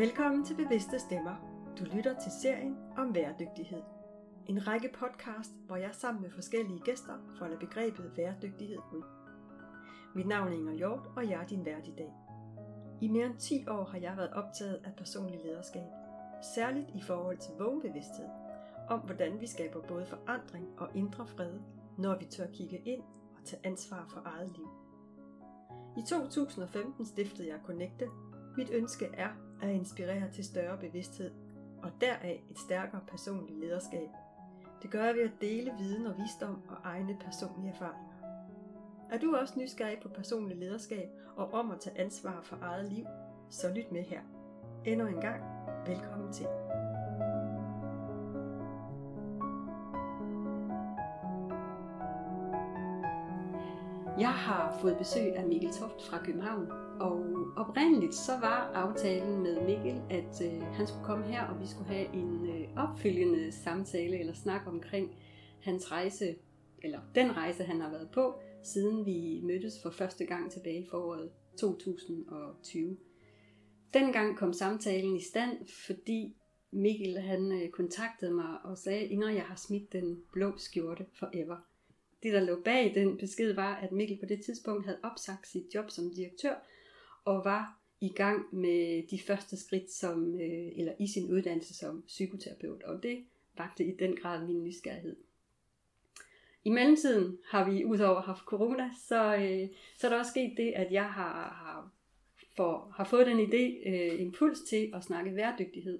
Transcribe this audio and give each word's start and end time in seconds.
Velkommen 0.00 0.44
til 0.44 0.54
Bevidste 0.54 0.98
Stemmer. 0.98 1.36
Du 1.78 1.84
lytter 1.84 2.14
til 2.20 2.32
serien 2.42 2.76
om 2.96 3.12
bæredygtighed. 3.12 3.82
En 4.46 4.66
række 4.66 4.90
podcast, 4.98 5.50
hvor 5.66 5.76
jeg 5.76 5.90
sammen 5.92 6.22
med 6.22 6.30
forskellige 6.30 6.80
gæster 6.84 7.12
folder 7.38 7.58
begrebet 7.58 8.12
bæredygtighed 8.16 8.78
ud. 8.92 9.02
Mit 10.14 10.26
navn 10.26 10.48
er 10.48 10.52
Inger 10.52 10.72
Hjort, 10.72 11.10
og 11.16 11.28
jeg 11.30 11.42
er 11.42 11.46
din 11.46 11.64
vært 11.64 11.86
i 11.86 11.94
dag. 11.98 12.12
I 13.00 13.08
mere 13.08 13.26
end 13.26 13.36
10 13.38 13.66
år 13.68 13.84
har 13.84 13.98
jeg 13.98 14.16
været 14.16 14.30
optaget 14.30 14.80
af 14.84 14.92
personlig 14.96 15.40
lederskab, 15.44 15.90
særligt 16.54 16.90
i 16.94 17.00
forhold 17.00 17.38
til 17.38 17.52
vågenbevidsthed, 17.58 18.28
om 18.88 19.00
hvordan 19.00 19.40
vi 19.40 19.46
skaber 19.46 19.82
både 19.88 20.06
forandring 20.06 20.66
og 20.78 20.88
indre 20.94 21.26
fred, 21.26 21.52
når 21.98 22.18
vi 22.18 22.24
tør 22.24 22.46
kigge 22.52 22.78
ind 22.78 23.02
og 23.38 23.44
tage 23.44 23.66
ansvar 23.66 24.06
for 24.08 24.22
eget 24.24 24.52
liv. 24.56 24.68
I 25.96 26.02
2015 26.08 27.06
stiftede 27.06 27.48
jeg 27.48 27.58
Connecte. 27.64 28.08
Mit 28.56 28.70
ønske 28.70 29.06
er 29.14 29.49
at 29.62 29.70
inspirere 29.70 30.30
til 30.32 30.44
større 30.44 30.78
bevidsthed, 30.78 31.30
og 31.82 31.90
deraf 32.00 32.42
et 32.50 32.58
stærkere 32.58 33.00
personligt 33.08 33.58
lederskab. 33.60 34.08
Det 34.82 34.90
gør 34.90 35.04
jeg 35.04 35.14
ved 35.14 35.22
at 35.22 35.40
dele 35.40 35.72
viden 35.78 36.06
og 36.06 36.14
visdom 36.18 36.62
og 36.68 36.76
egne 36.84 37.16
personlige 37.20 37.72
erfaringer. 37.72 38.10
Er 39.10 39.18
du 39.18 39.36
også 39.36 39.58
nysgerrig 39.58 39.98
på 40.02 40.08
personlig 40.08 40.56
lederskab 40.56 41.08
og 41.36 41.52
om 41.52 41.70
at 41.70 41.80
tage 41.80 41.98
ansvar 41.98 42.40
for 42.42 42.58
eget 42.62 42.92
liv, 42.92 43.06
så 43.50 43.72
lyt 43.74 43.92
med 43.92 44.02
her. 44.02 44.20
Endnu 44.84 45.06
en 45.06 45.20
gang, 45.20 45.42
velkommen 45.86 46.32
til. 46.32 46.69
Jeg 54.20 54.32
har 54.32 54.78
fået 54.80 54.98
besøg 54.98 55.36
af 55.36 55.46
Mikkel 55.46 55.70
Toft 55.72 56.02
fra 56.02 56.24
København, 56.24 56.70
og 57.00 57.26
oprindeligt 57.56 58.14
så 58.14 58.32
var 58.32 58.72
aftalen 58.74 59.42
med 59.42 59.60
Mikkel, 59.66 60.02
at 60.10 60.42
øh, 60.44 60.62
han 60.62 60.86
skulle 60.86 61.04
komme 61.04 61.24
her, 61.26 61.44
og 61.46 61.60
vi 61.60 61.66
skulle 61.66 61.88
have 61.88 62.14
en 62.14 62.46
øh, 62.46 62.68
opfølgende 62.76 63.52
samtale 63.52 64.18
eller 64.18 64.32
snak 64.32 64.66
omkring 64.66 65.16
hans 65.62 65.92
rejse, 65.92 66.36
eller 66.82 67.00
den 67.14 67.36
rejse, 67.36 67.64
han 67.64 67.80
har 67.80 67.90
været 67.90 68.08
på, 68.14 68.34
siden 68.62 69.06
vi 69.06 69.40
mødtes 69.42 69.82
for 69.82 69.90
første 69.90 70.24
gang 70.26 70.50
tilbage 70.50 70.80
i 70.80 70.86
foråret 70.90 71.30
2020. 71.58 72.96
Dengang 73.94 74.36
kom 74.36 74.52
samtalen 74.52 75.16
i 75.16 75.22
stand, 75.22 75.58
fordi 75.86 76.36
Mikkel 76.70 77.18
han 77.18 77.52
øh, 77.52 77.70
kontaktede 77.70 78.34
mig 78.34 78.58
og 78.64 78.78
sagde, 78.78 79.04
Inger, 79.04 79.30
jeg 79.30 79.44
har 79.44 79.56
smidt 79.56 79.92
den 79.92 80.22
blå 80.32 80.52
skjorte 80.56 81.06
forever. 81.18 81.69
Det, 82.22 82.32
der 82.32 82.40
lå 82.40 82.60
bag 82.64 82.94
den 82.94 83.18
besked, 83.18 83.52
var, 83.52 83.74
at 83.74 83.92
Mikkel 83.92 84.18
på 84.18 84.26
det 84.26 84.44
tidspunkt 84.44 84.84
havde 84.84 84.98
opsagt 85.02 85.46
sit 85.46 85.74
job 85.74 85.90
som 85.90 86.14
direktør, 86.14 86.54
og 87.24 87.44
var 87.44 87.80
i 88.00 88.08
gang 88.08 88.54
med 88.54 89.08
de 89.10 89.18
første 89.18 89.56
skridt 89.56 89.90
som, 89.90 90.34
øh, 90.34 90.72
eller 90.76 90.92
i 90.98 91.06
sin 91.06 91.32
uddannelse 91.32 91.74
som 91.74 92.02
psykoterapeut, 92.06 92.82
og 92.82 93.02
det 93.02 93.24
vagte 93.56 93.84
i 93.84 93.96
den 93.96 94.16
grad 94.16 94.46
min 94.46 94.64
nysgerrighed. 94.64 95.16
I 96.64 96.70
mellemtiden 96.70 97.38
har 97.46 97.70
vi 97.70 97.84
udover 97.84 98.20
haft 98.20 98.44
corona, 98.44 98.90
så, 99.08 99.36
øh, 99.36 99.68
så 99.98 100.06
er 100.06 100.10
der 100.10 100.18
også 100.18 100.30
sket 100.30 100.56
det, 100.56 100.72
at 100.72 100.92
jeg 100.92 101.12
har, 101.12 101.32
har, 101.32 101.90
for, 102.56 102.92
har 102.96 103.04
fået 103.04 103.26
den 103.26 103.40
idé, 103.40 103.88
øh, 103.88 104.20
impuls 104.20 104.60
til 104.60 104.90
at 104.94 105.04
snakke 105.04 105.36
værdygtighed. 105.36 105.98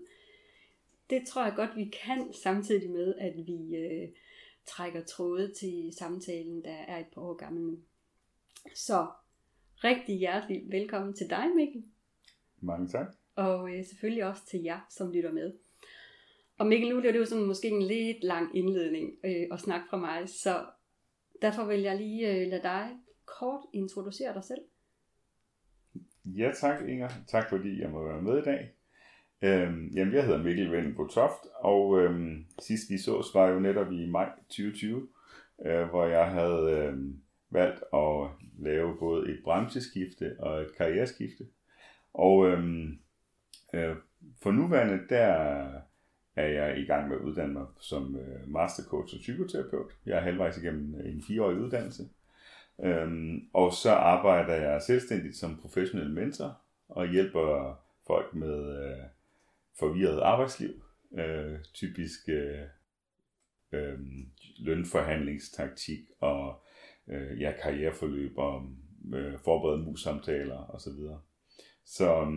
Det 1.10 1.26
tror 1.26 1.44
jeg 1.44 1.52
godt, 1.56 1.76
vi 1.76 1.84
kan, 2.04 2.32
samtidig 2.32 2.90
med, 2.90 3.14
at 3.18 3.36
vi 3.36 3.76
øh, 3.76 4.08
trækker 4.70 5.04
tråde 5.04 5.52
til 5.54 5.92
samtalen, 5.98 6.64
der 6.64 6.70
er 6.70 6.98
et 6.98 7.06
par 7.14 7.22
år 7.22 7.34
gammel 7.34 7.62
nu. 7.62 7.78
Så 8.74 9.06
rigtig 9.84 10.18
hjertelig 10.18 10.62
velkommen 10.70 11.14
til 11.14 11.30
dig, 11.30 11.44
Mikkel. 11.56 11.84
Mange 12.60 12.88
tak. 12.88 13.06
Og 13.34 13.74
øh, 13.74 13.84
selvfølgelig 13.84 14.24
også 14.24 14.46
til 14.46 14.62
jer, 14.62 14.80
som 14.90 15.12
lytter 15.12 15.32
med. 15.32 15.52
Og 16.58 16.66
Mikkel, 16.66 16.88
nu 16.88 16.96
er 16.96 17.12
det 17.12 17.18
jo 17.18 17.24
sådan 17.24 17.46
måske 17.46 17.68
en 17.68 17.82
lidt 17.82 18.24
lang 18.24 18.56
indledning 18.56 19.18
øh, 19.24 19.46
at 19.52 19.60
snakke 19.60 19.86
fra 19.90 19.96
mig, 19.96 20.28
så 20.28 20.66
derfor 21.42 21.64
vil 21.64 21.80
jeg 21.80 21.96
lige 21.96 22.30
øh, 22.30 22.48
lade 22.48 22.62
dig 22.62 22.90
kort 23.24 23.60
introducere 23.72 24.34
dig 24.34 24.44
selv. 24.44 24.62
Ja 26.24 26.52
tak 26.60 26.88
Inger, 26.88 27.08
tak 27.26 27.48
fordi 27.48 27.80
jeg 27.80 27.90
må 27.90 28.04
være 28.04 28.22
med 28.22 28.38
i 28.38 28.42
dag. 28.42 28.74
Øhm, 29.42 29.90
jamen 29.94 30.14
jeg 30.14 30.24
hedder 30.24 30.42
Mikkel 30.42 30.72
Vendelbo 30.72 31.06
Toft, 31.06 31.46
og 31.60 32.00
øhm, 32.00 32.46
sidst 32.58 32.90
vi 32.90 32.98
sås 32.98 33.26
var 33.34 33.48
jo 33.48 33.60
netop 33.60 33.92
i 33.92 34.06
maj 34.06 34.28
2020, 34.48 35.08
øh, 35.66 35.88
hvor 35.88 36.06
jeg 36.06 36.30
havde 36.30 36.70
øh, 36.70 36.98
valgt 37.50 37.82
at 37.94 38.30
lave 38.58 38.96
både 38.98 39.30
et 39.30 39.40
brancheskifte 39.44 40.36
og 40.38 40.60
et 40.60 40.76
karriereskifte. 40.76 41.44
Og 42.14 42.46
øhm, 42.46 42.98
øh, 43.74 43.96
for 44.42 44.50
nuværende 44.50 45.00
der 45.08 45.26
er 46.36 46.46
jeg 46.46 46.78
i 46.78 46.84
gang 46.84 47.08
med 47.08 47.16
at 47.16 47.22
uddanne 47.22 47.52
mig 47.52 47.66
som 47.80 48.16
øh, 48.16 48.48
mastercoach 48.48 49.14
og 49.14 49.20
psykoterapeut. 49.20 49.92
Jeg 50.06 50.16
er 50.16 50.20
halvvejs 50.20 50.58
igennem 50.58 50.94
en 50.94 51.22
fireårig 51.22 51.56
uddannelse. 51.56 52.02
Øhm, 52.84 53.48
og 53.52 53.72
så 53.72 53.90
arbejder 53.90 54.54
jeg 54.54 54.82
selvstændigt 54.82 55.36
som 55.36 55.58
professionel 55.62 56.10
mentor 56.10 56.60
og 56.88 57.06
hjælper 57.06 57.78
folk 58.06 58.34
med 58.34 58.84
øh, 58.84 59.04
forvirret 59.80 60.20
arbejdsliv. 60.20 60.82
Øh, 61.18 61.58
typisk 61.74 62.28
øh, 62.28 62.66
øh, 63.72 63.98
lønforhandlingstaktik 64.58 66.00
og 66.20 66.62
øh, 67.08 67.40
ja, 67.40 67.52
karriereforløb 67.62 68.38
og 68.38 68.70
øh, 69.14 69.38
forberedte 69.38 69.84
mus-samtaler 69.84 70.74
osv. 70.74 70.92
Så, 70.92 71.18
så 71.84 72.20
øh, 72.20 72.32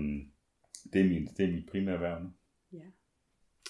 det, 0.94 1.02
er 1.02 1.10
min, 1.10 1.28
det 1.38 1.46
er 1.46 1.52
mit 1.52 1.70
primære 1.70 2.02
værv 2.02 2.24
nu. 2.24 2.30
Ja. 2.74 2.86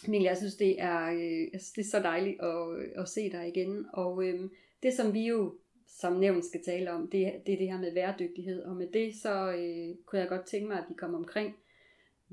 Mikkel, 0.08 0.26
jeg 0.26 0.38
synes, 0.38 0.56
det 0.56 0.82
er, 0.82 1.12
øh, 1.12 1.42
jeg 1.54 1.62
synes, 1.62 1.72
det 1.72 1.82
er 1.82 1.90
så 1.90 2.00
dejligt 2.00 2.42
at, 2.42 3.02
at 3.02 3.10
se 3.10 3.32
dig 3.32 3.48
igen. 3.48 3.86
Og 3.94 4.28
øh, 4.28 4.50
det, 4.84 4.94
som 4.94 5.14
vi 5.14 5.28
jo 5.28 5.56
som 5.88 6.14
nævnt 6.14 6.46
skal 6.46 6.64
tale 6.64 6.92
om, 6.92 7.02
det, 7.02 7.34
det 7.46 7.54
er 7.54 7.58
det 7.58 7.68
her 7.68 7.80
med 7.80 7.94
værdighed. 7.94 8.64
Og 8.64 8.76
med 8.76 8.88
det, 8.94 9.16
så 9.16 9.52
øh, 9.52 9.96
kunne 10.06 10.20
jeg 10.20 10.30
godt 10.30 10.46
tænke 10.46 10.68
mig, 10.68 10.78
at 10.78 10.86
vi 10.90 10.94
kommer 10.94 11.18
omkring, 11.18 11.56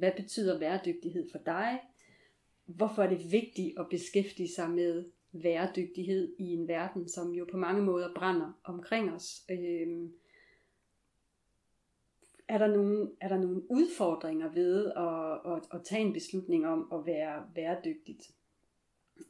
hvad 0.00 0.12
betyder 0.16 0.58
bæredygtighed 0.58 1.30
for 1.30 1.38
dig? 1.38 1.80
Hvorfor 2.66 3.02
er 3.02 3.08
det 3.08 3.32
vigtigt 3.32 3.78
at 3.78 3.86
beskæftige 3.90 4.54
sig 4.54 4.70
med 4.70 5.04
bæredygtighed 5.42 6.34
i 6.38 6.44
en 6.44 6.68
verden, 6.68 7.08
som 7.08 7.34
jo 7.34 7.46
på 7.50 7.56
mange 7.56 7.82
måder 7.82 8.14
brænder 8.14 8.60
omkring 8.64 9.12
os? 9.12 9.42
Øhm, 9.50 10.12
er 12.48 12.58
der 12.58 12.66
nogle, 12.66 13.10
er 13.20 13.28
der 13.28 13.38
nogle 13.38 13.70
udfordringer 13.70 14.52
ved 14.52 14.92
at, 14.96 15.52
at, 15.52 15.80
at 15.80 15.84
tage 15.84 16.06
en 16.06 16.12
beslutning 16.12 16.66
om 16.66 16.92
at 16.92 17.06
være 17.06 17.46
bæredygtigt? 17.54 18.30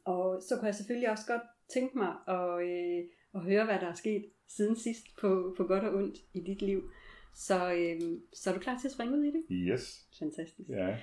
Og 0.05 0.41
så 0.41 0.55
kunne 0.55 0.67
jeg 0.67 0.75
selvfølgelig 0.75 1.09
også 1.09 1.23
godt 1.27 1.41
tænke 1.73 1.97
mig 1.97 2.15
at, 2.27 2.63
øh, 2.67 3.03
at 3.35 3.41
høre, 3.41 3.65
hvad 3.65 3.79
der 3.79 3.87
er 3.87 3.93
sket 3.93 4.25
siden 4.47 4.75
sidst 4.75 5.05
på, 5.21 5.53
på 5.57 5.63
godt 5.63 5.83
og 5.83 5.93
ondt 5.93 6.17
i 6.33 6.39
dit 6.39 6.61
liv. 6.61 6.91
Så, 7.33 7.73
øh, 7.73 8.01
så 8.33 8.49
er 8.49 8.53
du 8.53 8.59
klar 8.59 8.77
til 8.81 8.87
at 8.87 8.91
springe 8.91 9.17
ud 9.17 9.23
i 9.23 9.31
det? 9.31 9.43
Yes. 9.51 10.07
Fantastisk. 10.19 10.69
Ja. 10.69 10.97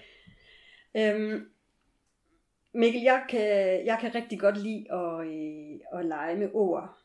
Øhm, 0.96 1.50
Mikkel, 2.74 3.02
jeg 3.02 3.26
kan, 3.28 3.40
jeg 3.86 3.98
kan 4.00 4.14
rigtig 4.14 4.40
godt 4.40 4.62
lide 4.62 4.92
at, 4.92 5.26
øh, 5.26 5.80
at 5.92 6.06
lege 6.06 6.36
med 6.36 6.50
ord. 6.52 6.98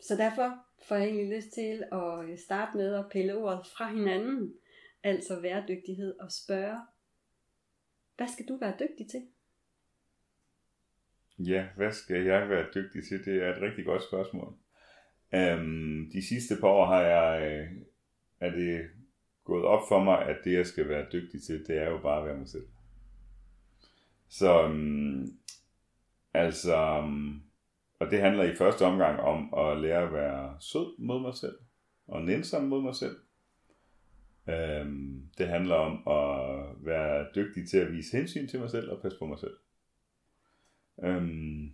Så 0.00 0.16
derfor 0.16 0.58
får 0.88 0.94
jeg 0.96 1.04
egentlig 1.04 1.36
lyst 1.36 1.52
til 1.52 1.84
at 1.92 2.38
starte 2.38 2.76
med 2.76 2.94
at 2.94 3.04
pille 3.10 3.36
ordet 3.36 3.66
fra 3.76 3.92
hinanden, 3.92 4.54
altså 5.02 5.40
værdygtighed, 5.40 6.14
og 6.20 6.32
spørge, 6.32 6.78
hvad 8.16 8.28
skal 8.28 8.48
du 8.48 8.56
være 8.56 8.74
dygtig 8.80 9.10
til? 9.10 9.22
Ja, 11.38 11.66
hvad 11.76 11.92
skal 11.92 12.24
jeg 12.24 12.48
være 12.48 12.66
dygtig 12.74 13.04
til? 13.08 13.24
Det 13.24 13.42
er 13.42 13.54
et 13.54 13.62
rigtig 13.62 13.84
godt 13.84 14.02
spørgsmål. 14.02 14.54
Um, 15.32 16.10
de 16.12 16.26
sidste 16.28 16.56
par 16.60 16.68
år 16.68 16.86
har 16.86 17.02
jeg, 17.02 17.52
øh, 17.52 17.82
er 18.42 18.50
det 18.50 18.90
gået 19.44 19.64
op 19.64 19.82
for 19.88 20.04
mig, 20.04 20.26
at 20.26 20.36
det 20.44 20.52
jeg 20.52 20.66
skal 20.66 20.88
være 20.88 21.06
dygtig 21.12 21.42
til, 21.42 21.66
det 21.66 21.78
er 21.78 21.90
jo 21.90 21.98
bare 21.98 22.20
at 22.20 22.26
være 22.26 22.36
mig 22.36 22.48
selv. 22.48 22.66
Så 24.28 24.64
um, 24.64 25.38
altså, 26.34 26.98
um, 26.98 27.42
og 28.00 28.10
det 28.10 28.20
handler 28.20 28.44
i 28.44 28.56
første 28.56 28.82
omgang 28.82 29.20
om 29.20 29.54
at 29.54 29.80
lære 29.80 30.06
at 30.06 30.12
være 30.12 30.56
sød 30.60 30.98
mod 30.98 31.20
mig 31.20 31.34
selv, 31.34 31.58
og 32.06 32.22
nænsom 32.22 32.64
mod 32.64 32.82
mig 32.82 32.94
selv. 32.94 33.16
Um, 34.46 35.22
det 35.38 35.48
handler 35.48 35.74
om 35.74 36.08
at 36.08 36.66
være 36.86 37.26
dygtig 37.34 37.68
til 37.68 37.78
at 37.78 37.92
vise 37.92 38.16
hensyn 38.16 38.48
til 38.48 38.60
mig 38.60 38.70
selv 38.70 38.90
og 38.90 39.02
passe 39.02 39.18
på 39.18 39.26
mig 39.26 39.38
selv. 39.38 39.56
Um, 40.96 41.72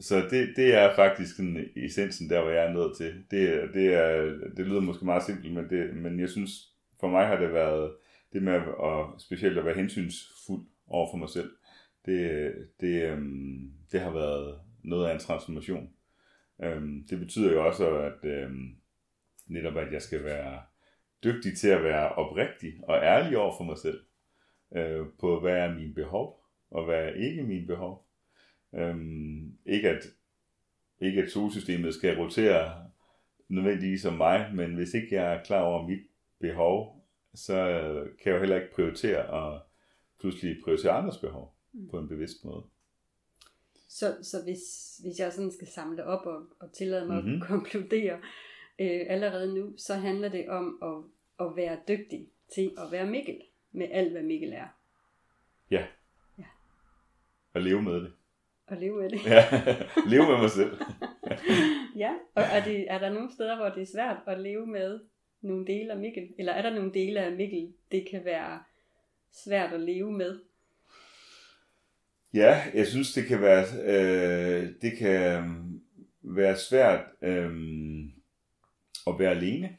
så 0.00 0.28
det, 0.30 0.52
det 0.56 0.74
er 0.74 0.94
faktisk 0.94 1.36
sådan 1.36 1.68
essensen 1.76 2.30
der, 2.30 2.42
hvor 2.42 2.50
jeg 2.50 2.66
er 2.66 2.72
nødt 2.72 2.96
til. 2.96 3.24
Det, 3.30 3.70
det, 3.74 3.94
er, 3.94 4.22
det 4.56 4.66
lyder 4.66 4.80
måske 4.80 5.04
meget 5.04 5.22
simpelt, 5.22 5.52
men, 5.54 5.70
det, 5.70 5.96
men 5.96 6.20
jeg 6.20 6.28
synes, 6.28 6.74
for 7.00 7.08
mig 7.08 7.26
har 7.26 7.36
det 7.36 7.52
været 7.52 7.92
det 8.32 8.42
med 8.42 8.52
at, 8.52 9.20
specielt 9.20 9.58
at 9.58 9.64
være 9.64 9.74
hensynsfuld 9.74 10.66
over 10.86 11.12
for 11.12 11.16
mig 11.16 11.28
selv. 11.28 11.50
Det, 12.06 12.52
det, 12.80 13.10
øhm, 13.10 13.72
det 13.92 14.00
har 14.00 14.10
været 14.10 14.60
noget 14.82 15.08
af 15.08 15.14
en 15.14 15.20
transformation. 15.20 15.90
Øhm, 16.62 17.06
det 17.10 17.18
betyder 17.18 17.52
jo 17.52 17.66
også, 17.66 17.98
at 17.98 18.24
øhm, 18.24 18.76
netop 19.46 19.76
at 19.76 19.92
jeg 19.92 20.02
skal 20.02 20.24
være 20.24 20.62
dygtig 21.24 21.58
til 21.58 21.68
at 21.68 21.82
være 21.82 22.12
oprigtig 22.12 22.72
og 22.82 22.96
ærlig 22.96 23.38
over 23.38 23.56
for 23.56 23.64
mig 23.64 23.78
selv. 23.78 24.00
Øh, 24.76 25.06
på 25.20 25.40
hvad 25.40 25.56
er 25.56 25.74
mine 25.74 25.94
behov, 25.94 26.44
og 26.70 26.84
hvad 26.84 27.04
er 27.04 27.10
ikke 27.10 27.42
mine 27.42 27.66
behov. 27.66 28.09
Øhm, 28.74 29.58
ikke 29.66 29.88
at 29.88 30.02
ikke 31.00 31.22
at 31.22 31.30
solsystemet 31.30 31.94
skal 31.94 32.16
rotere 32.16 32.90
nødvendigvis 33.48 34.02
som 34.02 34.14
mig, 34.14 34.50
men 34.54 34.74
hvis 34.74 34.94
ikke 34.94 35.14
jeg 35.14 35.34
er 35.34 35.42
klar 35.42 35.62
over 35.62 35.88
mit 35.88 36.06
behov, 36.40 37.06
så 37.34 37.54
kan 38.22 38.32
jeg 38.32 38.34
jo 38.34 38.38
heller 38.38 38.56
ikke 38.56 38.74
prioritere 38.74 39.52
at 39.54 39.62
pludselig 40.20 40.56
prioritere 40.64 40.92
andres 40.92 41.18
behov 41.18 41.54
mm. 41.72 41.88
på 41.88 41.98
en 41.98 42.08
bevidst 42.08 42.44
måde. 42.44 42.62
Så, 43.88 44.16
så 44.22 44.42
hvis, 44.44 44.96
hvis 45.02 45.18
jeg 45.18 45.32
sådan 45.32 45.52
skal 45.52 45.68
samle 45.68 46.04
op 46.04 46.26
og, 46.26 46.46
og 46.60 46.72
tillade 46.72 47.06
mig 47.06 47.24
mm-hmm. 47.24 47.42
at 47.42 47.48
konkludere 47.48 48.18
øh, 48.78 49.00
allerede 49.08 49.54
nu, 49.54 49.74
så 49.76 49.94
handler 49.94 50.28
det 50.28 50.48
om 50.48 50.78
at, 50.82 51.46
at 51.46 51.56
være 51.56 51.78
dygtig 51.88 52.28
til 52.54 52.74
at 52.78 52.92
være 52.92 53.10
Mikkel, 53.10 53.40
med 53.72 53.88
alt 53.90 54.12
hvad 54.12 54.22
Mikkel 54.22 54.52
er. 54.52 54.68
Ja. 55.70 55.86
ja. 56.38 56.44
Og 57.54 57.60
leve 57.60 57.82
med 57.82 57.94
det. 57.94 58.12
Og 58.70 58.76
leve 58.76 58.96
med 59.00 59.10
det. 59.10 59.24
ja, 59.24 59.44
leve 60.12 60.26
med 60.26 60.38
mig 60.38 60.50
selv. 60.50 60.80
ja, 62.04 62.12
og 62.34 62.42
er, 62.42 62.64
det, 62.64 62.90
er 62.90 62.98
der 62.98 63.10
nogle 63.10 63.32
steder, 63.32 63.56
hvor 63.56 63.68
det 63.68 63.82
er 63.82 63.92
svært 63.94 64.16
at 64.26 64.40
leve 64.40 64.66
med 64.66 65.00
nogle 65.42 65.66
dele 65.66 65.92
af 65.92 65.98
Mikkel? 65.98 66.28
Eller 66.38 66.52
er 66.52 66.62
der 66.62 66.74
nogle 66.74 66.92
dele 66.94 67.20
af 67.20 67.32
Mikkel, 67.32 67.72
det 67.92 68.06
kan 68.10 68.24
være 68.24 68.62
svært 69.32 69.72
at 69.72 69.80
leve 69.80 70.12
med? 70.12 70.38
Ja, 72.34 72.62
jeg 72.74 72.86
synes, 72.86 73.12
det 73.12 73.26
kan 73.26 73.40
være, 73.40 73.66
øh, 73.84 74.68
det 74.82 74.98
kan 74.98 75.44
være 76.22 76.56
svært 76.56 77.04
øh, 77.22 77.50
at 79.06 79.18
være 79.18 79.30
alene 79.30 79.76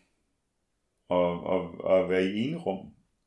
og, 1.07 1.43
og, 1.43 1.81
og 1.83 2.09
være 2.09 2.25
i 2.25 2.47
ene 2.47 2.57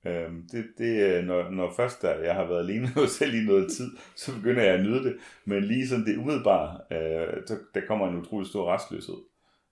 Øhm, 0.06 0.48
det, 0.52 0.64
det, 0.78 1.18
øh, 1.18 1.24
når, 1.24 1.50
når 1.50 1.72
først 1.76 2.02
der, 2.02 2.14
jeg 2.14 2.34
har 2.34 2.46
været 2.46 2.64
alene 2.64 2.88
med 2.96 3.06
selv 3.06 3.34
i 3.34 3.46
noget 3.46 3.70
tid, 3.70 3.90
så 4.16 4.34
begynder 4.36 4.62
jeg 4.62 4.74
at 4.74 4.84
nyde 4.84 5.04
det. 5.04 5.16
Men 5.44 5.64
lige 5.64 5.88
sådan 5.88 6.04
det 6.04 6.16
umiddelbare, 6.16 6.80
øh, 6.92 7.42
så, 7.46 7.54
der 7.74 7.80
kommer 7.86 8.08
en 8.08 8.16
utrolig 8.16 8.48
stor 8.48 8.72
restløshed. 8.74 9.16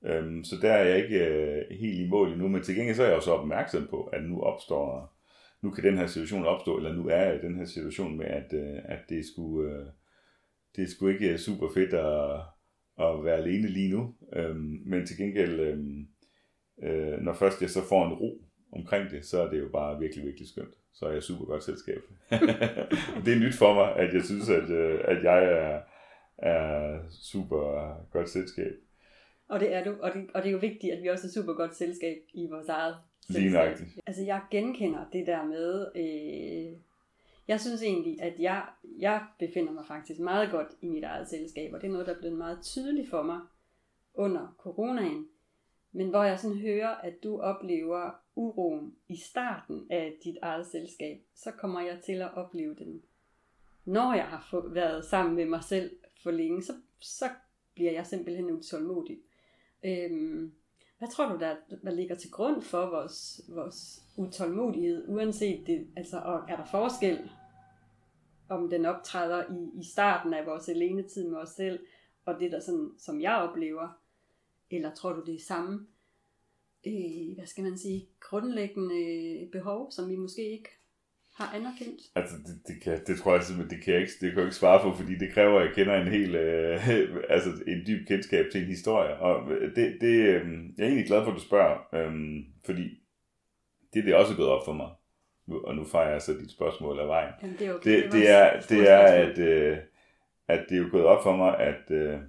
Øhm, 0.05 0.45
så 0.45 0.57
der 0.63 0.73
er 0.73 0.85
jeg 0.85 1.05
ikke 1.05 1.27
øh, 1.27 1.63
helt 1.81 2.01
i 2.01 2.09
mål 2.09 2.33
endnu, 2.33 2.49
men 2.49 2.63
til 2.63 2.75
gengæld 2.75 2.97
så 2.97 3.03
er 3.03 3.07
jeg 3.07 3.17
også 3.17 3.33
opmærksom 3.33 3.87
på, 3.91 4.03
at 4.03 4.25
nu 4.25 4.41
opstår 4.41 5.13
nu 5.63 5.71
kan 5.71 5.85
den 5.85 5.99
her 5.99 6.07
situation 6.07 6.45
opstå, 6.45 6.77
eller 6.77 6.93
nu 6.93 7.09
er 7.09 7.17
jeg 7.17 7.35
i 7.35 7.47
den 7.47 7.57
her 7.57 7.65
situation 7.65 8.17
med, 8.17 8.27
at, 8.27 8.53
øh, 8.53 8.79
at 8.85 8.99
det 9.09 9.27
skulle 9.27 9.73
øh, 9.73 9.87
det 10.77 10.85
er 10.85 10.89
sgu 10.89 11.09
ikke 11.09 11.33
øh, 11.33 11.39
super 11.39 11.69
fedt 11.75 11.95
at, 11.95 12.41
at 13.07 13.25
være 13.25 13.37
alene 13.37 13.69
lige 13.69 13.91
nu. 13.91 14.15
Øhm, 14.33 14.83
men 14.87 15.07
til 15.07 15.17
gengæld, 15.17 15.61
øhm, 15.61 16.07
øh, 16.83 17.19
når 17.21 17.33
først 17.33 17.63
jeg 17.63 17.71
så 17.71 17.89
får 17.89 18.07
en 18.07 18.13
ro 18.13 18.45
omkring 18.73 19.11
det, 19.11 19.25
så 19.25 19.43
er 19.43 19.51
det 19.51 19.61
jo 19.61 19.69
bare 19.69 19.99
virkelig, 19.99 20.25
virkelig 20.25 20.49
skønt. 20.49 20.75
Så 20.93 21.07
er 21.07 21.13
jeg 21.13 21.23
super 21.23 21.45
godt 21.45 21.65
selskab. 21.65 22.03
det 23.25 23.33
er 23.33 23.41
nyt 23.41 23.55
for 23.55 23.75
mig, 23.75 23.97
at 23.97 24.15
jeg 24.15 24.23
synes, 24.25 24.49
at, 24.49 24.71
øh, 24.71 25.01
at 25.05 25.25
jeg 25.25 25.45
er, 25.45 25.81
er 26.39 26.99
super 27.11 27.95
godt 28.11 28.29
selskab. 28.29 28.73
Og 29.49 29.61
det 29.61 29.75
er 29.75 29.85
du, 29.85 29.95
og 30.01 30.15
det, 30.15 30.31
og 30.35 30.43
det 30.43 30.49
er 30.49 30.53
jo 30.53 30.59
vigtigt, 30.59 30.93
at 30.93 31.03
vi 31.03 31.09
også 31.09 31.27
er 31.27 31.31
super 31.31 31.53
godt 31.53 31.77
selskab 31.77 32.17
i 32.35 32.49
vores 32.51 32.69
eget 32.69 32.97
Lige 33.29 33.51
nøjagtigt. 33.51 33.91
Altså 34.07 34.23
jeg 34.23 34.41
genkender 34.51 35.05
det 35.13 35.27
der 35.27 35.45
med, 35.45 35.87
øh, 35.97 36.79
jeg 37.49 37.61
synes 37.61 37.83
egentlig, 37.83 38.23
at 38.23 38.35
jeg, 38.39 38.65
jeg 38.99 39.23
befinder 39.39 39.73
mig 39.73 39.85
faktisk 39.87 40.21
meget 40.21 40.51
godt 40.51 40.69
i 40.81 40.89
mit 40.89 41.05
eget 41.05 41.29
selskab, 41.29 41.73
og 41.75 41.81
det 41.81 41.87
er 41.87 41.93
noget, 41.93 42.07
der 42.07 42.15
er 42.15 42.19
blevet 42.19 42.39
meget 42.39 42.59
tydeligt 42.63 43.11
for 43.11 43.23
mig 43.23 43.41
under 44.15 44.57
coronaen. 44.59 45.27
Men 45.93 46.09
hvor 46.09 46.23
jeg 46.23 46.41
sådan 46.41 46.59
hører, 46.59 46.89
at 46.89 47.23
du 47.23 47.41
oplever 47.41 48.11
uroen 48.35 48.97
i 49.09 49.17
starten 49.17 49.87
af 49.91 50.15
dit 50.25 50.37
eget 50.43 50.67
selskab, 50.67 51.21
så 51.35 51.51
kommer 51.51 51.81
jeg 51.81 52.01
til 52.05 52.23
at 52.23 52.35
opleve 52.35 52.75
den. 52.75 53.03
Når 53.85 54.15
jeg 54.15 54.25
har 54.25 54.47
få, 54.51 54.69
været 54.69 55.05
sammen 55.05 55.35
med 55.35 55.45
mig 55.45 55.65
selv 55.65 55.97
for 56.23 56.31
længe, 56.31 56.63
så, 56.63 56.73
så 57.01 57.29
bliver 57.75 57.93
jeg 57.93 58.07
simpelthen 58.07 58.51
utålmodig. 58.51 59.19
Øhm, 59.85 60.53
hvad 60.99 61.09
tror 61.11 61.29
du, 61.29 61.39
der, 61.39 61.57
der 61.85 61.91
ligger 61.91 62.15
til 62.15 62.31
grund 62.31 62.63
for 62.63 62.87
vores, 62.87 63.41
vores 63.49 64.03
utålmodighed, 64.17 65.09
uanset 65.09 65.67
det, 65.67 65.87
altså, 65.97 66.19
og 66.19 66.41
er 66.49 66.57
der 66.57 66.65
forskel, 66.65 67.31
om 68.49 68.71
den 68.71 68.87
optræder 68.87 69.45
i, 69.53 69.81
i 69.81 69.85
starten 69.85 70.35
af 70.35 70.47
vores 70.47 70.69
alenetid 70.69 71.29
med 71.29 71.39
os 71.39 71.49
selv, 71.49 71.87
og 72.25 72.41
det 72.41 72.53
der 72.53 72.61
sådan, 72.61 72.91
som 72.99 73.21
jeg 73.21 73.35
oplever, 73.35 74.02
eller 74.73 74.95
tror 74.95 75.13
du 75.13 75.23
det 75.27 75.35
er 75.35 75.45
samme, 75.47 75.87
øh, 76.87 77.35
hvad 77.35 77.47
skal 77.47 77.65
man 77.65 77.79
sige, 77.79 78.07
grundlæggende 78.21 79.49
behov, 79.53 79.91
som 79.91 80.11
vi 80.11 80.17
måske 80.17 80.51
ikke 80.51 80.69
har 81.35 81.57
anerkendt? 81.57 82.01
Altså, 82.15 82.37
det, 82.37 82.61
det, 82.67 82.83
kan, 82.83 83.01
det 83.07 83.19
tror 83.19 83.35
jeg 83.35 83.45
simpelthen, 83.45 83.79
det 83.79 83.85
kan 83.85 83.95
jeg 83.95 84.01
ikke, 84.01 84.13
det 84.21 84.31
kan 84.31 84.39
jeg 84.39 84.45
ikke 84.45 84.57
svare 84.57 84.83
på, 84.83 84.97
fordi 84.97 85.15
det 85.19 85.33
kræver, 85.35 85.61
at 85.61 85.67
jeg 85.67 85.75
kender 85.75 85.95
en 85.95 86.09
helt, 86.09 86.35
øh, 86.35 86.87
altså 87.35 87.51
en 87.67 87.83
dyb 87.87 88.09
kendskab 88.09 88.47
til 88.53 88.61
en 88.61 88.67
historie. 88.67 89.17
Og 89.17 89.51
det, 89.77 89.97
det, 90.01 90.15
øh, 90.17 90.45
jeg 90.77 90.85
er 90.85 90.87
egentlig 90.87 91.07
glad 91.07 91.25
for, 91.25 91.31
at 91.31 91.37
du 91.37 91.43
spørger, 91.43 91.95
øh, 91.95 92.45
fordi 92.65 92.83
det, 93.95 94.05
det 94.05 94.13
er 94.13 94.17
også 94.17 94.37
gået 94.37 94.49
op 94.49 94.65
for 94.65 94.73
mig. 94.73 94.91
Og 95.65 95.77
nu 95.77 95.85
fejrer 95.85 96.13
jeg 96.13 96.23
så 96.23 96.33
dit 96.33 96.51
spørgsmål 96.51 96.99
af 96.99 97.09
vejen. 97.09 97.33
Jamen, 97.43 97.57
det, 97.59 97.67
er 97.67 97.75
okay. 97.75 97.91
det, 97.91 98.05
det, 98.05 98.13
det, 98.13 98.31
er, 98.31 98.61
det 98.61 98.91
er, 98.91 98.99
at, 98.99 99.39
øh, 99.39 99.79
at 100.49 100.67
det 100.69 100.75
er 100.75 100.83
jo 100.83 100.89
gået 100.91 101.05
op 101.05 101.23
for 101.23 101.37
mig, 101.37 101.59
at, 101.59 101.91
øh, 101.91 102.15
at 102.15 102.21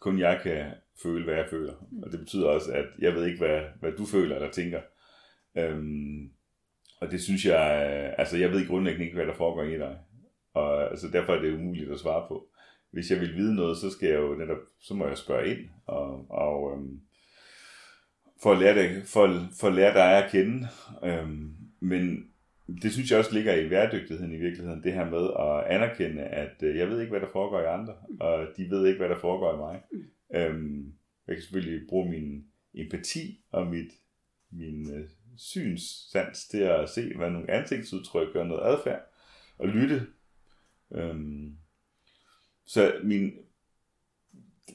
kun 0.00 0.18
jeg 0.18 0.40
kan 0.42 0.66
føle, 1.02 1.24
hvad 1.24 1.34
jeg 1.34 1.46
føler. 1.50 1.74
Mm. 1.90 2.02
Og 2.02 2.12
det 2.12 2.20
betyder 2.20 2.48
også, 2.48 2.72
at 2.72 2.86
jeg 2.98 3.14
ved 3.14 3.26
ikke, 3.26 3.38
hvad, 3.38 3.60
hvad 3.80 3.92
du 3.92 4.06
føler 4.06 4.36
eller 4.36 4.50
tænker. 4.50 4.80
Øhm, 5.56 6.30
og 7.00 7.10
det 7.10 7.22
synes 7.22 7.44
jeg, 7.44 7.64
altså 8.18 8.36
jeg 8.36 8.50
ved 8.50 8.68
grundlæggende 8.68 9.04
ikke, 9.04 9.16
hvad 9.16 9.26
der 9.26 9.34
foregår 9.34 9.62
i 9.62 9.78
dig. 9.78 9.98
Og 10.54 10.90
altså, 10.90 11.08
derfor 11.08 11.32
er 11.32 11.40
det 11.42 11.54
umuligt 11.54 11.92
at 11.92 12.00
svare 12.00 12.28
på. 12.28 12.46
Hvis 12.90 13.10
jeg 13.10 13.20
vil 13.20 13.34
vide 13.34 13.54
noget, 13.54 13.76
så 13.76 13.90
skal 13.90 14.08
jeg 14.08 14.18
jo 14.18 14.34
netop, 14.34 14.58
så 14.80 14.94
må 14.94 15.06
jeg 15.06 15.18
spørge 15.18 15.50
ind, 15.50 15.68
og, 15.86 16.30
og 16.30 16.72
øhm, 16.72 17.00
for, 18.42 18.52
at 18.52 18.58
lære 18.58 18.74
det, 18.74 19.06
for, 19.06 19.48
for 19.60 19.68
at 19.68 19.74
lære 19.74 19.94
dig 19.94 20.24
at 20.24 20.30
kende. 20.30 20.68
Øhm, 21.04 21.54
men 21.80 22.30
det 22.82 22.92
synes 22.92 23.10
jeg 23.10 23.18
også 23.18 23.34
ligger 23.34 23.54
i 23.54 23.70
værdygtigheden 23.70 24.32
i 24.32 24.38
virkeligheden, 24.38 24.82
det 24.82 24.92
her 24.92 25.10
med 25.10 25.30
at 25.38 25.76
anerkende, 25.76 26.22
at 26.22 26.62
øh, 26.62 26.76
jeg 26.76 26.88
ved 26.88 27.00
ikke, 27.00 27.10
hvad 27.10 27.20
der 27.20 27.32
foregår 27.32 27.60
i 27.60 27.66
andre, 27.66 27.94
og 28.20 28.46
de 28.56 28.70
ved 28.70 28.86
ikke, 28.86 28.98
hvad 28.98 29.08
der 29.08 29.18
foregår 29.18 29.54
i 29.54 29.56
mig. 29.56 29.82
Øhm, 30.34 30.92
jeg 31.26 31.36
kan 31.36 31.42
selvfølgelig 31.42 31.88
bruge 31.88 32.10
min 32.10 32.44
empati 32.74 33.44
og 33.50 33.66
mit, 33.66 33.92
min 34.50 34.94
øh, 34.94 35.08
synssans 35.36 36.48
til 36.48 36.58
at 36.58 36.88
se, 36.88 37.16
hvad 37.16 37.30
nogle 37.30 37.50
ansigtsudtryk 37.50 38.34
og 38.34 38.46
noget 38.46 38.72
adfærd, 38.72 39.02
og 39.58 39.68
lytte. 39.68 40.06
Øhm, 40.94 41.56
så 42.66 43.00
min, 43.04 43.32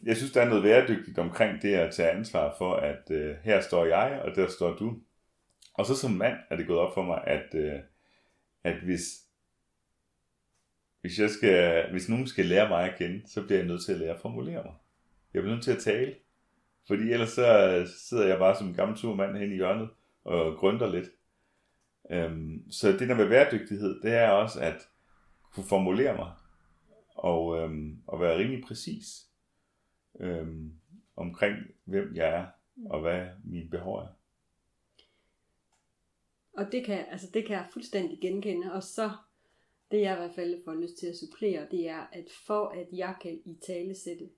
jeg 0.04 0.18
synes, 0.18 0.32
der 0.32 0.42
er 0.42 0.50
noget 0.50 0.64
værdygtigt 0.64 1.18
omkring 1.18 1.62
det 1.62 1.74
at 1.74 1.94
tage 1.94 2.12
ansvar 2.12 2.56
for, 2.58 2.76
at 2.76 3.12
øh, 3.12 3.36
her 3.44 3.62
står 3.62 3.86
jeg, 3.86 4.22
og 4.26 4.36
der 4.36 4.48
står 4.48 4.76
du. 4.76 5.00
Og 5.74 5.86
så 5.86 5.96
som 5.96 6.12
mand 6.12 6.38
er 6.50 6.56
det 6.56 6.68
gået 6.68 6.80
op 6.80 6.94
for 6.94 7.04
mig, 7.04 7.24
at, 7.28 7.56
øh, 7.56 7.80
at 8.64 8.76
hvis, 8.76 9.02
hvis, 11.02 11.20
jeg 11.20 11.30
skal, 11.30 11.92
hvis 11.92 12.10
nogen 12.10 12.28
skal 12.28 12.46
lære 12.46 12.70
mig 12.70 12.90
at 12.90 12.98
kende, 12.98 13.28
så 13.28 13.44
bliver 13.44 13.58
jeg 13.58 13.68
nødt 13.68 13.86
til 13.86 13.92
at 13.92 14.00
lære 14.00 14.14
at 14.14 14.20
formulere 14.20 14.64
mig. 14.64 14.74
Jeg 15.34 15.42
bliver 15.42 15.56
nødt 15.56 15.64
til 15.64 15.72
at 15.72 15.84
tale. 15.84 16.16
Fordi 16.88 17.12
ellers 17.12 17.30
så 17.30 17.88
sidder 17.98 18.28
jeg 18.28 18.40
bare 18.40 18.58
som 18.58 18.68
en 18.68 18.74
gammel 18.74 18.98
turmand 18.98 19.38
hen 19.38 19.52
i 19.52 19.56
hjørnet 19.56 19.90
og 20.24 20.58
grønter 20.58 20.88
lidt. 20.88 21.10
Øhm, 22.12 22.72
så 22.72 22.92
det 22.92 23.10
der 23.10 23.16
med 23.16 23.30
bæredygtighed, 23.30 24.02
det 24.02 24.14
er 24.14 24.30
også 24.30 24.60
at 24.60 24.88
kunne 25.54 25.66
formulere 25.66 26.16
mig 26.16 26.32
og, 27.16 27.58
øhm, 27.58 28.02
og 28.08 28.20
være 28.20 28.38
rimelig 28.38 28.64
præcis 28.68 29.28
øhm, 30.20 30.74
omkring, 31.16 31.58
hvem 31.84 32.16
jeg 32.16 32.30
er 32.30 32.46
og 32.90 33.02
hvad 33.02 33.28
mine 33.44 33.70
behov 33.70 33.98
er. 33.98 34.08
Og 36.54 36.72
det 36.72 36.86
kan, 36.86 37.06
altså 37.12 37.28
det 37.34 37.46
kan 37.46 37.56
jeg 37.56 37.68
fuldstændig 37.74 38.20
genkende, 38.22 38.74
og 38.74 38.84
så 38.84 39.12
det 39.92 40.02
jeg 40.02 40.14
i 40.14 40.20
hvert 40.20 40.36
fald 40.36 40.64
får 40.66 40.74
lyst 40.74 40.98
til 40.98 41.08
at 41.08 41.18
supplere, 41.18 41.68
det 41.72 41.88
er, 41.88 42.08
at 42.12 42.30
for 42.46 42.68
at 42.68 42.88
jeg 42.92 43.16
kan 43.22 43.42
i 43.46 43.58
tale 43.68 43.96
sætte, 43.96 44.30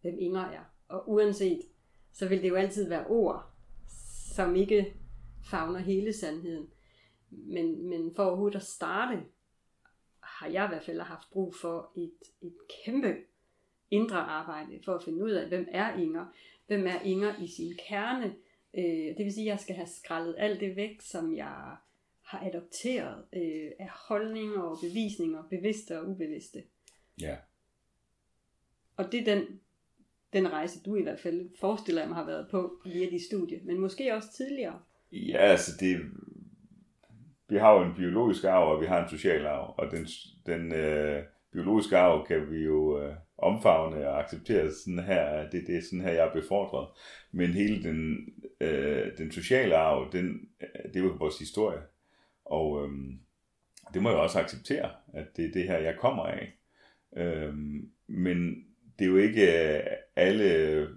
hvem 0.00 0.18
Inger 0.18 0.40
er, 0.40 0.64
og 0.88 1.10
uanset, 1.10 1.60
så 2.12 2.28
vil 2.28 2.42
det 2.42 2.48
jo 2.48 2.54
altid 2.54 2.88
være 2.88 3.06
ord, 3.06 3.52
som 4.34 4.56
ikke 4.56 4.94
favner 5.50 5.78
hele 5.78 6.12
sandheden. 6.12 6.68
Men, 7.30 7.88
men 7.88 8.14
for 8.14 8.24
overhovedet 8.24 8.56
at 8.56 8.62
starte, 8.62 9.22
har 10.20 10.46
jeg 10.46 10.64
i 10.64 10.68
hvert 10.68 10.84
fald 10.84 11.00
haft 11.00 11.30
brug 11.30 11.54
for 11.54 11.92
et, 11.96 12.12
et 12.42 12.54
kæmpe 12.84 13.16
indre 13.90 14.16
arbejde 14.16 14.80
for 14.84 14.94
at 14.94 15.02
finde 15.02 15.24
ud 15.24 15.30
af, 15.30 15.48
hvem 15.48 15.68
er 15.70 15.96
Inger? 15.96 16.26
Hvem 16.66 16.86
er 16.86 17.00
Inger 17.00 17.42
i 17.42 17.46
sin 17.46 17.78
kerne? 17.88 18.34
Øh, 18.78 19.16
det 19.16 19.18
vil 19.18 19.32
sige, 19.32 19.46
at 19.46 19.50
jeg 19.50 19.60
skal 19.60 19.74
have 19.74 19.86
skrællet 19.86 20.34
alt 20.38 20.60
det 20.60 20.76
væk, 20.76 21.00
som 21.00 21.36
jeg 21.36 21.76
har 22.22 22.46
adopteret 22.46 23.24
øh, 23.32 23.70
af 23.78 23.88
holdninger 24.08 24.60
og 24.60 24.78
bevisninger, 24.82 25.42
bevidste 25.50 26.00
og 26.00 26.08
ubevidste. 26.08 26.62
Ja. 27.20 27.36
Og 28.96 29.12
det 29.12 29.20
er 29.20 29.34
den 29.34 29.60
den 30.32 30.52
rejse, 30.52 30.82
du 30.82 30.96
i 30.96 31.02
hvert 31.02 31.20
fald 31.20 31.48
forestiller 31.60 32.08
mig 32.08 32.16
har 32.16 32.26
været 32.26 32.48
på 32.50 32.72
via 32.84 33.10
de 33.10 33.26
studie, 33.26 33.60
men 33.64 33.78
måske 33.78 34.14
også 34.14 34.32
tidligere. 34.32 34.80
Ja, 35.12 35.36
altså 35.36 35.72
det, 35.80 36.00
vi 37.48 37.56
har 37.56 37.72
jo 37.72 37.82
en 37.82 37.94
biologisk 37.94 38.44
arv, 38.44 38.74
og 38.74 38.80
vi 38.80 38.86
har 38.86 39.02
en 39.02 39.08
social 39.08 39.46
arv, 39.46 39.74
og 39.78 39.90
den, 39.90 40.06
den 40.46 40.72
øh, 40.72 41.22
biologiske 41.52 41.96
arv 41.96 42.26
kan 42.26 42.50
vi 42.50 42.64
jo 42.64 43.02
øh, 43.02 43.14
omfavne 43.42 44.08
og 44.08 44.20
acceptere 44.20 44.72
sådan 44.72 44.98
her, 44.98 45.50
det, 45.50 45.64
det 45.66 45.76
er 45.76 45.82
sådan 45.82 46.00
her, 46.00 46.12
jeg 46.12 46.26
er 46.26 46.32
befordret. 46.32 46.88
Men 47.32 47.50
hele 47.50 47.82
den, 47.82 48.28
øh, 48.60 49.18
den 49.18 49.32
sociale 49.32 49.76
arv, 49.76 50.12
den, 50.12 50.48
øh, 50.60 50.92
det 50.92 50.96
er 50.96 51.04
jo 51.04 51.16
vores 51.18 51.38
historie. 51.38 51.80
Og 52.44 52.84
øh, 52.84 52.90
det 53.94 54.02
må 54.02 54.10
jeg 54.10 54.18
også 54.18 54.38
acceptere, 54.38 54.90
at 55.14 55.36
det 55.36 55.44
er 55.44 55.52
det 55.52 55.64
her, 55.64 55.78
jeg 55.78 55.96
kommer 56.00 56.22
af. 56.22 56.52
Øh, 57.16 57.54
men 58.06 58.64
det 58.98 59.04
er 59.04 59.10
jo 59.10 59.16
ikke 59.16 59.74
øh, 59.76 59.82
alle 60.16 60.44
øh, 60.54 60.88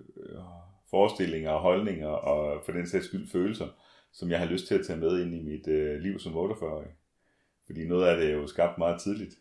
forestillinger 0.89 1.51
og 1.51 1.61
holdninger, 1.61 2.07
og 2.07 2.65
for 2.65 2.71
den 2.71 2.87
sags 2.87 3.05
skyld 3.05 3.27
følelser, 3.27 3.67
som 4.13 4.29
jeg 4.29 4.39
har 4.39 4.45
lyst 4.45 4.67
til 4.67 4.75
at 4.75 4.85
tage 4.85 4.99
med 4.99 5.21
ind 5.25 5.35
i 5.35 5.43
mit 5.43 5.67
øh, 5.67 5.99
liv 5.99 6.19
som 6.19 6.33
48-årig. 6.33 6.89
Fordi 7.65 7.87
noget 7.87 8.07
af 8.07 8.17
det 8.17 8.29
er 8.29 8.33
jo 8.33 8.47
skabt 8.47 8.77
meget 8.77 9.01
tidligt. 9.01 9.35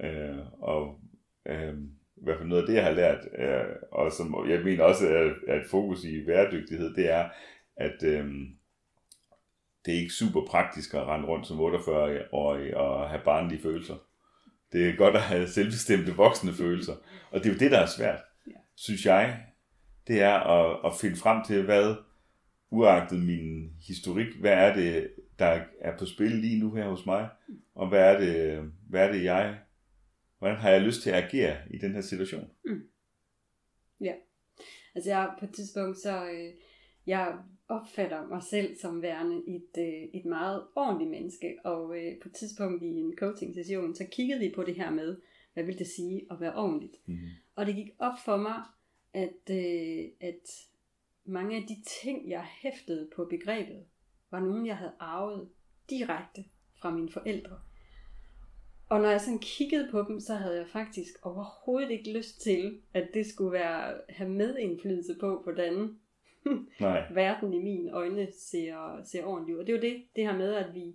Øh, 0.00 0.38
og 0.52 1.00
øh, 1.46 1.74
i 2.22 2.24
hvert 2.24 2.38
fald 2.38 2.48
noget 2.48 2.62
af 2.62 2.66
det, 2.66 2.74
jeg 2.74 2.84
har 2.84 2.92
lært, 2.92 3.28
øh, 3.38 3.74
og 3.92 4.12
som 4.12 4.48
jeg 4.48 4.60
mener 4.64 4.84
også 4.84 5.08
er, 5.08 5.30
er 5.48 5.60
et 5.60 5.66
fokus 5.70 6.04
i 6.04 6.24
bæredygtighed, 6.24 6.94
det 6.94 7.10
er, 7.10 7.28
at 7.76 8.02
øh, 8.02 8.26
det 9.84 9.94
er 9.94 9.98
ikke 9.98 10.12
super 10.12 10.46
praktisk 10.46 10.94
at 10.94 11.06
rende 11.06 11.28
rundt 11.28 11.46
som 11.46 11.60
48-årig 11.60 12.76
og 12.76 13.08
have 13.08 13.22
barnlige 13.24 13.62
følelser. 13.62 13.94
Det 14.72 14.88
er 14.88 14.96
godt 14.96 15.16
at 15.16 15.22
have 15.22 15.48
selvbestemte 15.48 16.14
voksne 16.16 16.52
følelser. 16.52 16.94
Og 17.30 17.40
det 17.40 17.46
er 17.48 17.52
jo 17.52 17.58
det, 17.58 17.70
der 17.70 17.78
er 17.78 17.86
svært, 17.86 18.20
ja. 18.46 18.52
synes 18.76 19.06
jeg. 19.06 19.40
Det 20.06 20.22
er 20.22 20.34
at, 20.34 20.80
at 20.84 20.92
finde 21.00 21.16
frem 21.16 21.44
til, 21.44 21.64
hvad, 21.64 21.94
uagtet 22.70 23.18
min 23.18 23.70
historik, 23.86 24.26
hvad 24.40 24.52
er 24.52 24.74
det, 24.74 25.10
der 25.38 25.60
er 25.80 25.96
på 25.98 26.06
spil 26.06 26.30
lige 26.30 26.60
nu 26.60 26.74
her 26.74 26.88
hos 26.88 27.06
mig? 27.06 27.28
Og 27.74 27.88
hvad 27.88 28.14
er 28.14 28.20
det, 28.20 28.62
hvad 28.88 29.08
er 29.08 29.12
det 29.12 29.24
jeg, 29.24 29.58
hvordan 30.42 30.60
har 30.60 30.70
jeg 30.70 30.82
lyst 30.82 31.02
til 31.02 31.10
at 31.10 31.24
agere 31.24 31.56
i 31.70 31.78
den 31.78 31.92
her 31.92 32.00
situation? 32.00 32.50
Mm. 32.64 32.88
Ja. 34.00 34.14
Altså 34.94 35.10
jeg 35.10 35.34
på 35.38 35.44
et 35.44 35.54
tidspunkt, 35.54 35.98
så 35.98 36.24
øh, 36.30 36.54
jeg 37.06 37.38
opfatter 37.68 38.26
mig 38.26 38.42
selv 38.42 38.76
som 38.76 39.02
værende 39.02 39.36
et, 39.48 39.70
øh, 39.78 40.20
et 40.20 40.24
meget 40.24 40.66
ordentligt 40.76 41.10
menneske, 41.10 41.56
og 41.64 41.98
øh, 41.98 42.12
på 42.22 42.28
et 42.28 42.34
tidspunkt 42.34 42.82
i 42.82 42.86
en 42.86 43.16
coaching 43.16 43.54
session, 43.54 43.94
så 43.94 44.04
kiggede 44.12 44.40
vi 44.40 44.52
på 44.54 44.62
det 44.62 44.74
her 44.74 44.90
med, 44.90 45.16
hvad 45.52 45.64
vil 45.64 45.78
det 45.78 45.86
sige 45.86 46.26
at 46.30 46.40
være 46.40 46.54
ordentligt? 46.54 46.96
Mm-hmm. 47.06 47.28
Og 47.56 47.66
det 47.66 47.74
gik 47.74 47.90
op 47.98 48.18
for 48.24 48.36
mig, 48.36 48.62
at, 49.14 49.50
øh, 49.50 50.04
at 50.20 50.44
mange 51.24 51.56
af 51.56 51.62
de 51.62 51.76
ting, 52.02 52.30
jeg 52.30 52.46
hæftede 52.62 53.10
på 53.16 53.24
begrebet, 53.24 53.84
var 54.30 54.40
nogen, 54.40 54.66
jeg 54.66 54.76
havde 54.76 54.94
arvet 55.00 55.48
direkte 55.90 56.44
fra 56.80 56.90
mine 56.90 57.12
forældre. 57.12 57.60
Og 58.92 59.00
når 59.00 59.10
jeg 59.10 59.20
sådan 59.20 59.38
kiggede 59.38 59.88
på 59.90 60.04
dem, 60.08 60.20
så 60.20 60.34
havde 60.34 60.56
jeg 60.56 60.68
faktisk 60.68 61.14
overhovedet 61.22 61.90
ikke 61.90 62.12
lyst 62.12 62.40
til, 62.40 62.80
at 62.94 63.08
det 63.14 63.26
skulle 63.26 63.52
være, 63.52 64.00
have 64.08 64.30
medindflydelse 64.30 65.16
på, 65.20 65.42
hvordan 65.42 65.98
Nej. 66.80 67.12
verden 67.12 67.52
i 67.54 67.58
mine 67.58 67.92
øjne 67.92 68.32
ser, 68.32 69.00
ser 69.04 69.24
ordentligt 69.24 69.54
ud. 69.56 69.60
Og 69.60 69.66
det 69.66 69.72
er 69.72 69.76
jo 69.76 69.82
det, 69.82 70.04
det 70.16 70.24
her 70.24 70.36
med, 70.36 70.54
at 70.54 70.74
vi, 70.74 70.94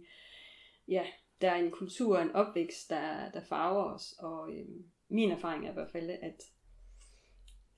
ja, 0.87 1.03
der 1.41 1.51
er 1.51 1.55
en 1.55 1.71
kultur 1.71 2.17
og 2.17 2.23
en 2.23 2.31
opvækst, 2.31 2.89
der, 2.89 3.31
der 3.31 3.41
farver 3.49 3.93
os. 3.93 4.15
Og 4.19 4.51
øh, 4.53 4.65
min 5.09 5.31
erfaring 5.31 5.65
er 5.65 5.71
i 5.71 5.73
hvert 5.73 5.91
fald, 5.91 6.09
at 6.09 6.43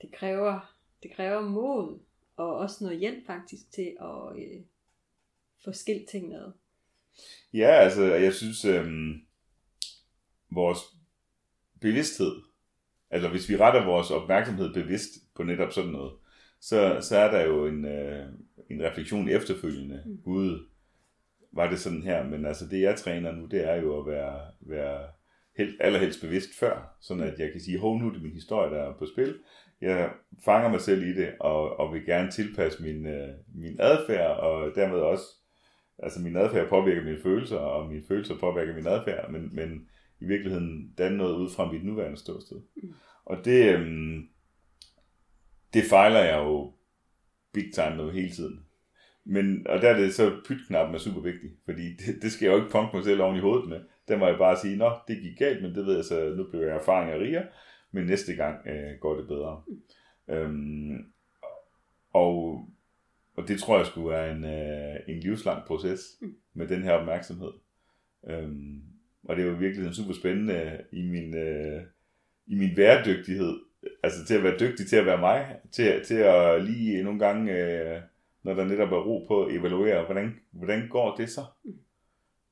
det 0.02 0.12
kræver, 0.12 0.76
det 1.02 1.12
kræver 1.12 1.40
mod, 1.40 1.98
og 2.36 2.56
også 2.56 2.84
noget 2.84 2.98
hjælp 2.98 3.26
faktisk 3.26 3.72
til 3.72 3.96
at 4.00 4.36
øh, 4.36 4.60
få 5.64 5.72
skilt 5.72 6.08
tingene 6.08 6.36
ad. 6.36 6.52
Ja, 7.54 7.70
altså 7.70 8.02
jeg 8.02 8.34
synes, 8.34 8.64
øh, 8.64 8.86
vores 10.50 10.78
bevidsthed, 11.80 12.32
altså 13.10 13.28
hvis 13.28 13.48
vi 13.48 13.56
retter 13.56 13.84
vores 13.84 14.10
opmærksomhed 14.10 14.74
bevidst 14.74 15.10
på 15.36 15.42
netop 15.42 15.72
sådan 15.72 15.90
noget, 15.90 16.12
så, 16.60 16.98
så 17.00 17.16
er 17.16 17.30
der 17.30 17.46
jo 17.46 17.66
en, 17.66 17.84
øh, 17.84 18.26
en 18.70 18.82
refleksion 18.82 19.28
efterfølgende. 19.28 20.02
Mm. 20.06 20.20
Gud, 20.24 20.66
var 21.52 21.70
det 21.70 21.78
sådan 21.78 22.02
her? 22.02 22.24
Men 22.24 22.46
altså 22.46 22.66
det 22.70 22.80
jeg 22.80 22.96
træner 22.96 23.32
nu, 23.32 23.46
det 23.46 23.68
er 23.68 23.74
jo 23.74 24.00
at 24.00 24.06
være, 24.06 24.40
være 24.60 25.08
helt, 25.56 25.76
allerhelst 25.80 26.20
bevidst 26.20 26.58
før, 26.58 26.96
sådan 27.00 27.22
at 27.22 27.38
jeg 27.38 27.52
kan 27.52 27.60
sige, 27.60 27.78
hov 27.78 27.98
nu 27.98 28.08
er 28.08 28.12
det 28.12 28.22
min 28.22 28.32
historie, 28.32 28.74
der 28.74 28.82
er 28.82 28.98
på 28.98 29.06
spil. 29.06 29.38
Jeg 29.80 30.10
fanger 30.44 30.68
mig 30.70 30.80
selv 30.80 31.02
i 31.02 31.12
det, 31.12 31.32
og, 31.40 31.80
og 31.80 31.94
vil 31.94 32.06
gerne 32.06 32.30
tilpasse 32.30 32.82
min, 32.82 33.06
øh, 33.06 33.28
min 33.54 33.76
adfærd, 33.80 34.36
og 34.36 34.72
dermed 34.74 34.98
også, 34.98 35.24
altså 35.98 36.20
min 36.20 36.36
adfærd 36.36 36.68
påvirker 36.68 37.04
mine 37.04 37.22
følelser, 37.22 37.56
og 37.56 37.88
mine 37.88 38.02
følelser 38.08 38.38
påvirker 38.38 38.74
min 38.74 38.86
adfærd, 38.86 39.30
men, 39.30 39.50
men 39.52 39.88
i 40.20 40.24
virkeligheden 40.24 40.94
danne 40.98 41.18
noget 41.18 41.36
ud 41.36 41.50
fra 41.50 41.72
mit 41.72 41.84
nuværende 41.84 42.16
ståsted. 42.16 42.60
Mm. 42.76 42.94
Og 43.24 43.44
det, 43.44 43.74
øhm, 43.74 44.28
det 45.74 45.82
fejler 45.90 46.20
jeg 46.20 46.38
jo 46.38 46.72
big 47.52 47.72
time 47.74 47.96
noget 47.96 48.12
hele 48.12 48.30
tiden. 48.30 48.64
Men, 49.24 49.66
og 49.66 49.82
der 49.82 49.88
er 49.88 49.98
det 49.98 50.14
så 50.14 50.40
pytknappen 50.44 50.94
er 50.94 50.98
super 50.98 51.20
vigtig, 51.20 51.50
fordi 51.64 51.82
det, 52.00 52.22
det 52.22 52.32
skal 52.32 52.46
jeg 52.46 52.52
jo 52.52 52.58
ikke 52.58 52.72
punke 52.72 52.96
mig 52.96 53.04
selv 53.04 53.22
oven 53.22 53.36
i 53.36 53.40
hovedet 53.40 53.68
med. 53.68 53.80
Der 54.08 54.18
må 54.18 54.26
jeg 54.26 54.38
bare 54.38 54.58
sige, 54.58 54.76
nå, 54.76 54.92
det 55.08 55.22
gik 55.22 55.38
galt, 55.38 55.62
men 55.62 55.74
det 55.74 55.86
ved 55.86 55.94
jeg 55.94 56.04
så, 56.04 56.34
nu 56.36 56.44
bliver 56.50 56.66
jeg 56.66 56.76
erfaring 56.76 57.10
af 57.10 57.18
rigere, 57.18 57.46
men 57.92 58.06
næste 58.06 58.34
gang 58.34 58.66
øh, 58.66 58.98
går 59.00 59.16
det 59.16 59.28
bedre. 59.28 59.62
Mm. 59.66 60.34
Øhm, 60.34 61.12
og, 62.12 62.68
og 63.36 63.48
det 63.48 63.60
tror 63.60 63.76
jeg 63.76 63.86
skulle 63.86 64.10
være 64.10 64.30
en, 64.30 64.44
øh, 64.44 65.00
en 65.08 65.20
livslang 65.20 65.66
proces 65.66 66.00
mm. 66.20 66.34
med 66.54 66.68
den 66.68 66.82
her 66.82 66.92
opmærksomhed. 66.92 67.52
Øhm, 68.28 68.82
og 69.24 69.36
det 69.36 69.46
var 69.46 69.52
virkelig 69.52 69.94
super 69.94 70.14
spændende 70.14 70.54
øh, 70.54 70.98
i 70.98 71.02
min, 71.02 71.36
øh, 71.36 71.82
i 72.46 72.54
min 72.54 72.76
væredygtighed. 72.76 73.58
altså 74.02 74.24
til 74.24 74.34
at 74.34 74.42
være 74.42 74.58
dygtig 74.60 74.86
til 74.86 74.96
at 74.96 75.06
være 75.06 75.20
mig, 75.20 75.56
til, 75.72 76.04
til 76.04 76.14
at 76.14 76.64
lige 76.64 77.02
nogle 77.02 77.18
gange, 77.18 77.52
øh, 77.52 78.00
når 78.42 78.54
der 78.54 78.64
netop 78.64 78.92
er 78.92 79.00
ro 79.00 79.24
på, 79.28 79.44
at 79.44 79.54
evaluere, 79.54 80.04
hvordan, 80.04 80.34
hvordan 80.50 80.88
går 80.88 81.16
det 81.16 81.30
så? 81.30 81.44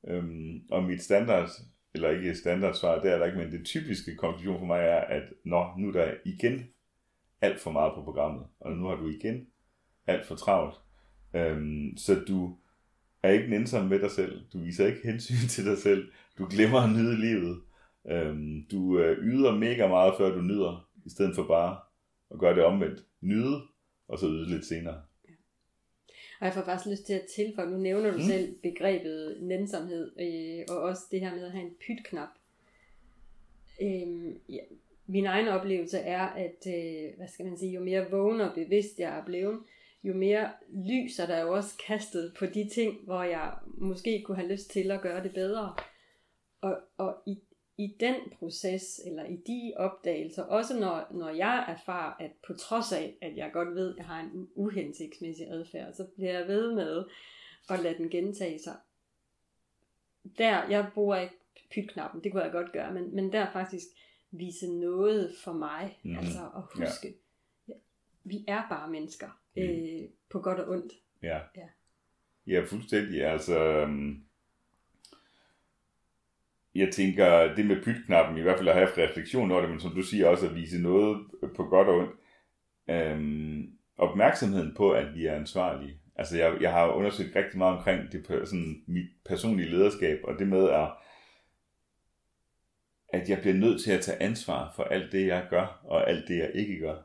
Øhm, 0.07 0.61
og 0.71 0.83
mit 0.83 1.03
standard, 1.03 1.49
eller 1.93 2.09
ikke 2.09 2.35
standardsvar, 2.35 3.01
det 3.01 3.11
er 3.11 3.17
der 3.17 3.25
ikke, 3.25 3.37
men 3.37 3.51
det 3.51 3.65
typiske 3.65 4.15
konklusion 4.15 4.59
for 4.59 4.65
mig 4.65 4.79
er, 4.79 4.99
at 4.99 5.23
nå, 5.45 5.67
nu 5.77 5.87
er 5.87 5.91
der 5.91 6.13
igen 6.25 6.69
alt 7.41 7.59
for 7.59 7.71
meget 7.71 7.93
på 7.95 8.03
programmet, 8.03 8.45
og 8.59 8.71
nu 8.71 8.87
har 8.87 8.95
du 8.95 9.07
igen 9.07 9.47
alt 10.07 10.25
for 10.25 10.35
travlt. 10.35 10.75
Øhm, 11.33 11.97
så 11.97 12.15
du 12.27 12.57
er 13.23 13.31
ikke 13.31 13.49
nænsom 13.49 13.85
med 13.85 13.99
dig 13.99 14.11
selv, 14.11 14.41
du 14.53 14.59
viser 14.59 14.87
ikke 14.87 14.99
hensyn 15.03 15.47
til 15.49 15.65
dig 15.65 15.77
selv, 15.77 16.11
du 16.37 16.47
glemmer 16.49 16.79
at 16.79 16.89
nyde 16.89 17.19
livet, 17.19 17.61
øhm, 18.11 18.65
du 18.71 18.99
øh, 18.99 19.17
yder 19.17 19.55
mega 19.55 19.87
meget, 19.87 20.13
før 20.17 20.35
du 20.35 20.41
nyder, 20.41 20.89
i 21.05 21.09
stedet 21.09 21.35
for 21.35 21.43
bare 21.43 21.77
at 22.31 22.39
gøre 22.39 22.55
det 22.55 22.63
omvendt. 22.63 23.05
Nyde, 23.21 23.61
og 24.07 24.19
så 24.19 24.25
yde 24.27 24.49
lidt 24.49 24.65
senere. 24.65 25.01
Ja. 25.27 25.33
Og 26.39 26.45
jeg 26.45 26.53
får 26.53 26.61
faktisk 26.61 26.89
lyst 26.89 27.05
til 27.05 27.13
at 27.13 27.25
tilføje, 27.35 27.69
nu 27.69 27.77
nævner 27.77 28.11
du 28.11 28.17
mm. 28.17 28.23
selv 28.23 28.55
begrebet 28.63 29.37
nænsomhed, 29.41 30.11
øh, 30.19 30.75
og 30.75 30.81
også 30.81 31.03
det 31.11 31.19
her 31.19 31.35
med 31.35 31.45
at 31.45 31.51
have 31.51 31.65
en 31.65 31.75
pytknap. 31.87 32.29
Øhm, 33.81 34.39
ja, 34.49 34.61
min 35.07 35.25
egen 35.25 35.47
oplevelse 35.47 35.97
er, 35.97 36.21
at 36.21 36.67
øh, 36.67 37.17
hvad 37.17 37.27
skal 37.27 37.45
man 37.45 37.57
sige, 37.57 37.71
jo 37.71 37.83
mere 37.83 38.11
vågen 38.11 38.41
og 38.41 38.51
bevidst 38.55 38.99
jeg 38.99 39.17
er 39.17 39.25
blevet, 39.25 39.59
jo 40.03 40.13
mere 40.13 40.51
lys 40.69 41.19
er 41.19 41.25
der 41.25 41.41
jo 41.41 41.53
også 41.53 41.77
kastet 41.87 42.33
på 42.39 42.45
de 42.45 42.69
ting, 42.73 43.03
hvor 43.03 43.23
jeg 43.23 43.53
måske 43.77 44.23
kunne 44.25 44.37
have 44.37 44.51
lyst 44.51 44.71
til 44.71 44.91
at 44.91 45.01
gøre 45.01 45.23
det 45.23 45.33
bedre. 45.33 45.75
Og, 46.61 46.77
og 46.97 47.15
i 47.27 47.39
i 47.79 47.95
den 47.99 48.15
proces, 48.39 49.01
eller 49.05 49.25
i 49.25 49.35
de 49.35 49.73
opdagelser, 49.77 50.43
også 50.43 50.79
når, 50.79 51.07
når 51.11 51.29
jeg 51.29 51.65
erfarer, 51.67 52.13
at 52.19 52.31
på 52.47 52.53
trods 52.53 52.91
af, 52.91 53.17
at 53.21 53.37
jeg 53.37 53.51
godt 53.53 53.75
ved, 53.75 53.91
at 53.91 53.97
jeg 53.97 54.05
har 54.05 54.19
en 54.19 54.49
uhensigtsmæssig 54.55 55.47
adfærd, 55.47 55.93
så 55.93 56.07
bliver 56.15 56.31
jeg 56.39 56.47
ved 56.47 56.73
med 56.73 57.05
at 57.69 57.79
lade 57.79 57.97
den 57.97 58.09
gentage 58.09 58.59
sig. 58.59 58.75
Der, 60.37 60.67
jeg 60.69 60.89
bruger 60.93 61.15
ikke 61.15 61.35
pytknappen, 61.71 62.23
det 62.23 62.31
kunne 62.31 62.43
jeg 62.43 62.51
godt 62.51 62.71
gøre, 62.71 62.93
men, 62.93 63.15
men 63.15 63.31
der 63.31 63.51
faktisk 63.51 63.87
vise 64.31 64.79
noget 64.79 65.35
for 65.43 65.53
mig, 65.53 65.99
mm. 66.03 66.17
altså 66.17 66.49
at 66.55 66.63
huske, 66.75 67.15
ja. 67.67 67.73
Vi 68.23 68.45
er 68.47 68.63
bare 68.69 68.89
mennesker. 68.89 69.39
Øh, 69.59 70.09
på 70.29 70.39
godt 70.39 70.59
og 70.59 70.69
ondt. 70.69 70.93
Ja. 71.23 71.39
Ja, 71.55 71.67
ja 72.47 72.63
fuldstændig. 72.65 73.25
Altså, 73.25 73.83
um 73.83 74.23
jeg 76.75 76.93
tænker, 76.93 77.55
det 77.55 77.65
med 77.65 77.83
pytknappen, 77.83 78.37
i 78.37 78.41
hvert 78.41 78.57
fald 78.57 78.67
at 78.67 78.75
have 78.75 79.07
refleksion 79.07 79.51
over 79.51 79.61
det, 79.61 79.69
men 79.69 79.79
som 79.79 79.91
du 79.91 80.01
siger 80.01 80.27
også, 80.27 80.47
at 80.47 80.55
vise 80.55 80.81
noget 80.81 81.27
på 81.55 81.63
godt 81.63 81.87
og 81.87 81.95
ondt. 81.97 82.11
Øhm, 82.89 83.71
opmærksomheden 83.97 84.73
på, 84.77 84.91
at 84.91 85.15
vi 85.15 85.25
er 85.25 85.35
ansvarlige. 85.35 85.99
Altså, 86.15 86.37
jeg, 86.37 86.57
jeg 86.61 86.73
har 86.73 86.91
undersøgt 86.91 87.35
rigtig 87.35 87.57
meget 87.57 87.77
omkring 87.77 88.11
det, 88.11 88.25
sådan, 88.27 88.83
mit 88.87 89.09
personlige 89.25 89.69
lederskab, 89.69 90.19
og 90.23 90.39
det 90.39 90.47
med, 90.47 90.69
at, 90.69 90.89
at 93.13 93.29
jeg 93.29 93.39
bliver 93.41 93.55
nødt 93.55 93.83
til 93.83 93.91
at 93.91 94.01
tage 94.01 94.21
ansvar 94.21 94.73
for 94.75 94.83
alt 94.83 95.11
det, 95.11 95.27
jeg 95.27 95.47
gør, 95.49 95.81
og 95.83 96.09
alt 96.09 96.27
det, 96.27 96.37
jeg 96.37 96.51
ikke 96.55 96.79
gør. 96.79 96.95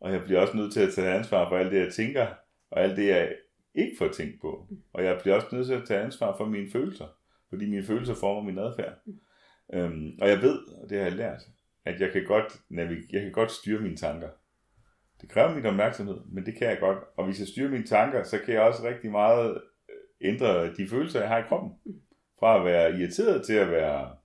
Og 0.00 0.12
jeg 0.12 0.24
bliver 0.24 0.40
også 0.40 0.56
nødt 0.56 0.72
til 0.72 0.80
at 0.80 0.92
tage 0.94 1.14
ansvar 1.14 1.48
for 1.48 1.56
alt 1.56 1.72
det, 1.72 1.84
jeg 1.84 1.92
tænker, 1.92 2.26
og 2.70 2.82
alt 2.82 2.96
det, 2.96 3.06
jeg 3.08 3.34
ikke 3.74 3.96
får 3.98 4.08
tænkt 4.08 4.40
på. 4.40 4.68
Og 4.92 5.04
jeg 5.04 5.18
bliver 5.22 5.36
også 5.36 5.48
nødt 5.52 5.66
til 5.66 5.74
at 5.74 5.86
tage 5.86 6.00
ansvar 6.00 6.36
for 6.36 6.44
mine 6.44 6.70
følelser, 6.70 7.06
fordi 7.48 7.70
mine 7.70 7.82
følelser 7.84 8.14
former 8.14 8.42
min 8.42 8.58
adfærd. 8.58 8.94
Øhm, 9.74 10.18
og 10.20 10.28
jeg 10.28 10.42
ved, 10.42 10.58
og 10.82 10.90
det 10.90 10.98
har 10.98 11.04
jeg 11.04 11.16
lært, 11.16 11.42
at 11.84 12.00
jeg 12.00 12.12
kan 12.12 12.24
godt, 12.24 12.52
navig- 12.68 13.12
jeg 13.12 13.22
kan 13.22 13.32
godt 13.32 13.52
styre 13.52 13.80
mine 13.80 13.96
tanker. 13.96 14.28
Det 15.20 15.28
kræver 15.28 15.54
min 15.54 15.66
opmærksomhed, 15.66 16.16
men 16.32 16.46
det 16.46 16.54
kan 16.58 16.68
jeg 16.68 16.78
godt. 16.80 16.98
Og 17.16 17.24
hvis 17.24 17.38
jeg 17.40 17.48
styrer 17.48 17.70
mine 17.70 17.86
tanker, 17.86 18.22
så 18.22 18.38
kan 18.38 18.54
jeg 18.54 18.62
også 18.62 18.82
rigtig 18.88 19.10
meget 19.10 19.60
øh, 19.90 20.28
ændre 20.28 20.74
de 20.74 20.88
følelser, 20.88 21.20
jeg 21.20 21.28
har 21.28 21.38
i 21.38 21.48
kroppen. 21.48 21.72
Fra 22.38 22.58
at 22.58 22.64
være 22.64 22.98
irriteret 23.00 23.46
til 23.46 23.52
at 23.54 23.70
være 23.70 24.16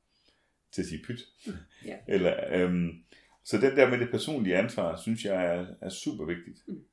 til 0.71 0.81
at 0.81 0.85
sige 0.87 1.03
pyt. 1.07 1.19
Ja. 1.85 1.97
Eller, 2.07 2.33
øhm, 2.51 2.89
så 3.45 3.57
den 3.57 3.77
der 3.77 3.89
med 3.89 3.99
det 3.99 4.09
personlige 4.11 4.57
ansvar, 4.57 4.97
synes 4.97 5.25
jeg 5.25 5.45
er, 5.45 5.65
er 5.81 5.89
super 5.89 6.25
vigtigt. 6.25 6.67
Mm. 6.67 6.85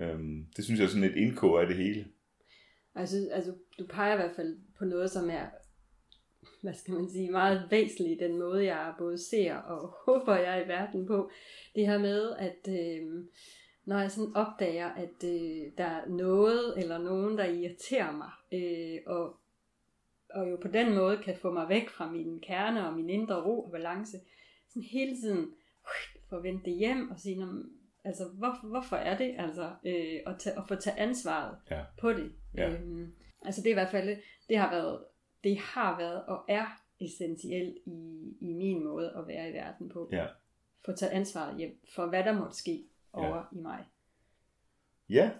Øhm, 0.00 0.46
det 0.56 0.64
synes 0.64 0.80
jeg 0.80 0.86
er 0.86 0.90
sådan 0.90 1.10
et 1.10 1.16
indkog 1.16 1.60
af 1.60 1.66
det 1.66 1.76
hele. 1.76 2.06
Altså, 2.94 3.28
altså, 3.32 3.54
du 3.78 3.86
peger 3.86 4.12
i 4.12 4.16
hvert 4.16 4.36
fald 4.36 4.58
på 4.78 4.84
noget, 4.84 5.10
som 5.10 5.30
er, 5.30 5.46
hvad 6.62 6.74
skal 6.74 6.94
man 6.94 7.10
sige, 7.10 7.30
meget 7.30 7.66
væsentligt, 7.70 8.20
den 8.20 8.38
måde, 8.38 8.64
jeg 8.64 8.94
både 8.98 9.18
ser 9.18 9.54
og 9.54 9.94
håber, 10.06 10.36
jeg 10.36 10.58
er 10.58 10.64
i 10.64 10.68
verden 10.68 11.06
på. 11.06 11.30
Det 11.74 11.86
her 11.86 11.98
med, 11.98 12.32
at 12.38 12.68
øh, 12.68 13.24
når 13.84 13.98
jeg 13.98 14.10
sådan 14.10 14.36
opdager, 14.36 14.88
at 14.88 15.24
øh, 15.24 15.72
der 15.78 15.84
er 15.84 16.08
noget 16.08 16.78
eller 16.78 16.98
nogen, 16.98 17.38
der 17.38 17.44
irriterer 17.44 18.12
mig, 18.12 18.30
øh, 18.52 18.98
og, 19.06 19.36
og 20.34 20.50
jo 20.50 20.56
på 20.56 20.68
den 20.68 20.94
måde 20.94 21.18
kan 21.24 21.36
få 21.36 21.52
mig 21.52 21.68
væk 21.68 21.88
fra 21.88 22.10
min 22.10 22.40
kerne 22.40 22.86
og 22.86 22.94
min 22.94 23.10
indre 23.10 23.42
ro 23.42 23.64
og 23.64 23.70
balance, 23.72 24.18
sådan 24.68 24.82
hele 24.82 25.16
tiden 25.16 25.54
få 26.30 26.42
vendt 26.42 26.64
det 26.64 26.72
hjem 26.74 27.10
og 27.10 27.20
sige, 27.20 27.38
"Nå, 27.38 27.46
men, 27.46 27.64
altså, 28.04 28.24
hvor, 28.28 28.68
hvorfor 28.68 28.96
er 28.96 29.16
det? 29.18 29.34
Altså, 29.38 29.70
øh, 29.86 30.20
og, 30.26 30.38
tage, 30.38 30.58
og 30.58 30.68
få 30.68 30.74
tage 30.74 30.98
ansvaret 30.98 31.56
Ja. 31.70 31.82
på 32.00 32.12
det. 32.12 32.32
Ja. 32.54 32.72
Øhm, 32.74 33.12
altså 33.42 33.60
det 33.60 33.66
er 33.66 33.70
i 33.70 33.80
hvert 33.80 33.90
fald, 33.90 34.16
det 34.48 34.58
har 34.58 34.70
været, 34.70 35.04
det 35.44 35.58
har 35.58 35.98
været 35.98 36.24
og 36.24 36.44
er 36.48 36.66
essentielt 37.00 37.76
i, 37.86 38.22
i 38.40 38.52
min 38.52 38.84
måde 38.84 39.12
at 39.16 39.26
være 39.28 39.50
i 39.50 39.52
verden 39.52 39.88
på. 39.88 40.08
Ja. 40.12 40.26
Få 40.84 40.92
tage 40.92 41.12
ansvaret 41.12 41.58
hjem 41.58 41.80
for, 41.94 42.06
hvad 42.06 42.24
der 42.24 42.32
måtte 42.38 42.56
ske 42.56 42.84
over 43.12 43.36
ja. 43.36 43.58
i 43.58 43.60
mig. 43.62 43.84
Ja, 45.08 45.30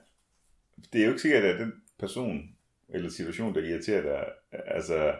det 0.92 1.00
er 1.00 1.04
jo 1.04 1.10
ikke 1.10 1.22
sikkert, 1.22 1.44
at 1.44 1.60
den 1.60 1.72
person 1.98 2.56
eller 2.88 3.10
situation, 3.10 3.54
der 3.54 3.60
irriterer 3.60 4.02
dig, 4.02 4.24
altså, 4.66 5.14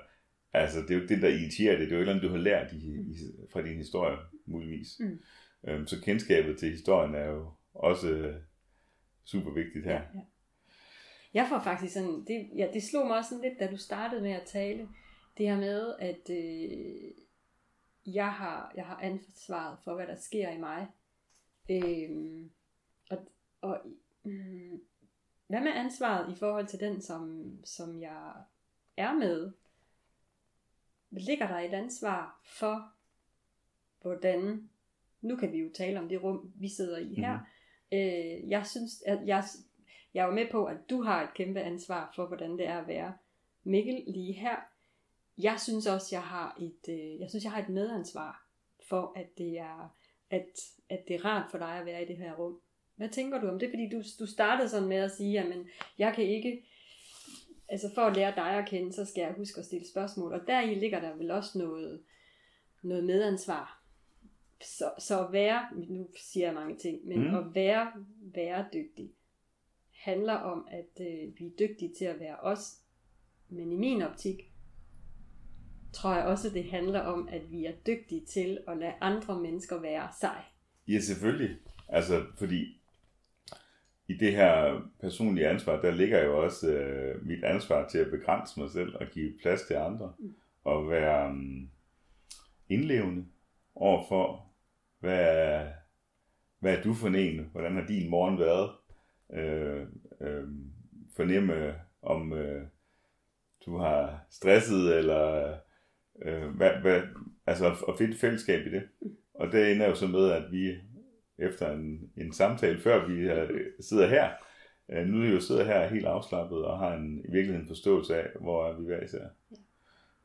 altså 0.52 0.80
det 0.80 0.90
er 0.90 0.94
jo 0.94 1.00
ikke 1.02 1.14
det, 1.14 1.22
der 1.22 1.28
irriterer 1.28 1.76
dig, 1.78 1.86
det 1.86 1.92
er 1.92 1.96
jo 1.96 1.96
et 1.96 2.00
eller 2.00 2.12
andet, 2.14 2.28
du 2.30 2.36
har 2.36 2.42
lært 2.42 2.72
i, 2.72 2.76
i, 2.76 3.16
fra 3.52 3.62
din 3.62 3.76
historie, 3.76 4.16
muligvis. 4.46 4.96
Mm. 5.00 5.20
Øhm, 5.64 5.87
så 5.87 6.00
kendskabet 6.00 6.59
til 6.59 6.71
historien 6.71 7.14
er 7.14 7.25
jo 7.25 7.52
også 7.75 8.09
øh, 8.09 8.43
super 9.25 9.50
vigtigt 9.50 9.85
her. 9.85 9.95
Ja, 9.95 10.00
ja. 10.14 10.21
Jeg 11.35 11.47
får 11.49 11.61
faktisk 11.61 11.95
sådan, 11.95 12.25
det, 12.25 12.50
ja, 12.57 12.69
det 12.73 12.83
slog 12.83 13.07
mig 13.07 13.17
også 13.17 13.31
sådan 13.31 13.45
lidt, 13.45 13.61
da 13.61 13.71
du 13.71 13.76
startede 13.76 14.23
med 14.23 14.33
at 14.33 14.47
tale, 14.47 14.88
det 15.38 15.49
her 15.49 15.57
med, 15.57 15.95
at 15.99 16.31
øh, 16.31 17.11
jeg, 18.14 18.33
har, 18.33 18.73
jeg 18.76 18.87
har 18.87 19.00
ansvaret 19.02 19.79
for, 19.85 19.95
hvad 19.95 20.07
der 20.07 20.17
sker 20.17 20.50
i 20.50 20.59
mig. 20.59 20.87
Øh, 21.71 22.47
og 23.11 23.19
og 23.61 23.81
øh, 24.25 24.73
hvad 25.47 25.61
med 25.61 25.73
ansvaret 25.73 26.33
i 26.37 26.38
forhold 26.38 26.67
til 26.67 26.81
den, 26.81 27.02
som, 27.02 27.52
som 27.64 28.00
jeg 28.00 28.33
er 28.97 29.12
med? 29.12 29.52
Ligger 31.11 31.47
der 31.47 31.59
et 31.59 31.75
ansvar 31.75 32.40
for, 32.45 32.93
hvordan, 34.00 34.71
nu 35.22 35.36
kan 35.36 35.52
vi 35.52 35.58
jo 35.58 35.70
tale 35.74 35.98
om 35.98 36.08
det 36.08 36.22
rum, 36.22 36.52
vi 36.54 36.68
sidder 36.68 36.98
i 36.98 37.14
her. 37.14 37.33
Mm-hmm. 37.33 37.98
Øh, 37.98 38.50
jeg 38.50 38.66
synes, 38.66 39.02
at 39.06 39.18
jeg, 39.26 39.44
jeg 40.14 40.22
er 40.22 40.26
jo 40.26 40.35
med 40.35 40.46
på, 40.50 40.64
at 40.64 40.76
du 40.90 41.02
har 41.02 41.22
et 41.22 41.35
kæmpe 41.35 41.61
ansvar 41.61 42.12
for, 42.16 42.26
hvordan 42.26 42.50
det 42.59 42.66
er 42.66 42.78
at 42.78 42.88
være 42.88 43.14
Mikkel 43.64 44.04
lige 44.06 44.33
her. 44.33 44.56
Jeg 45.38 45.61
synes 45.61 45.87
også, 45.87 46.09
jeg 46.12 46.22
har 46.22 46.56
et, 46.61 46.94
øh, 46.94 47.20
jeg 47.20 47.28
synes, 47.30 47.44
jeg 47.44 47.52
har 47.52 47.62
et 47.62 47.68
medansvar 47.68 48.46
for, 48.88 49.12
at 49.16 49.38
det 49.38 49.59
er, 49.59 49.96
at, 50.30 50.46
at 50.88 51.00
det 51.09 51.16
er 51.16 51.24
rart 51.24 51.50
for 51.50 51.59
dig 51.59 51.78
at 51.78 51.87
være 51.87 52.02
i 52.02 52.06
det 52.06 52.16
her 52.16 52.35
rum. 52.35 52.61
Hvad 52.96 53.09
tænker 53.09 53.40
du 53.40 53.48
om 53.48 53.59
det? 53.59 53.70
Fordi 53.70 53.88
du, 53.88 54.02
du 54.18 54.26
startede 54.26 54.68
sådan 54.68 54.88
med 54.88 54.96
at 54.96 55.11
sige, 55.11 55.40
at 55.40 55.56
jeg 55.98 56.14
kan 56.14 56.24
ikke, 56.24 56.66
altså 57.68 57.90
for 57.94 58.02
at 58.02 58.16
lære 58.16 58.35
dig 58.37 58.50
at 58.50 58.68
kende, 58.68 58.92
så 58.92 59.04
skal 59.04 59.22
jeg 59.22 59.33
huske 59.33 59.59
at 59.59 59.64
stille 59.64 59.88
spørgsmål. 59.88 60.33
Og 60.33 60.40
deri 60.46 60.74
ligger 60.74 61.00
der 61.00 61.16
vel 61.16 61.30
også 61.30 61.59
noget, 61.59 62.02
noget 62.83 63.04
medansvar. 63.04 63.80
Så, 64.62 64.92
så 64.99 65.27
at 65.27 65.33
være, 65.33 65.68
nu 65.88 66.09
siger 66.16 66.46
jeg 66.46 66.55
mange 66.55 66.77
ting, 66.77 67.07
men 67.07 67.29
Mm. 67.29 67.35
at 67.35 67.55
være 67.55 67.92
bæredygtig 68.35 69.11
handler 69.92 70.35
om, 70.35 70.68
at 70.70 71.07
øh, 71.07 71.38
vi 71.38 71.46
er 71.46 71.51
dygtige 71.59 71.94
til 71.99 72.05
at 72.05 72.20
være 72.20 72.37
os. 72.37 72.77
Men 73.49 73.73
i 73.73 73.77
min 73.77 74.03
optik, 74.03 74.53
tror 75.92 76.14
jeg 76.14 76.25
også, 76.25 76.51
det 76.51 76.70
handler 76.70 77.01
om, 77.01 77.29
at 77.33 77.53
vi 77.53 77.64
er 77.64 77.73
dygtige 77.87 78.25
til 78.27 78.59
at 78.68 78.77
lade 78.79 78.94
andre 79.01 79.40
mennesker 79.40 79.81
være 79.81 80.09
sig. 80.20 80.44
Ja, 80.88 81.01
selvfølgelig. 81.01 81.57
Altså, 81.88 82.25
fordi 82.38 82.81
i 84.09 84.14
det 84.14 84.33
her 84.33 84.81
personlige 85.01 85.49
ansvar, 85.49 85.81
der 85.81 85.90
ligger 85.90 86.25
jo 86.25 86.42
også 86.44 86.70
øh, 86.73 87.27
mit 87.27 87.44
ansvar 87.44 87.88
til 87.88 87.99
at 87.99 88.11
begrænse 88.11 88.61
mig 88.61 88.70
selv 88.70 88.96
og 88.96 89.07
give 89.12 89.33
plads 89.42 89.62
til 89.62 89.75
andre. 89.75 90.12
Mm. 90.18 90.35
Og 90.64 90.90
være 90.90 91.31
um, 91.31 91.70
indlevende 92.68 93.27
overfor, 93.75 94.49
hvad 95.00 95.20
er, 95.20 95.68
hvad 96.58 96.76
er 96.78 96.82
du 96.82 96.94
for 96.94 97.08
en? 97.08 97.48
Hvordan 97.52 97.76
har 97.76 97.86
din 97.86 98.10
morgen 98.10 98.38
været? 98.38 98.70
Øh, 99.34 99.86
øh, 100.20 100.48
fornemme, 101.16 101.74
om 102.02 102.32
øh, 102.32 102.62
du 103.66 103.76
har 103.76 104.26
stresset, 104.30 104.98
eller 104.98 105.54
øh, 106.24 106.48
hvad, 106.48 106.70
hvad, 106.80 107.02
altså 107.46 107.66
at- 107.88 107.98
finde 107.98 108.16
fællesskab 108.16 108.66
i 108.66 108.70
det. 108.70 108.82
Og 109.34 109.52
det 109.52 109.72
ender 109.72 109.88
jo 109.88 109.94
så 109.94 110.06
med, 110.06 110.30
at 110.30 110.52
vi 110.52 110.74
efter 111.38 111.72
en, 111.72 112.10
en 112.16 112.32
samtale, 112.32 112.80
før 112.80 113.06
vi 113.08 113.14
øh, 113.14 113.60
sidder 113.80 114.08
her, 114.08 114.30
øh, 114.92 115.06
nu 115.06 115.18
er 115.18 115.26
vi 115.26 115.32
jo 115.32 115.40
sidder 115.40 115.64
her 115.64 115.88
helt 115.88 116.06
afslappet 116.06 116.64
og 116.64 116.78
har 116.78 116.94
en, 116.94 117.18
i 117.18 117.30
virkeligheden 117.32 117.60
en 117.60 117.68
forståelse 117.68 118.16
af, 118.16 118.28
hvor 118.40 118.68
er 118.68 118.80
vi 118.80 118.84
hver 118.86 119.04
især. 119.04 119.26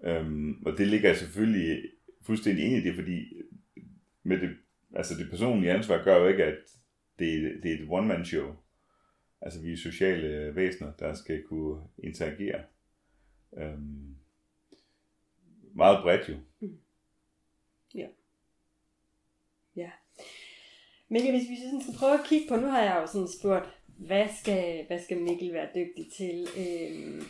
Øhm, 0.03 0.63
og 0.65 0.77
det 0.77 0.88
ligger 0.88 1.09
jeg 1.09 1.17
selvfølgelig 1.17 1.83
fuldstændig 2.25 2.65
ind 2.65 2.75
i 2.75 2.88
det, 2.88 2.95
fordi 2.95 3.33
med 4.23 4.39
det, 4.39 4.49
altså 4.95 5.15
det 5.15 5.29
personlige 5.29 5.71
ansvar 5.71 6.03
gør 6.03 6.17
jo 6.17 6.27
ikke, 6.27 6.43
at 6.43 6.58
det, 7.19 7.60
det 7.63 7.71
er 7.71 7.75
et 7.75 7.88
one-man-show. 7.89 8.55
Altså 9.41 9.62
vi 9.62 9.73
er 9.73 9.77
sociale 9.77 10.55
væsener, 10.55 10.91
der 10.99 11.13
skal 11.13 11.43
kunne 11.43 11.81
interagere. 11.97 12.63
Øhm, 13.58 14.15
meget 15.75 16.03
bredt 16.03 16.29
jo. 16.29 16.36
Mm. 16.60 16.77
Ja. 19.75 19.89
Mikkel, 21.10 21.31
hvis 21.31 21.49
vi 21.49 21.55
sådan 21.55 21.81
skal 21.81 21.93
prøve 21.99 22.13
at 22.13 22.25
kigge 22.25 22.47
på, 22.49 22.55
nu 22.55 22.67
har 22.67 22.84
jeg 22.84 22.97
jo 23.01 23.08
sådan 23.08 23.27
spurgt, 23.39 23.69
hvad 23.88 24.27
skal, 24.41 24.86
hvad 24.88 25.03
skal 25.03 25.21
Mikkel 25.21 25.53
være 25.53 25.69
dygtig 25.75 26.12
til? 26.12 26.47
Øhm, 26.58 27.23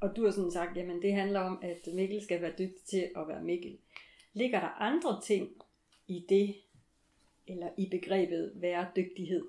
og 0.00 0.16
du 0.16 0.24
har 0.24 0.30
sådan 0.30 0.50
sagt, 0.50 0.76
jamen 0.76 1.02
det 1.02 1.12
handler 1.12 1.40
om, 1.40 1.58
at 1.62 1.94
Mikkel 1.94 2.22
skal 2.22 2.42
være 2.42 2.52
dygtig 2.58 2.84
til 2.84 3.10
at 3.16 3.28
være 3.28 3.42
Mikkel. 3.42 3.78
Ligger 4.36 4.60
der 4.60 4.68
andre 4.68 5.20
ting 5.20 5.48
i 6.06 6.24
det, 6.28 6.54
eller 7.46 7.68
i 7.78 7.88
begrebet 7.90 8.52
være 8.54 8.86
dygtighed? 8.96 9.44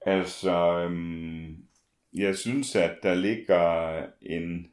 Altså, 0.00 0.78
øhm, 0.78 1.66
jeg 2.14 2.36
synes, 2.36 2.76
at 2.76 2.98
der 3.02 3.14
ligger 3.14 4.06
en... 4.20 4.72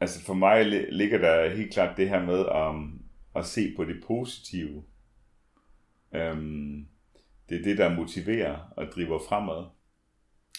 Altså 0.00 0.24
for 0.24 0.34
mig 0.34 0.66
ligger 0.92 1.18
der 1.18 1.48
helt 1.48 1.72
klart 1.72 1.96
det 1.96 2.08
her 2.08 2.22
med 2.22 2.68
um, 2.68 3.02
at 3.36 3.46
se 3.46 3.74
på 3.76 3.84
det 3.84 4.04
positive. 4.06 4.84
Øhm, 6.12 6.88
det 7.48 7.58
er 7.58 7.62
det, 7.62 7.78
der 7.78 7.96
motiverer 7.96 8.72
og 8.76 8.86
driver 8.86 9.18
fremad. 9.28 9.77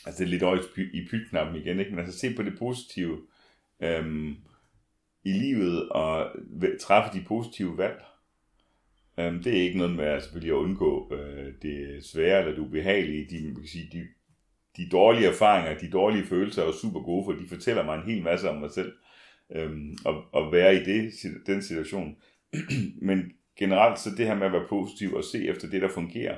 Altså 0.05 0.19
det 0.19 0.27
er 0.27 0.31
lidt 0.31 0.43
over 0.43 0.57
i 0.93 1.07
pytknappen 1.11 1.55
igen, 1.55 1.79
ikke? 1.79 1.91
men 1.91 1.99
altså 1.99 2.19
se 2.19 2.35
på 2.35 2.43
det 2.43 2.57
positive 2.59 3.21
øhm, 3.83 4.35
i 5.23 5.31
livet 5.31 5.89
og 5.89 6.31
træffe 6.81 7.19
de 7.19 7.25
positive 7.27 7.77
valg. 7.77 8.03
Øhm, 9.19 9.43
det 9.43 9.57
er 9.57 9.61
ikke 9.61 9.77
noget 9.77 9.95
med 9.95 10.05
at 10.05 10.23
selvfølgelig 10.23 10.53
at 10.53 10.57
undgå 10.59 11.13
øh, 11.13 11.53
det 11.61 12.05
svære 12.05 12.39
eller 12.39 12.51
det 12.51 12.59
ubehagelige. 12.59 13.27
De, 13.29 13.45
man 13.45 13.55
kan 13.55 13.67
sige, 13.67 13.89
de, 13.91 14.07
de 14.77 14.89
dårlige 14.89 15.27
erfaringer, 15.27 15.79
de 15.79 15.89
dårlige 15.89 16.25
følelser 16.25 16.61
er 16.61 16.65
jo 16.65 16.73
super 16.73 16.99
gode, 16.99 17.25
for 17.25 17.31
de 17.31 17.47
fortæller 17.47 17.85
mig 17.85 17.95
en 17.95 18.13
hel 18.13 18.23
masse 18.23 18.49
om 18.49 18.55
mig 18.55 18.71
selv. 18.71 18.93
Øhm, 19.55 19.97
og, 20.05 20.23
og 20.31 20.51
være 20.51 20.75
i 20.75 20.83
det, 20.83 21.13
den 21.45 21.61
situation. 21.61 22.15
Men 23.07 23.31
generelt 23.57 23.99
så 23.99 24.09
det 24.17 24.25
her 24.25 24.35
med 24.35 24.45
at 24.45 24.53
være 24.53 24.67
positiv 24.69 25.13
og 25.13 25.23
se 25.23 25.47
efter 25.47 25.69
det, 25.69 25.81
der 25.81 25.89
fungerer, 25.89 26.37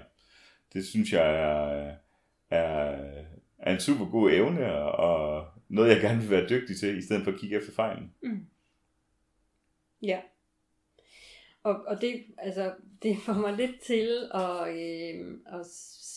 det 0.73 0.85
synes 0.85 1.13
jeg 1.13 1.35
er, 1.35 1.95
er, 2.49 2.97
er 3.61 3.73
en 3.73 3.79
super 3.79 4.05
god 4.11 4.31
evne, 4.31 4.73
og, 4.73 5.45
noget, 5.69 5.89
jeg 5.89 6.01
gerne 6.01 6.21
vil 6.21 6.29
være 6.29 6.49
dygtig 6.49 6.77
til, 6.77 6.97
i 6.97 7.01
stedet 7.01 7.23
for 7.23 7.31
at 7.31 7.39
kigge 7.39 7.57
efter 7.57 7.71
fejlen. 7.71 8.13
Mm. 8.23 8.45
Ja. 10.01 10.21
Og, 11.63 11.75
og 11.87 12.01
det, 12.01 12.23
altså, 12.37 12.73
det 13.03 13.17
får 13.17 13.33
mig 13.33 13.53
lidt 13.53 13.79
til 13.81 14.29
at, 14.33 14.67
øh, 14.67 15.39
at 15.45 15.65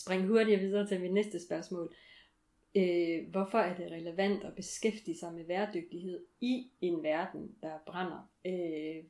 springe 0.03 0.27
hurtigere 0.27 0.59
videre 0.59 0.87
til 0.87 1.01
mit 1.01 1.13
næste 1.13 1.45
spørgsmål. 1.45 1.95
Øh, 2.75 3.29
hvorfor 3.31 3.57
er 3.57 3.75
det 3.75 3.91
relevant 3.91 4.43
at 4.43 4.55
beskæftige 4.55 5.17
sig 5.19 5.33
med 5.33 5.45
værdighed 5.45 6.25
i 6.41 6.67
en 6.81 7.03
verden, 7.03 7.55
der 7.61 7.77
brænder? 7.85 8.29
Øh, 8.45 9.03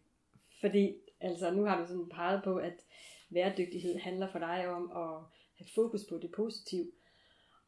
fordi, 0.61 0.93
altså, 1.21 1.51
nu 1.51 1.63
har 1.63 1.81
du 1.81 1.87
sådan 1.87 2.09
peget 2.09 2.41
på, 2.43 2.55
at 2.57 2.73
værdighed 3.29 3.99
handler 3.99 4.31
for 4.31 4.39
dig 4.39 4.67
om 4.67 4.91
at 4.91 5.21
have 5.57 5.67
fokus 5.75 6.01
på 6.09 6.17
det 6.17 6.31
positive. 6.31 6.91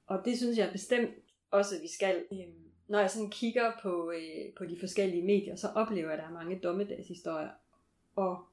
Og 0.08 0.22
det 0.26 0.38
synes 0.38 0.58
jeg 0.58 0.70
bestemt 0.72 1.10
også, 1.52 1.82
vi 1.82 1.88
skal. 1.88 2.26
Øhm, 2.32 2.64
når 2.88 3.00
jeg 3.00 3.12
sådan 3.12 3.30
kigger 3.30 3.72
på, 3.82 4.12
øh, 4.12 4.54
på 4.58 4.66
de 4.66 4.80
forskellige 4.80 5.24
medier, 5.24 5.56
så 5.56 5.68
oplever 5.68 6.10
jeg, 6.10 6.14
at 6.14 6.20
der 6.20 6.30
er 6.30 6.44
mange 6.44 6.60
dommedagshistorier. 6.60 7.50
Og, 8.16 8.46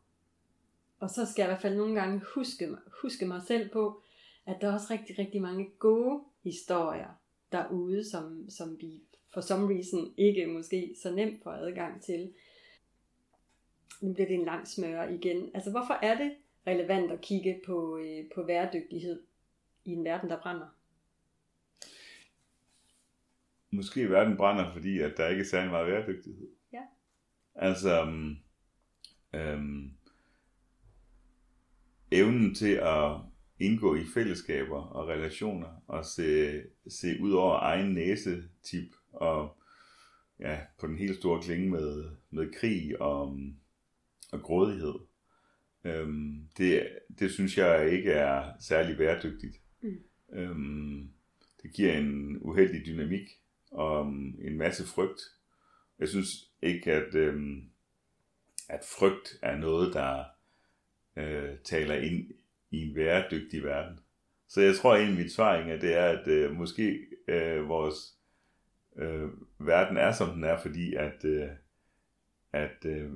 og 0.99 1.11
så 1.11 1.27
skal 1.27 1.43
jeg 1.43 1.49
i 1.49 1.53
hvert 1.53 1.63
fald 1.63 1.77
nogle 1.77 2.01
gange 2.01 2.21
huske, 2.35 2.69
huske 3.03 3.27
mig 3.27 3.43
selv 3.47 3.69
på, 3.69 4.03
at 4.47 4.57
der 4.61 4.69
er 4.69 4.73
også 4.73 4.87
rigtig, 4.91 5.19
rigtig 5.19 5.43
mange 5.43 5.71
gode 5.79 6.21
historier 6.43 7.21
derude, 7.53 8.11
som, 8.11 8.51
som 8.51 8.81
vi 8.81 9.03
for 9.35 9.41
some 9.41 9.75
reason 9.75 10.15
ikke 10.17 10.47
måske 10.47 10.95
så 11.03 11.11
nemt 11.11 11.43
får 11.43 11.51
adgang 11.51 12.03
til. 12.03 12.33
Nu 14.01 14.13
bliver 14.13 14.29
det 14.29 14.35
en 14.35 14.45
lang 14.45 14.69
smør 14.69 15.09
igen. 15.09 15.51
Altså 15.55 15.71
hvorfor 15.71 15.95
er 15.95 16.19
det 16.19 16.35
relevant 16.67 17.13
at 17.13 17.21
kigge 17.21 17.61
på, 17.67 17.99
øh, 17.99 18.25
på 18.35 18.43
væredygtighed 18.43 19.23
i 19.85 19.91
en 19.91 20.05
verden, 20.05 20.31
der 20.31 20.41
brænder? 20.41 20.67
Måske 23.75 24.11
verden 24.11 24.37
brænder, 24.37 24.73
fordi 24.73 24.99
at 24.99 25.15
der 25.17 25.29
ikke 25.29 25.41
er 25.41 25.47
særlig 25.47 25.71
meget 25.71 25.87
væredygtighed. 25.87 26.49
Ja. 26.73 26.83
Altså, 27.55 28.03
um, 28.03 28.37
um, 29.35 29.93
evnen 32.11 32.55
til 32.55 32.73
at 32.73 33.17
indgå 33.59 33.95
i 33.95 34.05
fællesskaber 34.15 34.83
og 34.83 35.09
relationer 35.09 35.85
og 35.87 36.05
se, 36.05 36.63
se 36.89 37.21
ud 37.21 37.33
over 37.33 37.59
egen 37.59 37.95
næsetip 37.95 38.95
og 39.13 39.57
ja, 40.41 40.61
på 40.79 40.87
den 40.87 40.97
helt 40.97 41.17
store 41.17 41.43
klinge 41.43 41.71
med, 41.71 42.11
med 42.31 42.53
krig 42.53 43.01
og, 43.01 43.39
og 44.33 44.43
grådighed. 44.43 44.95
Um, 45.85 46.49
det, 46.59 46.89
det 47.19 47.31
synes 47.31 47.59
jeg 47.59 47.91
ikke 47.93 48.13
er 48.13 48.53
særlig 48.61 48.97
bæredygtigt. 48.97 49.61
Mm. 49.83 49.99
Um, 50.29 51.11
det 51.63 51.73
giver 51.73 51.99
en 51.99 52.39
uheldig 52.41 52.87
dynamik 52.87 53.29
og 53.75 54.07
en 54.39 54.59
masse 54.59 54.87
frygt. 54.87 55.21
Jeg 55.99 56.09
synes 56.09 56.29
ikke, 56.63 56.93
at, 56.93 57.15
øhm, 57.15 57.71
at 58.69 58.85
frygt 58.99 59.39
er 59.43 59.57
noget, 59.57 59.95
der 59.95 60.25
øh, 61.17 61.59
taler 61.65 61.95
ind 61.95 62.31
i 62.71 62.77
en 62.77 62.97
væredygtig 62.97 63.63
verden. 63.63 63.99
Så 64.49 64.61
jeg 64.61 64.75
tror 64.75 64.97
egentlig, 64.97 65.19
mit 65.19 65.33
svar 65.33 65.55
er, 65.55 65.79
det 65.79 65.97
er, 65.97 66.05
at 66.05 66.29
øh, 66.29 66.53
måske 66.53 67.07
øh, 67.29 67.69
vores 67.69 67.97
øh, 68.97 69.29
verden 69.59 69.97
er, 69.97 70.13
som 70.13 70.35
den 70.35 70.45
er, 70.45 70.59
fordi 70.59 70.95
at, 70.95 71.25
øh, 71.25 71.49
at 72.53 72.85
øh, 72.87 73.11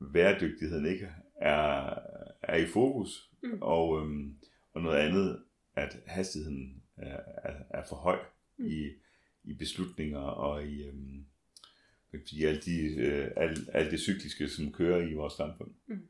væredygtigheden 0.00 0.86
ikke 0.86 1.08
er, 1.36 1.94
er 2.42 2.56
i 2.56 2.66
fokus, 2.66 3.30
mm. 3.42 3.58
og, 3.60 4.00
øh, 4.00 4.26
og 4.72 4.82
noget 4.82 4.98
andet, 4.98 5.44
at 5.76 5.96
hastigheden 6.06 6.82
er, 6.96 7.20
er, 7.44 7.54
er 7.70 7.84
for 7.88 7.96
høj 7.96 8.18
mm. 8.58 8.66
i, 8.66 8.90
i 9.44 9.54
beslutninger 9.54 10.18
og 10.18 10.66
i, 10.66 10.82
øhm, 10.82 11.26
i 12.32 12.44
alt, 12.44 12.64
de, 12.64 12.94
øh, 12.96 13.30
alt, 13.36 13.58
alt 13.72 13.90
det 13.90 14.00
cykliske, 14.00 14.48
som 14.48 14.72
kører 14.72 15.08
i 15.08 15.12
vores 15.12 15.32
samfund. 15.32 15.70
Mm. 15.86 16.08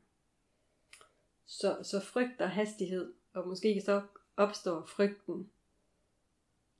Så, 1.45 1.77
så 1.83 1.99
frygt 1.99 2.41
og 2.41 2.49
hastighed, 2.49 3.13
og 3.33 3.47
måske 3.47 3.81
så 3.85 4.01
opstår 4.37 4.85
frygten 4.85 5.49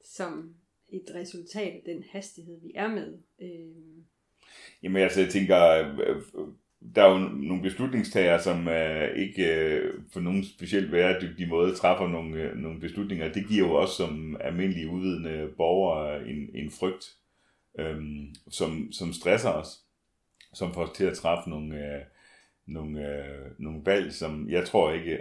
som 0.04 0.56
et 0.89 1.06
resultat 1.15 1.74
af 1.74 1.82
den 1.86 2.04
hastighed, 2.04 2.62
vi 2.62 2.72
er 2.76 2.88
med. 2.88 3.18
Øh... 3.41 4.04
Jamen 4.84 5.02
altså, 5.02 5.22
jeg 5.22 5.30
tænker, 5.30 5.58
øh, 6.08 6.24
der 6.95 7.04
er 7.04 7.12
jo 7.12 7.17
nogle 7.17 7.63
beslutningstagere, 7.63 8.41
som 8.41 8.67
øh, 8.67 9.17
ikke 9.17 9.56
øh, 9.56 9.93
på 10.13 10.19
nogen 10.19 10.43
specielt 10.43 10.91
bæredygtig 10.91 11.48
måde 11.48 11.76
træffer 11.76 12.08
nogle, 12.08 12.41
øh, 12.41 12.58
nogle 12.58 12.80
beslutninger. 12.80 13.34
Det 13.34 13.48
giver 13.48 13.67
jo 13.67 13.74
også 13.74 13.93
som 13.93 14.38
almindelige 14.39 14.89
udvidende 14.89 15.50
borgere 15.58 16.28
en, 16.28 16.50
en 16.54 16.71
frygt, 16.71 17.06
øh, 17.80 18.02
som, 18.50 18.91
som 18.91 19.13
stresser 19.13 19.50
os, 19.50 19.67
som 20.54 20.74
får 20.74 20.82
os 20.82 20.98
til 20.98 21.06
at 21.06 21.17
træffe 21.17 21.50
nogle, 21.50 21.76
øh, 21.76 22.02
nogle, 22.67 23.08
øh, 23.08 23.52
nogle 23.60 23.82
valg, 23.86 24.13
som 24.13 24.50
jeg 24.50 24.65
tror 24.65 24.93
ikke, 24.93 25.17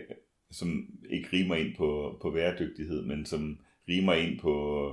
som 0.50 0.86
ikke 1.10 1.28
rimer 1.32 1.54
ind 1.54 1.76
på, 1.76 2.18
på 2.22 2.30
bæredygtighed, 2.30 3.02
men 3.02 3.26
som 3.26 3.58
rimer 3.88 4.14
ind 4.14 4.40
på 4.40 4.86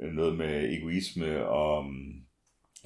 øh, 0.00 0.12
noget 0.12 0.38
med 0.38 0.72
egoisme 0.72 1.46
og 1.46 1.84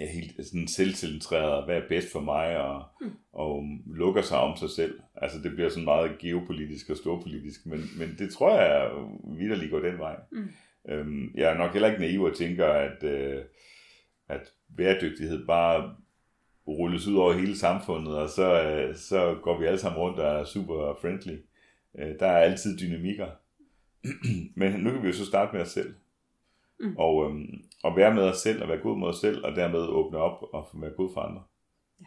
er 0.01 0.09
helt 0.09 0.47
sådan 0.47 0.69
selvcentreret, 0.69 1.65
hvad 1.65 1.77
er 1.77 1.89
bedst 1.89 2.13
for 2.13 2.21
mig, 2.21 2.59
og, 2.59 2.85
mm. 3.01 3.11
og 3.33 3.65
lukker 3.87 4.23
sig 4.23 4.39
om 4.39 4.57
sig 4.57 4.71
selv. 4.71 5.01
Altså 5.17 5.39
det 5.43 5.53
bliver 5.53 5.69
sådan 5.69 5.85
meget 5.85 6.19
geopolitisk 6.19 6.91
og 6.91 6.97
storpolitisk, 6.97 7.67
men, 7.67 7.81
men 7.99 8.15
det 8.19 8.33
tror 8.33 8.61
jeg 8.61 8.91
vidderligt 9.39 9.71
går 9.71 9.81
den 9.81 9.99
vej. 9.99 10.17
Mm. 10.33 10.49
Øhm, 10.89 11.31
jeg 11.35 11.53
er 11.53 11.59
nok 11.59 11.73
heller 11.73 11.89
ikke 11.89 12.01
naiv 12.01 12.23
og 12.23 12.37
tænker, 12.37 12.67
at, 12.67 13.03
øh, 13.03 13.43
at 14.29 14.53
bæredygtighed 14.77 15.47
bare 15.47 15.95
rulles 16.69 17.07
ud 17.07 17.17
over 17.17 17.33
hele 17.33 17.57
samfundet, 17.59 18.17
og 18.17 18.29
så, 18.29 18.63
øh, 18.63 18.97
så 18.97 19.39
går 19.43 19.61
vi 19.61 19.67
alle 19.67 19.79
sammen 19.79 20.01
rundt 20.01 20.19
og 20.19 20.41
er 20.41 20.45
super 20.45 20.99
friendly. 21.01 21.37
Øh, 21.99 22.15
der 22.21 22.27
er 22.27 22.39
altid 22.39 22.79
dynamikker. 22.79 23.29
men 24.57 24.73
nu 24.73 24.91
kan 24.91 25.03
vi 25.03 25.07
jo 25.07 25.13
så 25.13 25.27
starte 25.27 25.53
med 25.53 25.63
os 25.63 25.69
selv. 25.69 25.95
Mm. 26.81 26.97
Og, 26.97 27.25
øhm, 27.25 27.65
og 27.83 27.97
være 27.97 28.15
med 28.15 28.23
os 28.23 28.39
selv, 28.39 28.63
og 28.63 28.69
være 28.69 28.83
god 28.83 28.97
mod 28.97 29.09
os 29.09 29.21
selv, 29.21 29.45
og 29.45 29.57
dermed 29.57 29.81
åbne 29.81 30.19
op 30.19 30.43
og 30.53 30.69
være 30.75 30.91
god 30.91 31.13
for 31.15 31.21
andre. 31.21 31.43
Ja. 32.01 32.07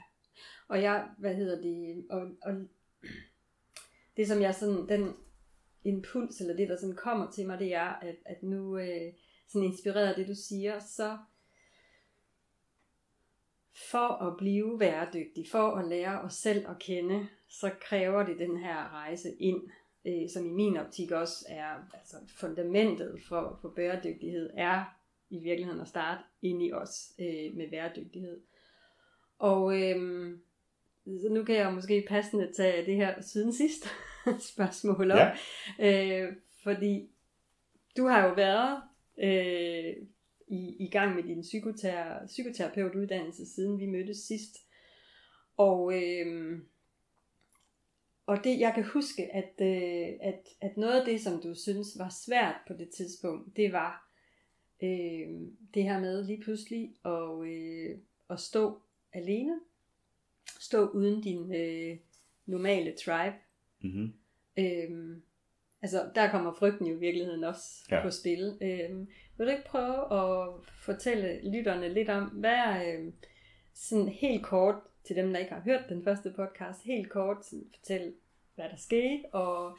Og 0.67 0.81
jeg, 0.81 1.07
hvad 1.17 1.35
hedder 1.35 1.61
det, 1.61 2.05
og, 2.09 2.21
og 2.41 2.53
det 4.17 4.27
som 4.27 4.41
jeg 4.41 4.55
sådan, 4.55 4.89
den 4.89 5.13
impuls, 5.83 6.41
eller 6.41 6.55
det 6.55 6.69
der 6.69 6.77
sådan 6.77 6.95
kommer 6.95 7.31
til 7.31 7.47
mig, 7.47 7.59
det 7.59 7.73
er, 7.75 7.89
at, 7.89 8.15
at 8.25 8.43
nu 8.43 8.77
øh, 8.77 9.13
sådan 9.47 9.67
inspireret 9.67 10.07
af 10.07 10.15
det 10.15 10.27
du 10.27 10.35
siger, 10.35 10.79
så 10.79 11.17
for 13.91 14.27
at 14.27 14.37
blive 14.37 14.79
værdygtig, 14.79 15.45
for 15.51 15.71
at 15.71 15.87
lære 15.87 16.21
os 16.21 16.33
selv 16.33 16.69
at 16.69 16.79
kende, 16.79 17.27
så 17.47 17.71
kræver 17.81 18.23
det 18.23 18.39
den 18.39 18.57
her 18.57 18.93
rejse 18.93 19.29
ind 19.39 19.61
øh, 20.05 20.29
som 20.29 20.45
i 20.45 20.49
min 20.49 20.77
optik 20.77 21.11
også 21.11 21.45
er 21.49 21.73
altså 21.93 22.15
fundamentet 22.39 23.21
for, 23.27 23.59
for 23.61 23.69
bæredygtighed, 23.69 24.49
er 24.53 24.83
i 25.29 25.39
virkeligheden 25.39 25.81
at 25.81 25.87
starte 25.87 26.23
ind 26.41 26.63
i 26.63 26.71
os 26.71 27.13
øh, 27.19 27.55
med 27.55 27.69
bæredygtighed. 27.69 28.41
Og 29.39 29.81
øh, 29.81 30.31
så 31.05 31.27
nu 31.31 31.43
kan 31.43 31.55
jeg 31.55 31.73
måske 31.73 32.05
passende 32.07 32.53
tage 32.53 32.85
det 32.85 32.95
her 32.95 33.21
siden 33.21 33.53
sidst 33.53 33.85
spørgsmål 34.53 35.11
op. 35.11 35.17
Ja. 35.79 36.21
Øh, 36.21 36.33
fordi 36.63 37.09
du 37.97 38.07
har 38.07 38.27
jo 38.27 38.33
været 38.33 38.81
øh, 39.19 39.95
i, 40.47 40.75
i 40.79 40.89
gang 40.91 41.15
med 41.15 41.23
din 41.23 41.41
psykotera- 41.41 42.25
psykoterapeutuddannelse, 42.25 43.45
siden 43.45 43.79
vi 43.79 43.85
mødtes 43.85 44.17
sidst. 44.17 44.57
Og 45.57 45.93
øh, 46.03 46.59
og 48.25 48.43
det, 48.43 48.59
jeg 48.59 48.71
kan 48.75 48.83
huske, 48.83 49.35
at, 49.35 49.53
øh, 49.61 50.13
at, 50.21 50.47
at 50.61 50.77
noget 50.77 50.99
af 50.99 51.05
det, 51.05 51.21
som 51.21 51.41
du 51.41 51.55
synes 51.55 51.87
var 51.97 52.09
svært 52.25 52.55
på 52.67 52.73
det 52.73 52.89
tidspunkt, 52.89 53.57
det 53.57 53.73
var 53.73 54.09
øh, 54.83 55.41
det 55.73 55.83
her 55.83 55.99
med 55.99 56.23
lige 56.23 56.41
pludselig 56.43 56.95
at, 57.05 57.47
øh, 57.47 57.97
at 58.29 58.39
stå 58.39 58.81
alene. 59.13 59.59
Stå 60.59 60.87
uden 60.87 61.21
din 61.21 61.55
øh, 61.55 61.97
normale 62.45 62.95
tribe. 63.05 63.35
Mm-hmm. 63.81 64.13
Øh, 64.57 65.17
altså, 65.81 66.11
der 66.15 66.31
kommer 66.31 66.53
frygten 66.53 66.87
jo 66.87 66.95
i 66.95 66.99
virkeligheden 66.99 67.43
også 67.43 67.85
ja. 67.91 68.01
på 68.03 68.09
spil. 68.09 68.57
Øh, 68.61 69.07
vil 69.37 69.47
du 69.47 69.51
ikke 69.51 69.65
prøve 69.65 70.13
at 70.13 70.49
fortælle 70.85 71.51
lytterne 71.51 71.93
lidt 71.93 72.09
om, 72.09 72.23
hvad 72.23 72.55
er 72.55 72.97
øh, 72.97 73.13
sådan 73.73 74.07
helt 74.07 74.43
kort 74.43 74.75
til 75.03 75.15
dem, 75.15 75.33
der 75.33 75.39
ikke 75.39 75.53
har 75.53 75.61
hørt 75.61 75.89
den 75.89 76.03
første 76.03 76.33
podcast, 76.35 76.83
helt 76.83 77.09
kort 77.09 77.45
sådan, 77.45 77.65
fortælle, 77.75 78.13
hvad 78.55 78.69
der 78.69 78.75
skete, 78.77 79.23
og, 79.31 79.77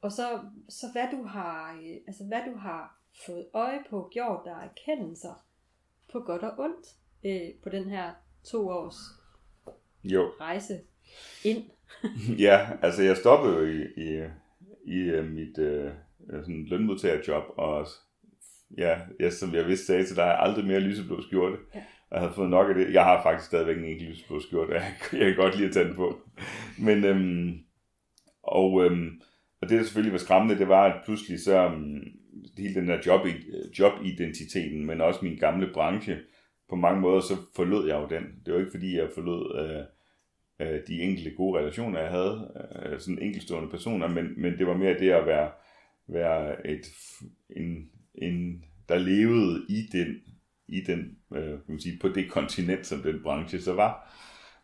og 0.00 0.12
så, 0.12 0.40
så 0.68 0.86
hvad, 0.92 1.08
du 1.12 1.22
har, 1.22 1.72
øh, 1.72 1.96
altså, 2.06 2.24
hvad 2.24 2.40
du 2.52 2.58
har 2.58 2.98
fået 3.26 3.46
øje 3.52 3.78
på, 3.90 4.08
gjort 4.12 4.40
der 4.44 4.56
erkendelser 4.56 5.44
på 6.12 6.20
godt 6.20 6.42
og 6.42 6.58
ondt 6.58 6.86
øh, 7.24 7.54
på 7.62 7.68
den 7.68 7.90
her 7.90 8.12
to 8.44 8.68
års 8.68 8.96
jo. 10.04 10.32
rejse 10.40 10.80
ind. 11.44 11.64
ja, 12.46 12.68
altså 12.82 13.02
jeg 13.02 13.16
stoppede 13.16 13.56
jo 13.56 13.64
i, 13.66 13.86
i, 13.96 14.24
i 14.84 15.18
uh, 15.18 15.24
mit 15.24 15.58
uh, 15.58 15.92
sådan 16.30 16.64
lønmodtagerjob 16.64 17.44
og 17.56 17.86
ja, 18.78 19.00
jeg, 19.20 19.32
som 19.32 19.54
jeg 19.54 19.66
vidste 19.66 19.86
sagde 19.86 20.06
til 20.06 20.16
dig, 20.16 20.38
aldrig 20.38 20.64
mere 20.64 20.80
lyseblå 20.80 21.22
skjorte. 21.22 21.56
Ja. 21.74 21.84
Jeg 22.10 22.20
havde 22.20 22.32
fået 22.32 22.50
nok 22.50 22.68
af 22.68 22.74
det. 22.74 22.92
Jeg 22.92 23.04
har 23.04 23.22
faktisk 23.22 23.48
stadigvæk 23.48 23.76
en 23.76 23.84
enkelt 23.84 24.10
lyseblå 24.10 24.40
skjorte, 24.40 24.74
jeg, 24.74 24.82
jeg 25.12 25.26
kan 25.26 25.36
godt 25.36 25.56
lide 25.56 25.68
at 25.68 25.74
tage 25.74 25.88
den 25.88 25.96
på. 25.96 26.18
Men, 26.78 27.04
øhm, 27.04 27.58
og, 28.42 28.84
øhm, 28.84 29.20
og 29.60 29.68
det, 29.68 29.78
der 29.78 29.84
selvfølgelig 29.84 30.12
var 30.12 30.18
skræmmende, 30.18 30.58
det 30.58 30.68
var, 30.68 30.84
at 30.84 31.04
pludselig 31.04 31.40
så, 31.40 31.64
øhm, 31.64 32.00
hele 32.58 32.74
den 32.74 32.88
der 32.88 32.98
job, 33.06 33.26
jobidentiteten, 33.78 34.86
men 34.86 35.00
også 35.00 35.20
min 35.22 35.36
gamle 35.36 35.70
branche, 35.74 36.18
på 36.68 36.76
mange 36.76 37.00
måder, 37.00 37.20
så 37.20 37.34
forlod 37.56 37.88
jeg 37.88 37.96
jo 37.96 38.16
den. 38.16 38.24
Det 38.46 38.54
var 38.54 38.60
ikke 38.60 38.70
fordi, 38.70 38.96
jeg 38.96 39.08
forlod 39.14 39.44
øh, 39.60 39.84
øh, 40.66 40.80
de 40.88 41.00
enkelte 41.00 41.30
gode 41.30 41.58
relationer, 41.58 42.00
jeg 42.00 42.10
havde, 42.10 42.50
øh, 42.86 43.00
sådan 43.00 43.22
enkeltstående 43.22 43.70
personer, 43.70 44.08
men, 44.08 44.42
men 44.42 44.58
det 44.58 44.66
var 44.66 44.76
mere 44.76 44.98
det 44.98 45.10
at 45.10 45.26
være, 45.26 45.50
være 46.08 46.66
et, 46.66 46.86
en, 47.56 47.90
en, 48.14 48.64
der 48.88 48.98
levede 48.98 49.66
i 49.68 49.82
den, 49.92 50.16
i 50.68 50.80
den 50.80 51.18
øh, 51.34 51.42
kan 51.42 51.60
man 51.68 51.80
sige, 51.80 51.98
på 52.00 52.08
det 52.08 52.30
kontinent, 52.30 52.86
som 52.86 53.02
den 53.02 53.22
branche 53.22 53.60
så 53.60 53.72
var. 53.72 54.14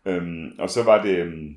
Øhm, 0.06 0.52
og 0.58 0.70
så 0.70 0.84
var 0.84 1.02
det, 1.02 1.18
øhm, 1.18 1.54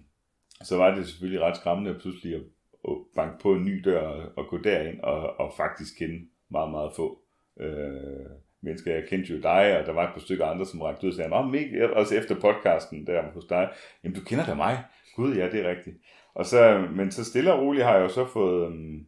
så 0.64 0.78
var 0.78 0.96
det 0.96 1.08
selvfølgelig 1.08 1.42
ret 1.42 1.58
skræmmende 1.58 1.92
at 1.92 2.02
pludselig 2.02 2.36
at, 2.36 2.42
at 2.88 2.96
banke 3.16 3.40
på 3.42 3.54
en 3.54 3.66
ny 3.66 3.82
dør 3.86 4.00
og, 4.00 4.32
og 4.38 4.48
gå 4.50 4.58
derind 4.58 5.00
og, 5.00 5.40
og 5.40 5.54
faktisk 5.58 5.98
kende 5.98 6.20
meget, 6.50 6.72
meget 6.72 6.92
få 6.96 7.20
øh, 7.60 8.30
mennesker. 8.62 8.94
Jeg 8.94 9.04
kendte 9.10 9.34
jo 9.34 9.42
dig, 9.42 9.80
og 9.80 9.86
der 9.86 9.92
var 9.92 10.08
et 10.08 10.14
par 10.14 10.22
stykker 10.22 10.46
andre, 10.46 10.66
som 10.66 10.82
rakte 10.82 11.04
ud 11.08 11.12
og 11.12 11.16
sagde, 11.16 11.30
Nå, 11.30 11.56
også 11.94 12.16
efter 12.16 12.40
podcasten 12.40 13.08
der 13.08 13.32
hos 13.34 13.46
dig, 13.46 13.70
jamen 14.04 14.16
du 14.16 14.22
kender 14.22 14.46
da 14.46 14.54
mig. 14.54 14.84
Gud, 15.16 15.36
ja, 15.36 15.50
det 15.50 15.66
er 15.66 15.70
rigtigt. 15.70 15.98
Og 16.34 16.46
så, 16.46 16.88
men 16.96 17.12
så 17.12 17.26
stille 17.26 17.54
og 17.54 17.62
roligt 17.62 17.86
har 17.86 17.94
jeg 17.94 18.02
jo 18.02 18.10
så 18.10 18.26
fået 18.26 18.68
øhm, 18.68 19.06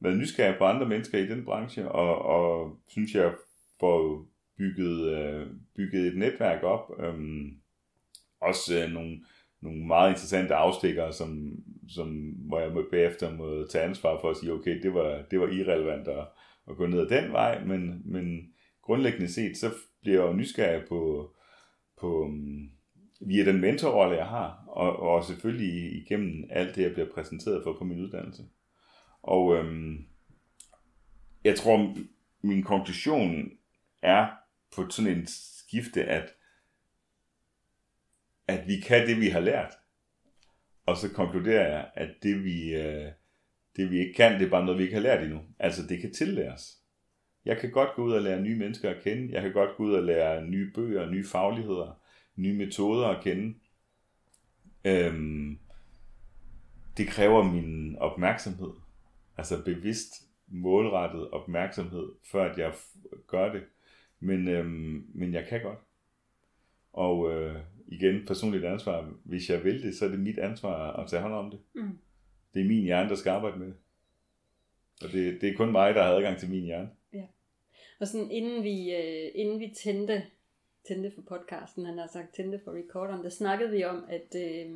været 0.00 0.18
nysgerrig 0.18 0.58
på 0.58 0.64
andre 0.64 0.86
mennesker 0.86 1.18
i 1.18 1.26
den 1.26 1.44
branche, 1.44 1.88
og, 1.88 2.24
og 2.24 2.76
synes 2.88 3.14
jeg 3.14 3.32
får 3.80 4.26
bygget, 4.58 5.18
øh, 5.18 5.46
bygget 5.76 6.06
et 6.06 6.18
netværk 6.18 6.62
op. 6.62 6.90
Øhm, 7.00 7.56
også 8.40 8.82
øh, 8.82 8.92
nogle, 8.92 9.20
nogle 9.60 9.86
meget 9.86 10.10
interessante 10.10 10.54
afstikkere, 10.54 11.12
som, 11.12 11.52
som, 11.88 12.08
hvor 12.30 12.60
jeg 12.60 12.72
bagefter 12.90 13.36
må 13.36 13.66
tage 13.66 13.84
ansvar 13.84 14.20
for 14.20 14.30
at 14.30 14.36
sige, 14.36 14.52
okay, 14.52 14.82
det 14.82 14.94
var, 14.94 15.22
det 15.30 15.40
var 15.40 15.46
irrelevant 15.46 16.08
at, 16.08 16.26
at 16.70 16.76
gå 16.76 16.86
ned 16.86 17.00
ad 17.00 17.22
den 17.22 17.32
vej, 17.32 17.64
men, 17.64 18.02
men 18.04 18.52
grundlæggende 18.82 19.32
set, 19.32 19.56
så 19.56 19.70
bliver 20.02 20.22
jeg 20.22 20.30
jo 20.30 20.36
nysgerrig 20.36 20.84
på, 20.88 21.30
på 22.00 22.24
øhm, 22.24 22.70
via 23.20 23.44
den 23.44 23.60
mentorrolle, 23.60 24.16
jeg 24.16 24.26
har, 24.26 24.64
og, 24.68 24.98
og 24.98 25.24
selvfølgelig 25.24 25.96
igennem 26.02 26.44
alt 26.50 26.76
det, 26.76 26.82
jeg 26.82 26.92
bliver 26.92 27.08
præsenteret 27.14 27.62
for 27.64 27.76
på 27.78 27.84
min 27.84 28.04
uddannelse. 28.04 28.42
Og 29.22 29.54
øhm, 29.56 30.04
jeg 31.44 31.56
tror, 31.56 31.96
min 32.42 32.62
konklusion 32.62 33.50
er 34.02 34.26
på 34.74 34.90
sådan 34.90 35.18
en 35.18 35.26
skifte, 35.26 36.04
at, 36.04 36.32
at 38.48 38.68
vi 38.68 38.80
kan 38.80 39.08
det, 39.08 39.20
vi 39.20 39.28
har 39.28 39.40
lært. 39.40 39.72
Og 40.86 40.96
så 40.96 41.12
konkluderer 41.12 41.68
jeg, 41.68 41.90
at 41.94 42.10
det 42.22 42.44
vi, 42.44 42.74
øh, 42.74 43.12
det 43.76 43.90
vi 43.90 43.98
ikke 43.98 44.14
kan, 44.14 44.32
det 44.32 44.46
er 44.46 44.50
bare 44.50 44.64
noget, 44.64 44.78
vi 44.78 44.82
ikke 44.82 44.94
har 44.94 45.02
lært 45.02 45.22
endnu. 45.22 45.40
Altså 45.58 45.86
det 45.86 46.00
kan 46.00 46.12
tillæres. 46.12 46.78
Jeg 47.44 47.58
kan 47.58 47.70
godt 47.70 47.90
gå 47.94 48.04
ud 48.04 48.12
og 48.12 48.22
lære 48.22 48.40
nye 48.40 48.58
mennesker 48.58 48.90
at 48.90 49.02
kende. 49.02 49.32
Jeg 49.32 49.42
kan 49.42 49.52
godt 49.52 49.76
gå 49.76 49.84
ud 49.84 49.94
og 49.94 50.02
lære 50.02 50.46
nye 50.46 50.72
bøger, 50.74 51.10
nye 51.10 51.24
fagligheder, 51.24 52.00
nye 52.36 52.54
metoder 52.54 53.08
at 53.08 53.24
kende. 53.24 53.54
Øhm, 54.84 55.58
det 56.96 57.08
kræver 57.08 57.42
min 57.42 57.96
opmærksomhed. 57.98 58.72
Altså 59.36 59.64
bevidst, 59.64 60.12
målrettet 60.48 61.30
opmærksomhed, 61.30 62.08
før 62.32 62.50
at 62.50 62.58
jeg 62.58 62.74
gør 63.26 63.52
det. 63.52 63.62
Men, 64.20 64.48
øhm, 64.48 65.06
men 65.14 65.34
jeg 65.34 65.46
kan 65.48 65.62
godt. 65.62 65.78
Og 66.92 67.32
øh, 67.32 67.56
igen, 67.88 68.26
personligt 68.26 68.64
ansvar. 68.64 69.12
Hvis 69.24 69.50
jeg 69.50 69.64
vil 69.64 69.82
det, 69.82 69.94
så 69.94 70.04
er 70.04 70.08
det 70.08 70.20
mit 70.20 70.38
ansvar 70.38 70.92
at 70.92 71.08
tage 71.08 71.22
hånd 71.22 71.34
om 71.34 71.50
det. 71.50 71.60
Mm. 71.74 71.98
Det 72.54 72.62
er 72.62 72.66
min 72.66 72.84
hjerne, 72.84 73.08
der 73.08 73.14
skal 73.14 73.30
arbejde 73.30 73.58
med 73.58 73.66
det. 73.66 73.76
Og 75.02 75.12
det, 75.12 75.40
det 75.40 75.48
er 75.48 75.56
kun 75.56 75.72
mig, 75.72 75.94
der 75.94 76.02
har 76.02 76.10
adgang 76.10 76.38
til 76.38 76.50
min 76.50 76.64
hjerne. 76.64 76.90
Og 78.00 78.06
sådan 78.08 78.30
inden 78.30 78.64
vi, 78.64 78.94
øh, 78.94 79.30
inden 79.34 79.60
vi 79.60 79.74
tændte, 79.84 80.22
tændte 80.88 81.12
for 81.14 81.22
podcasten, 81.22 81.86
han 81.86 81.98
har 81.98 82.06
sagt 82.06 82.34
tændte 82.34 82.60
for 82.64 82.72
recorderen, 82.72 83.24
der 83.24 83.30
snakkede 83.30 83.70
vi 83.70 83.84
om, 83.84 84.04
at 84.08 84.34
øh, 84.34 84.70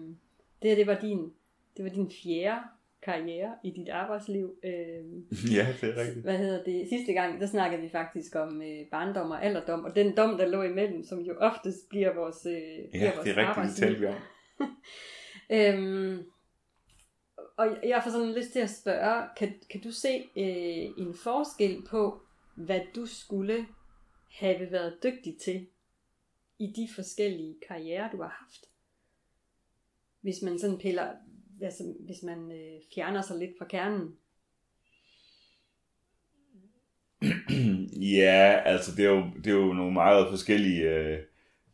det 0.62 0.70
her 0.70 0.74
det 0.74 0.86
var 0.86 1.00
din, 1.00 1.32
det 1.76 1.84
var 1.84 1.90
din 1.90 2.10
fjerde 2.10 2.60
karriere 3.02 3.54
i 3.64 3.70
dit 3.70 3.88
arbejdsliv. 3.88 4.54
Øh, 4.64 4.72
ja, 5.56 5.66
det 5.80 5.88
er 5.88 6.00
rigtigt. 6.00 6.24
Hvad 6.24 6.38
hedder 6.38 6.64
det? 6.64 6.88
Sidste 6.88 7.12
gang, 7.12 7.40
der 7.40 7.46
snakkede 7.46 7.82
vi 7.82 7.88
faktisk 7.88 8.34
om 8.36 8.62
øh, 8.62 8.86
barndom 8.90 9.30
og 9.30 9.44
alderdom, 9.44 9.84
og 9.84 9.94
den 9.94 10.16
dom, 10.16 10.38
der 10.38 10.46
lå 10.46 10.62
imellem, 10.62 11.04
som 11.04 11.18
jo 11.18 11.34
oftest 11.38 11.88
bliver 11.88 12.14
vores, 12.14 12.46
øh, 12.46 12.52
ja, 12.52 12.88
bliver 12.90 13.14
vores 13.14 13.24
det 13.24 13.38
er 13.38 13.48
rigtigt, 13.48 13.66
det 13.66 13.76
talte 13.76 14.00
vi 14.00 14.06
om. 14.06 14.16
øhm, 15.56 16.24
og 17.56 17.66
jeg 17.84 18.00
får 18.04 18.10
sådan 18.10 18.34
lyst 18.34 18.52
til 18.52 18.60
at 18.60 18.70
spørge, 18.70 19.28
kan, 19.36 19.54
kan 19.70 19.80
du 19.80 19.92
se 19.92 20.14
øh, 20.36 21.06
en 21.06 21.14
forskel 21.14 21.82
på, 21.90 22.22
hvad 22.54 22.80
du 22.94 23.06
skulle 23.06 23.66
have 24.30 24.72
været 24.72 24.98
dygtig 25.02 25.36
til 25.44 25.66
i 26.58 26.66
de 26.76 26.88
forskellige 26.94 27.56
karrierer, 27.68 28.10
du 28.10 28.22
har 28.22 28.36
haft. 28.40 28.66
Hvis 30.20 30.42
man 30.42 30.58
sådan 30.58 30.78
piller, 30.78 31.12
altså 31.62 31.94
hvis 32.00 32.22
man 32.22 32.52
øh, 32.52 32.80
fjerner 32.94 33.22
sig 33.22 33.38
lidt 33.38 33.50
fra 33.58 33.64
kernen. 33.64 34.16
ja, 38.16 38.62
altså 38.64 38.96
det 38.96 39.04
er 39.04 39.10
jo, 39.10 39.24
det 39.44 39.46
er 39.46 39.56
jo 39.56 39.72
nogle 39.72 39.92
meget 39.92 40.28
forskellige 40.30 40.90
øh, 40.90 41.18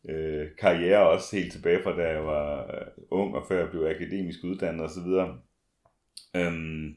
øh, 0.09 0.49
karrierer 0.59 0.99
også 0.99 1.37
helt 1.37 1.53
tilbage 1.53 1.83
fra 1.83 1.96
da 1.96 2.09
jeg 2.09 2.25
var 2.25 2.75
øh, 2.75 2.87
ung 3.11 3.35
og 3.35 3.44
før 3.49 3.59
jeg 3.59 3.70
blev 3.70 3.87
akademisk 3.87 4.44
uddannet 4.44 4.85
osv. 4.85 5.09
Øhm, 6.37 6.96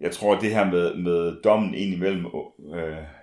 jeg 0.00 0.12
tror, 0.12 0.40
det 0.40 0.54
her 0.54 0.70
med, 0.70 0.94
med 0.96 1.42
dommen 1.42 1.74
ind 1.74 1.94
imellem, 1.94 2.26
øh, 2.74 3.19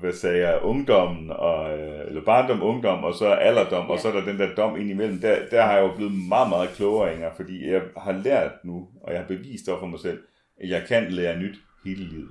hvad, 0.00 0.12
sagde 0.12 0.48
jeg, 0.48 0.60
ungdommen, 0.62 1.30
og, 1.30 1.78
øh, 1.78 2.06
eller 2.06 2.24
barndom, 2.24 2.62
ungdom, 2.62 3.04
og 3.04 3.14
så 3.14 3.26
alderdom, 3.26 3.86
ja. 3.86 3.92
og 3.92 3.98
så 3.98 4.08
er 4.08 4.12
der 4.12 4.24
den 4.24 4.38
der 4.38 4.54
dom 4.54 4.76
ind 4.76 4.90
imellem, 4.90 5.20
der, 5.20 5.48
der 5.50 5.62
har 5.62 5.74
jeg 5.76 5.82
jo 5.82 5.96
blevet 5.96 6.12
meget, 6.28 6.48
meget 6.48 6.70
klogere, 6.70 7.14
Inger, 7.14 7.34
fordi 7.36 7.70
jeg 7.70 7.82
har 7.96 8.12
lært 8.12 8.52
nu, 8.64 8.88
og 9.02 9.12
jeg 9.12 9.20
har 9.20 9.28
bevist 9.28 9.68
over 9.68 9.78
for 9.78 9.86
mig 9.86 10.00
selv, 10.00 10.22
at 10.60 10.68
jeg 10.68 10.84
kan 10.88 11.12
lære 11.12 11.38
nyt 11.38 11.56
hele 11.84 12.04
livet. 12.04 12.30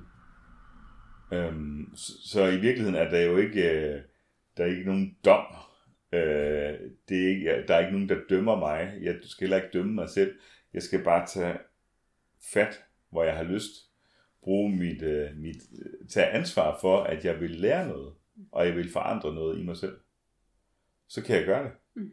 Øhm, 1.33 1.95
så, 1.95 2.13
så 2.25 2.45
i 2.45 2.57
virkeligheden 2.57 2.95
er 2.95 3.09
der 3.09 3.21
jo 3.21 3.37
ikke, 3.37 3.61
øh, 3.61 4.01
der 4.57 4.63
er 4.63 4.67
ikke 4.67 4.85
nogen 4.85 5.15
dom. 5.25 5.45
Øh, 6.13 6.73
det 7.09 7.23
er 7.23 7.27
ikke, 7.27 7.63
der 7.67 7.75
er 7.75 7.79
ikke 7.79 7.91
nogen, 7.91 8.09
der 8.09 8.17
dømmer 8.29 8.59
mig. 8.59 8.93
Jeg 9.01 9.15
skal 9.23 9.45
heller 9.45 9.57
ikke 9.57 9.77
dømme 9.77 9.93
mig 9.93 10.09
selv. 10.09 10.33
Jeg 10.73 10.81
skal 10.81 11.03
bare 11.03 11.25
tage 11.25 11.57
fat 12.53 12.79
hvor 13.11 13.23
jeg 13.23 13.35
har 13.35 13.43
lyst, 13.43 13.71
bruge 14.43 14.75
mit, 14.75 15.01
øh, 15.01 15.37
mit, 15.37 15.57
tage 16.09 16.27
ansvar 16.27 16.77
for, 16.81 17.03
at 17.03 17.25
jeg 17.25 17.39
vil 17.41 17.51
lære 17.51 17.87
noget, 17.87 18.13
og 18.51 18.65
jeg 18.65 18.75
vil 18.75 18.91
forandre 18.91 19.35
noget 19.35 19.59
i 19.59 19.63
mig 19.63 19.77
selv, 19.77 19.97
så 21.07 21.23
kan 21.23 21.35
jeg 21.35 21.45
gøre 21.45 21.63
det. 21.63 21.71
Mm. 21.95 22.11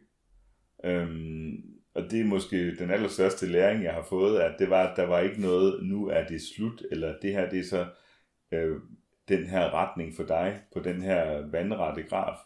Øhm, 0.83 1.77
og 1.93 2.11
det 2.11 2.21
er 2.21 2.25
måske 2.25 2.75
den 2.75 2.91
allerstørste 2.91 3.47
læring, 3.47 3.83
jeg 3.83 3.93
har 3.93 4.03
fået, 4.09 4.39
at 4.39 4.55
det 4.59 4.69
var, 4.69 4.87
at 4.87 4.97
der 4.97 5.05
var 5.05 5.19
ikke 5.19 5.41
noget, 5.41 5.83
nu 5.83 6.07
er 6.07 6.27
det 6.27 6.41
slut, 6.41 6.83
eller 6.91 7.19
det 7.21 7.31
her, 7.31 7.49
det 7.49 7.59
er 7.59 7.63
så 7.63 7.87
øh, 8.51 8.77
den 9.27 9.45
her 9.45 9.73
retning 9.73 10.15
for 10.15 10.23
dig, 10.23 10.61
på 10.73 10.79
den 10.79 11.01
her 11.01 11.51
vandrette 11.51 12.03
graf. 12.03 12.37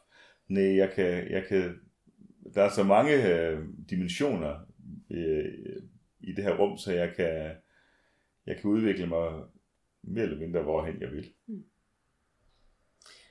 Nej, 0.48 0.76
jeg 0.76 0.92
kan, 0.96 1.32
jeg 1.32 1.46
kan, 1.50 1.80
der 2.54 2.64
er 2.64 2.70
så 2.70 2.84
mange 2.84 3.40
øh, 3.40 3.66
dimensioner 3.90 4.60
øh, 5.12 5.46
i 6.20 6.34
det 6.34 6.44
her 6.44 6.58
rum, 6.58 6.78
så 6.78 6.94
jeg 6.94 7.14
kan, 7.16 7.52
jeg 8.46 8.58
kan 8.58 8.70
udvikle 8.70 9.08
mig 9.08 9.44
mere 10.04 10.24
eller 10.24 10.40
mindre 10.40 10.62
hvorhen 10.62 11.02
jeg 11.02 11.12
vil. 11.12 11.34
Mm. 11.46 11.64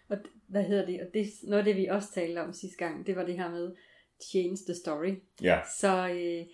Og 0.08 0.18
hvad 0.46 0.64
hedder 0.64 0.86
det? 0.86 1.00
Og 1.00 1.14
det, 1.14 1.26
noget 1.42 1.58
af 1.58 1.64
det, 1.64 1.76
vi 1.76 1.86
også 1.86 2.12
talte 2.12 2.38
om 2.38 2.52
sidste 2.52 2.76
gang, 2.76 3.06
det 3.06 3.16
var 3.16 3.24
det 3.24 3.36
her 3.36 3.50
med 3.50 3.76
change 4.24 4.56
the 4.66 4.74
story. 4.74 5.14
Ja. 5.42 5.60
Så 5.80 6.08
øh, 6.08 6.46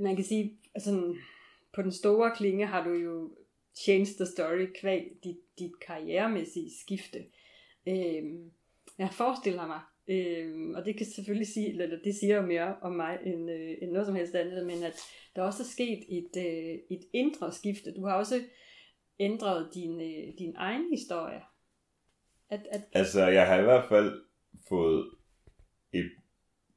man 0.00 0.16
kan 0.16 0.24
sige, 0.24 0.58
altså 0.74 1.16
på 1.74 1.82
den 1.82 1.92
store 1.92 2.36
klinge 2.36 2.66
har 2.66 2.84
du 2.84 2.90
jo 2.90 3.36
change 3.74 4.06
the 4.06 4.26
story 4.26 4.66
kvæg 4.80 5.18
dit, 5.24 5.38
dit 5.58 5.80
karrieremæssige 5.80 6.70
skifte. 6.80 7.18
Øh, 7.86 8.24
jeg 8.98 9.10
forestiller 9.12 9.66
mig, 9.66 9.80
øh, 10.08 10.68
og 10.74 10.84
det 10.84 10.96
kan 10.96 11.06
selvfølgelig 11.06 11.48
sige, 11.48 11.68
eller 11.68 11.98
det 12.04 12.14
siger 12.14 12.36
jo 12.36 12.42
mere 12.42 12.76
om 12.82 12.92
mig 12.92 13.18
end, 13.24 13.50
øh, 13.50 13.74
end 13.82 13.90
noget 13.90 14.06
som 14.06 14.16
helst 14.16 14.34
andet, 14.34 14.66
men 14.66 14.82
at 14.82 14.94
der 15.36 15.42
også 15.42 15.62
er 15.62 15.66
sket 15.66 16.04
et, 16.08 16.30
øh, 16.36 16.78
et 16.90 17.04
indre 17.12 17.52
skifte. 17.52 17.94
Du 17.94 18.06
har 18.06 18.14
også 18.14 18.40
ændret 19.18 19.70
din, 19.74 20.00
øh, 20.00 20.38
din 20.38 20.54
egen 20.56 20.90
historie. 20.90 21.40
At, 22.50 22.60
at... 22.72 22.80
Altså, 22.92 23.26
jeg 23.26 23.46
har 23.46 23.60
i 23.60 23.62
hvert 23.62 23.88
fald 23.88 24.22
fået 24.68 25.10
et 25.92 26.10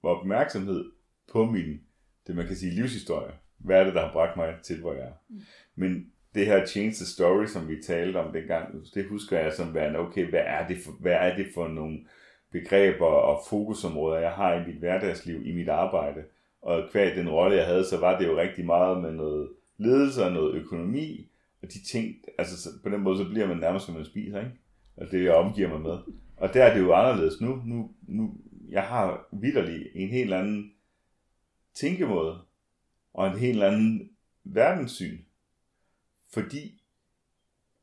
opmærksomhed 0.03 0.91
på 1.31 1.45
min, 1.45 1.81
det 2.27 2.35
man 2.35 2.47
kan 2.47 2.55
sige, 2.55 2.75
livshistorie. 2.75 3.33
Hvad 3.57 3.79
er 3.79 3.83
det, 3.83 3.93
der 3.93 4.05
har 4.05 4.13
bragt 4.13 4.37
mig 4.37 4.55
til, 4.63 4.79
hvor 4.79 4.93
jeg 4.93 5.03
er? 5.03 5.13
Mm. 5.29 5.41
Men 5.75 6.13
det 6.35 6.45
her 6.45 6.65
change 6.65 6.91
the 6.91 7.05
story, 7.05 7.45
som 7.45 7.69
vi 7.69 7.81
talte 7.81 8.17
om 8.17 8.33
dengang, 8.33 8.85
det 8.93 9.05
husker 9.05 9.39
jeg 9.39 9.53
som 9.53 9.73
værende, 9.73 9.99
okay, 9.99 10.29
hvad 10.29 10.43
er 10.45 10.67
det 10.67 10.77
for, 10.77 10.91
hvad 10.91 11.11
er 11.11 11.35
det 11.35 11.47
for 11.53 11.67
nogle 11.67 12.07
begreber 12.51 13.05
og 13.05 13.41
fokusområder, 13.49 14.19
jeg 14.19 14.31
har 14.31 14.53
i 14.53 14.67
mit 14.67 14.75
hverdagsliv, 14.75 15.45
i 15.45 15.51
mit 15.51 15.69
arbejde. 15.69 16.23
Og 16.61 16.83
hver 16.91 17.15
den 17.15 17.29
rolle, 17.29 17.57
jeg 17.57 17.65
havde, 17.65 17.85
så 17.85 17.99
var 17.99 18.19
det 18.19 18.27
jo 18.27 18.37
rigtig 18.37 18.65
meget 18.65 19.01
med 19.01 19.11
noget 19.11 19.49
ledelse 19.77 20.25
og 20.25 20.31
noget 20.31 20.55
økonomi, 20.55 21.29
og 21.61 21.73
de 21.73 21.83
ting, 21.83 22.15
altså 22.37 22.69
på 22.83 22.89
den 22.89 23.01
måde, 23.01 23.17
så 23.17 23.29
bliver 23.29 23.47
man 23.47 23.57
nærmest, 23.57 23.85
som 23.85 23.95
man 23.95 24.05
spiser, 24.05 24.39
ikke? 24.39 24.51
Og 24.97 25.11
det, 25.11 25.23
jeg 25.23 25.33
omgiver 25.33 25.69
mig 25.69 25.81
med. 25.81 25.97
Og 26.37 26.53
der 26.53 26.63
er 26.63 26.73
det 26.73 26.81
jo 26.81 26.93
anderledes 26.93 27.41
nu. 27.41 27.61
Nu, 27.65 27.91
nu 28.07 28.37
jeg 28.69 28.83
har 28.83 29.27
vidderlig 29.31 29.87
en 29.95 30.09
helt 30.09 30.33
anden 30.33 30.73
tænkemåde, 31.73 32.37
og 33.13 33.27
en 33.27 33.37
helt 33.37 33.63
anden 33.63 34.09
verdenssyn. 34.43 35.17
Fordi 36.33 36.81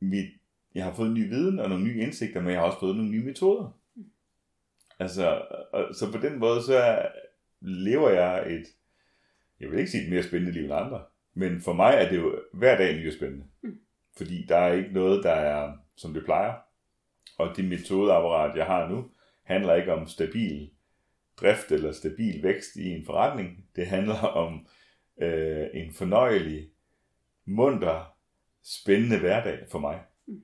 mit, 0.00 0.30
jeg 0.74 0.84
har 0.84 0.92
fået 0.94 1.10
ny 1.10 1.28
viden 1.28 1.58
og 1.58 1.68
nogle 1.68 1.84
nye 1.84 2.00
indsigter, 2.00 2.40
men 2.40 2.50
jeg 2.50 2.60
har 2.60 2.66
også 2.66 2.80
fået 2.80 2.96
nogle 2.96 3.10
nye 3.10 3.24
metoder. 3.24 3.78
Altså, 4.98 5.42
og, 5.72 5.94
så 5.94 6.12
på 6.12 6.18
den 6.18 6.38
måde, 6.38 6.62
så 6.62 7.08
lever 7.60 8.10
jeg 8.10 8.52
et, 8.52 8.64
jeg 9.60 9.70
vil 9.70 9.78
ikke 9.78 9.90
sige 9.90 10.04
et 10.04 10.10
mere 10.10 10.22
spændende 10.22 10.52
liv 10.52 10.64
end 10.64 10.74
andre, 10.74 11.04
men 11.34 11.60
for 11.60 11.72
mig 11.72 11.94
er 11.94 12.08
det 12.08 12.16
jo 12.16 12.40
hver 12.52 12.76
dag 12.76 12.94
lige 12.94 13.12
spændende. 13.12 13.44
Mm. 13.62 13.78
Fordi 14.16 14.46
der 14.48 14.56
er 14.56 14.72
ikke 14.72 14.92
noget, 14.92 15.24
der 15.24 15.32
er, 15.32 15.72
som 15.96 16.14
det 16.14 16.24
plejer. 16.24 16.54
Og 17.38 17.56
det 17.56 17.64
metodeapparat, 17.64 18.56
jeg 18.56 18.66
har 18.66 18.88
nu, 18.88 19.10
handler 19.42 19.74
ikke 19.74 19.92
om 19.92 20.06
stabil 20.06 20.70
drift 21.40 21.72
eller 21.72 21.92
stabil 21.92 22.42
vækst 22.42 22.76
i 22.76 22.88
en 22.88 23.04
forretning. 23.04 23.64
Det 23.76 23.86
handler 23.86 24.18
om 24.18 24.66
øh, 25.22 25.66
en 25.74 25.92
fornøjelig, 25.92 26.68
munter, 27.44 28.16
spændende 28.64 29.18
hverdag 29.20 29.58
for 29.70 29.78
mig. 29.78 30.00
Mm. 30.26 30.42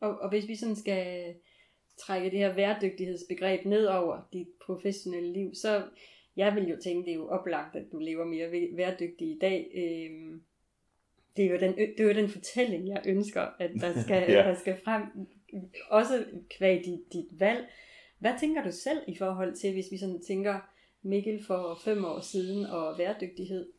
Og, 0.00 0.18
og 0.18 0.28
hvis 0.28 0.48
vi 0.48 0.56
sådan 0.56 0.76
skal 0.76 1.34
trække 1.98 2.30
det 2.30 2.38
her 2.38 2.54
værdygtighedsbegreb 2.54 3.64
ned 3.64 3.86
over 3.86 4.28
dit 4.32 4.48
professionelle 4.66 5.32
liv, 5.32 5.54
så 5.54 5.82
jeg 6.36 6.54
vil 6.54 6.68
jo 6.68 6.76
tænke, 6.84 7.04
det 7.04 7.10
er 7.10 7.16
jo 7.16 7.28
oplagt, 7.28 7.76
at 7.76 7.84
du 7.92 7.98
lever 7.98 8.24
mere 8.24 8.50
værdygtig 8.76 9.28
i 9.28 9.38
dag. 9.40 9.70
Øhm, 9.74 10.42
det, 11.36 11.44
er 11.44 11.50
jo 11.50 11.58
den, 11.60 11.76
det 11.76 12.00
er 12.00 12.04
jo 12.04 12.12
den 12.12 12.28
fortælling, 12.28 12.88
jeg 12.88 13.02
ønsker, 13.06 13.42
at 13.58 13.70
der 13.80 13.92
skal, 14.04 14.32
ja. 14.32 14.38
der 14.38 14.54
skal 14.54 14.76
frem, 14.84 15.02
også 15.90 16.24
kvæg 16.50 16.84
dit, 16.84 17.12
dit 17.12 17.40
valg. 17.40 17.68
Hvad 18.18 18.32
tænker 18.40 18.64
du 18.64 18.72
selv 18.72 18.98
i 19.08 19.16
forhold 19.16 19.54
til, 19.54 19.72
hvis 19.72 19.86
vi 19.90 19.96
sådan 19.96 20.22
tænker 20.22 20.60
Mikkel 21.02 21.44
for 21.46 21.80
fem 21.84 22.04
år 22.04 22.20
siden 22.20 22.66
og 22.66 22.98
værdygtighed, 22.98 23.72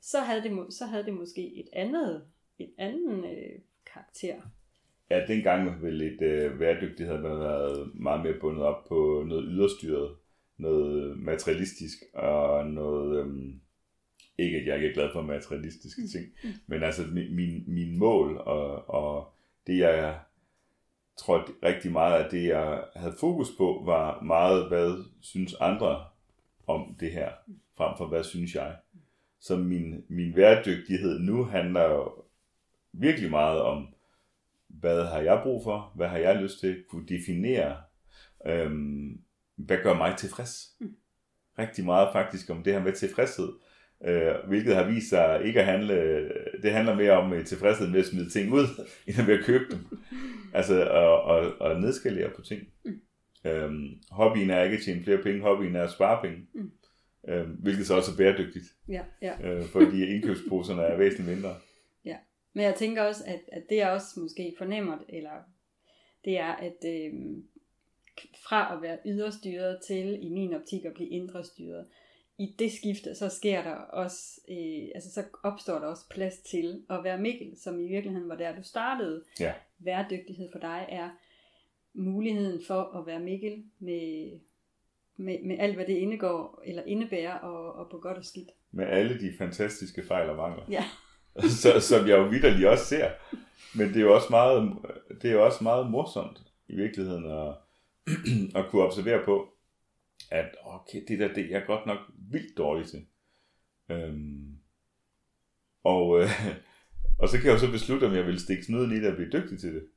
så 0.00 0.20
havde 0.20 0.42
det, 0.42 0.74
så 0.74 0.84
havde 0.84 1.04
det 1.04 1.14
måske 1.14 1.56
et 1.56 1.68
andet, 1.72 2.26
et 2.58 2.70
andet 2.78 3.24
øh, 3.24 3.58
karakter. 3.92 4.42
Ja, 5.10 5.26
dengang 5.26 5.82
ville 5.82 6.14
et 6.14 6.22
øh, 6.22 6.60
værdygtighed 6.60 7.14
have 7.14 7.40
været 7.40 7.90
meget 7.94 8.22
mere 8.22 8.40
bundet 8.40 8.62
op 8.62 8.84
på 8.88 9.24
noget 9.26 9.44
yderstyret, 9.48 10.16
noget 10.58 11.18
materialistisk 11.18 11.98
og 12.14 12.66
noget... 12.66 13.20
Øhm, 13.20 13.60
ikke 14.38 14.58
at 14.58 14.66
jeg 14.66 14.76
ikke 14.76 14.88
er 14.88 14.94
glad 14.94 15.08
for 15.12 15.22
materialistiske 15.22 16.02
mm. 16.02 16.08
ting, 16.08 16.24
mm. 16.44 16.50
men 16.66 16.82
altså 16.82 17.02
min, 17.12 17.64
min 17.66 17.98
mål 17.98 18.36
og, 18.36 18.90
og 18.90 19.32
det 19.66 19.78
jeg 19.78 20.18
tror 21.16 21.48
rigtig 21.62 21.92
meget 21.92 22.24
af 22.24 22.30
det 22.30 22.46
jeg 22.46 22.84
havde 22.96 23.16
fokus 23.20 23.48
på 23.58 23.82
var 23.84 24.20
meget 24.20 24.68
hvad 24.68 25.04
synes 25.20 25.54
andre 25.60 26.04
om 26.66 26.96
det 27.00 27.12
her, 27.12 27.30
frem 27.76 27.96
for 27.98 28.06
hvad 28.06 28.24
synes 28.24 28.54
jeg. 28.54 28.76
Så 29.40 29.56
min, 29.56 30.04
min 30.08 30.36
værdygtighed 30.36 31.18
nu 31.18 31.44
handler 31.44 31.84
jo 31.84 32.12
virkelig 32.92 33.30
meget 33.30 33.60
om 33.60 33.88
hvad 34.80 35.04
har 35.04 35.20
jeg 35.20 35.40
brug 35.42 35.64
for, 35.64 35.92
hvad 35.96 36.08
har 36.08 36.18
jeg 36.18 36.42
lyst 36.42 36.60
til, 36.60 36.84
kunne 36.88 37.06
definere, 37.06 37.76
øhm, 38.46 39.20
hvad 39.56 39.78
gør 39.82 39.94
mig 39.94 40.16
tilfreds. 40.16 40.58
Mm. 40.80 40.96
Rigtig 41.58 41.84
meget 41.84 42.08
faktisk 42.12 42.50
om 42.50 42.62
det 42.62 42.72
her 42.72 42.82
med 42.82 42.92
tilfredshed, 42.92 43.48
øh, 44.04 44.34
hvilket 44.48 44.74
har 44.76 44.88
vist 44.88 45.08
sig 45.08 45.40
ikke 45.44 45.60
at 45.60 45.66
handle, 45.66 46.28
det 46.62 46.72
handler 46.72 46.94
mere 46.94 47.12
om 47.12 47.32
øh, 47.32 47.44
tilfredshed 47.44 47.88
med 47.88 48.00
at 48.00 48.06
smide 48.06 48.30
ting 48.30 48.52
ud, 48.52 48.66
end 49.06 49.30
at 49.30 49.44
købe 49.44 49.64
dem. 49.70 49.98
Altså 50.54 50.90
at, 50.90 51.36
at, 51.36 51.70
at 51.70 51.80
nedskalere 51.80 52.30
på 52.36 52.42
ting. 52.42 52.62
Mm. 52.84 53.00
Øhm, 53.46 53.88
hobbyen 54.10 54.50
er 54.50 54.62
ikke 54.62 54.76
at 54.76 54.82
tjene 54.82 55.04
flere 55.04 55.22
penge, 55.22 55.40
hobbyen 55.40 55.76
er 55.76 55.82
at 55.82 55.90
spare 55.90 56.22
penge. 56.22 56.46
Mm. 56.54 56.70
Øhm, 57.28 57.50
hvilket 57.50 57.86
så 57.86 57.96
også 57.96 58.12
er 58.12 58.16
bæredygtigt. 58.16 58.64
Ja, 58.88 59.02
ja. 59.22 59.54
Øh, 59.54 59.64
fordi 59.64 60.04
indkøbsposerne 60.04 60.82
er 60.82 60.96
væsentligt 60.96 61.36
mindre. 61.36 61.54
Men 62.56 62.64
jeg 62.64 62.74
tænker 62.74 63.02
også, 63.02 63.24
at, 63.26 63.40
at 63.52 63.62
det 63.68 63.76
jeg 63.76 63.90
også 63.90 64.20
måske 64.20 64.54
fornemmer, 64.58 64.98
eller 65.08 65.30
det 66.24 66.38
er, 66.38 66.52
at 66.52 66.76
øh, 66.86 67.14
fra 68.48 68.76
at 68.76 68.82
være 68.82 68.98
yderstyret 69.06 69.80
til, 69.86 70.26
i 70.26 70.28
min 70.28 70.54
optik, 70.54 70.84
at 70.84 70.94
blive 70.94 71.08
indre 71.08 71.44
styret, 71.44 71.86
i 72.38 72.54
det 72.58 72.72
skifte, 72.72 73.14
så 73.14 73.28
sker 73.28 73.62
der 73.62 73.74
også, 73.74 74.40
øh, 74.48 74.88
altså 74.94 75.12
så 75.12 75.24
opstår 75.42 75.78
der 75.78 75.86
også 75.86 76.08
plads 76.10 76.38
til 76.38 76.84
at 76.90 77.04
være 77.04 77.18
Mikkel, 77.18 77.52
som 77.56 77.80
i 77.80 77.88
virkeligheden 77.88 78.28
var 78.28 78.36
der, 78.36 78.56
du 78.56 78.62
startede. 78.62 79.24
Ja. 79.40 79.52
Værdygtighed 79.78 80.48
for 80.52 80.58
dig 80.58 80.86
er 80.88 81.10
muligheden 81.94 82.60
for 82.66 82.98
at 82.98 83.06
være 83.06 83.20
Mikkel 83.20 83.64
med, 83.78 84.30
med, 85.16 85.42
med 85.42 85.58
alt, 85.58 85.74
hvad 85.74 85.86
det 85.86 85.96
indgår, 85.96 86.62
eller 86.64 86.82
indebærer, 86.82 87.34
og, 87.38 87.72
og 87.72 87.90
på 87.90 87.98
godt 87.98 88.18
og 88.18 88.24
skidt. 88.24 88.50
Med 88.70 88.86
alle 88.86 89.20
de 89.20 89.32
fantastiske 89.38 90.02
fejl 90.02 90.30
og 90.30 90.36
mangler. 90.36 90.64
Ja. 90.70 90.84
så, 91.62 91.80
som 91.80 92.08
jeg 92.08 92.18
jo 92.18 92.22
vidderligt 92.22 92.68
også 92.68 92.84
ser. 92.84 93.10
Men 93.74 93.88
det 93.88 93.96
er 93.96 94.00
jo 94.00 94.14
også 94.14 94.26
meget, 94.30 94.72
det 95.22 95.30
er 95.30 95.34
jo 95.34 95.44
også 95.44 95.64
meget 95.64 95.90
morsomt 95.90 96.38
i 96.68 96.76
virkeligheden 96.76 97.24
at, 97.24 97.54
at 98.58 98.70
kunne 98.70 98.82
observere 98.82 99.24
på, 99.24 99.48
at 100.30 100.56
okay, 100.64 101.02
det 101.08 101.18
der, 101.18 101.34
det 101.34 101.44
er 101.44 101.50
jeg 101.50 101.64
godt 101.66 101.86
nok 101.86 101.98
vildt 102.30 102.58
dårlig 102.58 102.86
til. 102.86 103.06
Øhm, 103.90 104.56
og, 105.84 106.20
øh, 106.20 106.28
og 107.20 107.28
så 107.28 107.36
kan 107.36 107.46
jeg 107.46 107.54
jo 107.54 107.58
så 107.58 107.70
beslutte, 107.70 108.04
om 108.04 108.14
jeg 108.14 108.26
vil 108.26 108.40
stikke 108.40 108.64
snuden 108.64 108.92
i 108.92 108.96
det 108.96 109.10
og 109.10 109.16
blive 109.16 109.30
dygtig 109.30 109.58
til 109.58 109.74
det, 109.74 109.88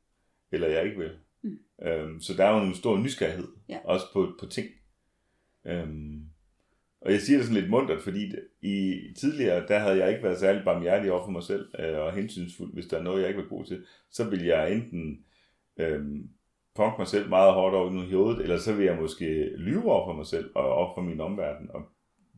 eller 0.52 0.68
jeg 0.68 0.86
ikke 0.86 0.98
vil. 0.98 1.12
Mm. 1.42 1.60
Øhm, 1.82 2.22
så 2.22 2.34
der 2.34 2.46
er 2.46 2.58
jo 2.58 2.64
en 2.64 2.76
stor 2.76 2.98
nysgerrighed, 2.98 3.48
ja. 3.70 3.80
også 3.84 4.06
på, 4.14 4.36
på 4.40 4.46
ting. 4.46 4.68
Øhm, 5.66 6.30
og 7.02 7.12
jeg 7.12 7.22
siger 7.22 7.38
det 7.38 7.46
sådan 7.46 7.62
lidt 7.62 7.72
muntert, 7.72 8.02
fordi 8.02 8.36
i 8.62 9.02
tidligere, 9.20 9.68
der 9.68 9.80
havde 9.80 9.98
jeg 9.98 10.10
ikke 10.12 10.24
været 10.24 10.40
særlig 10.40 10.64
barmhjertig 10.66 11.12
over 11.12 11.26
for 11.26 11.32
mig 11.32 11.44
selv 11.44 11.70
øh, 11.80 12.00
og 12.00 12.14
hensynsfuld, 12.14 12.74
hvis 12.74 12.86
der 12.86 12.98
er 12.98 13.04
noget, 13.04 13.22
jeg 13.22 13.30
ikke 13.30 13.42
var 13.42 13.48
god 13.50 13.66
til. 13.66 13.86
Så 14.12 14.30
vil 14.30 14.46
jeg 14.46 14.74
enten 14.74 15.26
øh, 15.78 16.02
punke 16.76 16.96
mig 16.98 17.08
selv 17.08 17.30
meget 17.30 17.54
hårdt 17.54 17.76
over 17.76 18.04
i 18.04 18.14
hovedet, 18.14 18.42
eller 18.42 18.58
så 18.58 18.74
vil 18.76 18.86
jeg 18.86 18.98
måske 19.02 19.56
lyve 19.58 19.92
over 19.92 20.08
for 20.08 20.14
mig 20.14 20.26
selv 20.26 20.52
og 20.56 20.74
over 20.74 20.96
for 20.96 21.02
min 21.02 21.20
omverden 21.20 21.72
og 21.72 21.82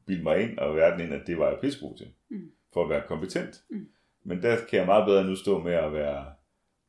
bilde 0.06 0.24
mig 0.24 0.42
ind 0.42 0.58
og 0.58 0.76
verden 0.76 1.06
ind, 1.06 1.14
at 1.14 1.28
det 1.28 1.38
var 1.38 1.50
jeg 1.50 1.60
pissegod 1.62 1.98
til, 1.98 2.08
mm. 2.30 2.52
for 2.74 2.84
at 2.84 2.90
være 2.90 3.04
kompetent. 3.08 3.64
Mm. 3.70 3.88
Men 4.24 4.42
der 4.42 4.58
kan 4.70 4.80
jeg 4.80 4.86
meget 4.86 5.06
bedre 5.06 5.24
nu 5.24 5.36
stå 5.36 5.64
med 5.64 5.74
at 5.74 5.94
være 5.94 6.26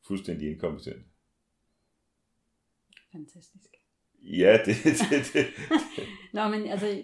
fuldstændig 0.07 0.51
inkompetent. 0.51 1.05
Fantastisk. 3.11 3.69
Ja, 4.21 4.59
det, 4.65 4.75
det, 4.83 4.95
det, 5.11 5.33
det. 5.33 5.45
Nå, 6.33 6.47
men 6.47 6.67
altså, 6.67 7.03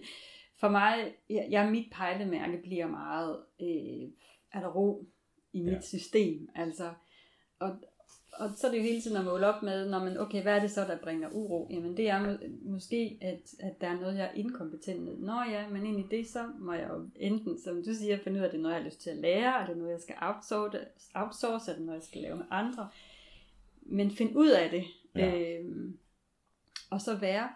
for 0.60 0.70
mig, 0.70 1.16
jeg 1.30 1.72
mit 1.72 1.88
pejlemærke 1.92 2.58
bliver 2.58 2.88
meget, 2.88 3.38
øh, 3.62 4.10
er 4.52 4.60
der 4.60 4.68
ro 4.68 5.06
i 5.54 5.62
mit 5.62 5.74
ja. 5.74 5.82
system, 5.82 6.50
altså, 6.56 6.94
og, 7.60 7.76
og 8.34 8.50
så 8.58 8.68
er 8.68 8.72
det 8.72 8.78
jo 8.78 8.84
hele 8.84 9.02
tiden 9.02 9.18
at 9.18 9.26
måle 9.26 9.48
op 9.48 9.64
med, 9.64 9.90
når 9.90 10.04
man, 10.04 10.18
okay, 10.18 10.42
hvad 10.42 10.56
er 10.56 10.60
det 10.60 10.72
så, 10.72 10.82
der 10.82 10.98
bringer 10.98 11.30
uro? 11.32 11.68
Jamen 11.72 11.98
det 11.98 12.10
er 12.10 12.26
må, 12.26 12.38
måske, 12.62 13.18
at, 13.22 13.56
at 13.60 13.82
der 13.82 13.88
er 13.88 14.00
noget, 14.00 14.18
jeg 14.18 14.26
er 14.26 14.32
inkompetent 14.34 15.02
med. 15.02 15.18
Nå 15.18 15.42
ja, 15.50 15.70
men 15.70 15.86
ind 15.86 16.00
i 16.00 16.18
det, 16.18 16.28
så 16.28 16.52
må 16.60 16.74
jeg 16.74 16.90
jo 16.90 17.10
enten, 17.16 17.62
som 17.62 17.84
du 17.84 17.94
siger, 17.94 18.18
finde 18.18 18.38
ud 18.38 18.44
af, 18.44 18.48
at 18.48 18.52
det 18.52 18.58
er 18.58 18.62
noget, 18.62 18.76
jeg 18.76 18.82
har 18.82 18.90
lyst 18.90 19.02
til 19.02 19.10
at 19.10 19.18
lære, 19.18 19.62
er 19.62 19.66
det 19.68 19.78
noget, 19.78 19.92
jeg 19.92 20.02
skal 20.02 20.16
outsource, 20.22 20.78
outsource 21.16 21.72
er 21.72 21.76
det 21.76 21.86
noget, 21.86 22.00
jeg 22.00 22.08
skal 22.08 22.22
lave 22.22 22.38
med 22.38 22.46
andre. 22.50 22.90
Men 23.82 24.12
find 24.12 24.36
ud 24.36 24.50
af 24.50 24.70
det, 24.70 24.84
ja. 25.16 25.60
øh, 25.60 25.94
og 26.90 27.02
så 27.02 27.16
være 27.16 27.50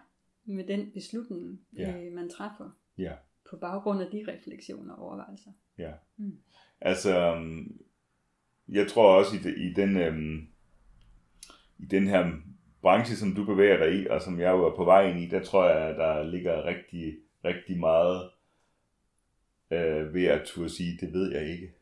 med 0.44 0.64
den 0.64 0.90
beslutning, 0.90 1.60
ja. 1.76 2.00
øh, 2.00 2.12
man 2.12 2.30
træffer. 2.30 2.70
Ja. 2.98 3.12
På 3.50 3.56
baggrund 3.56 4.02
af 4.02 4.10
de 4.12 4.24
refleksioner 4.28 4.94
og 4.94 5.06
overvejelser. 5.06 5.50
Ja. 5.78 5.92
Mm. 6.16 6.38
Altså, 6.80 7.18
øhm, 7.18 7.80
jeg 8.68 8.88
tror 8.88 9.18
også 9.18 9.36
i, 9.36 9.66
i 9.68 9.72
den 9.72 9.96
øhm, 9.96 10.48
i 11.78 11.86
den 11.86 12.06
her 12.06 12.32
branche, 12.82 13.16
som 13.16 13.34
du 13.34 13.44
bevæger 13.44 13.76
dig 13.76 14.02
i, 14.02 14.06
og 14.06 14.22
som 14.22 14.40
jeg 14.40 14.50
jo 14.50 14.66
er 14.66 14.76
på 14.76 14.84
vej 14.84 15.10
ind 15.10 15.20
i, 15.20 15.28
der 15.28 15.42
tror 15.42 15.68
jeg, 15.68 15.88
at 15.88 15.96
der 15.96 16.22
ligger 16.22 16.64
rigtig, 16.64 17.16
rigtig 17.44 17.78
meget 17.78 18.30
øh, 19.70 20.14
ved 20.14 20.24
at 20.24 20.42
turde 20.46 20.68
sige, 20.68 20.98
det 21.00 21.12
ved 21.12 21.32
jeg 21.32 21.48
ikke. 21.48 21.72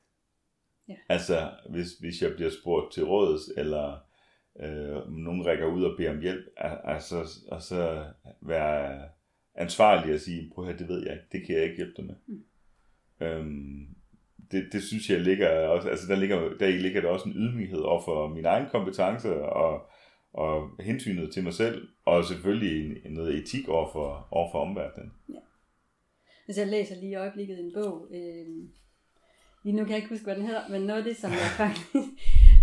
Ja. 0.89 0.95
Altså, 1.09 1.51
hvis, 1.71 1.93
hvis 2.01 2.23
jeg 2.23 2.33
bliver 2.35 2.51
spurgt 2.61 2.93
til 2.93 3.05
råds, 3.05 3.49
eller 3.57 3.99
øh, 4.61 5.09
nogen 5.09 5.47
rækker 5.47 5.67
ud 5.67 5.85
og 5.85 5.97
beder 5.97 6.11
om 6.11 6.21
hjælp, 6.21 6.45
altså, 6.85 7.29
og 7.51 7.63
så 7.63 8.07
være 8.41 9.09
ansvarlig 9.55 10.15
at 10.15 10.21
sige, 10.21 10.51
prøv 10.55 10.65
her, 10.65 10.77
det 10.77 10.89
ved 10.89 11.03
jeg 11.03 11.13
ikke, 11.13 11.27
det 11.33 11.47
kan 11.47 11.55
jeg 11.55 11.65
ikke 11.65 11.77
hjælpe 11.77 11.95
dig 11.97 12.05
med. 12.05 12.15
Mm. 12.27 12.45
Øhm, 13.27 13.87
det, 14.53 14.69
det 14.73 14.83
synes 14.83 15.11
jeg 15.11 15.21
ligger 15.21 15.49
også, 15.69 15.89
altså 15.89 16.07
der 16.07 16.17
ligger, 16.17 16.57
der 16.59 16.69
ligger 16.69 17.01
der 17.01 17.09
også 17.09 17.29
en 17.29 17.35
ydmyghed 17.37 17.81
over 17.81 18.03
for 18.05 18.29
min 18.29 18.45
egen 18.45 18.67
kompetence 18.71 19.43
og, 19.43 19.91
og 20.33 20.71
hensynet 20.81 21.33
til 21.33 21.45
mig 21.45 21.55
selv, 21.55 21.89
og 22.05 22.25
selvfølgelig 22.25 23.11
noget 23.11 23.35
etik 23.35 23.69
over 23.69 23.93
for, 23.93 24.29
over 24.31 24.53
for 24.53 24.59
omverdenen. 24.59 25.13
Ja. 25.29 25.39
Altså 26.49 26.61
jeg 26.61 26.71
læser 26.71 26.95
lige 26.95 27.11
i 27.11 27.15
øjeblikket 27.15 27.61
en 27.61 27.73
bog, 27.75 28.09
øh, 28.15 28.47
lige 29.65 29.77
nu 29.77 29.85
kan 29.85 29.91
jeg 29.91 29.97
ikke 29.97 30.09
huske, 30.09 30.25
hvad 30.25 30.37
den 30.37 30.47
hedder, 30.47 30.69
men 30.69 30.83
noget 30.83 30.99
af 30.99 31.05
det, 31.05 31.17
som 31.17 31.31
jeg 31.31 31.51
faktisk, 31.63 32.09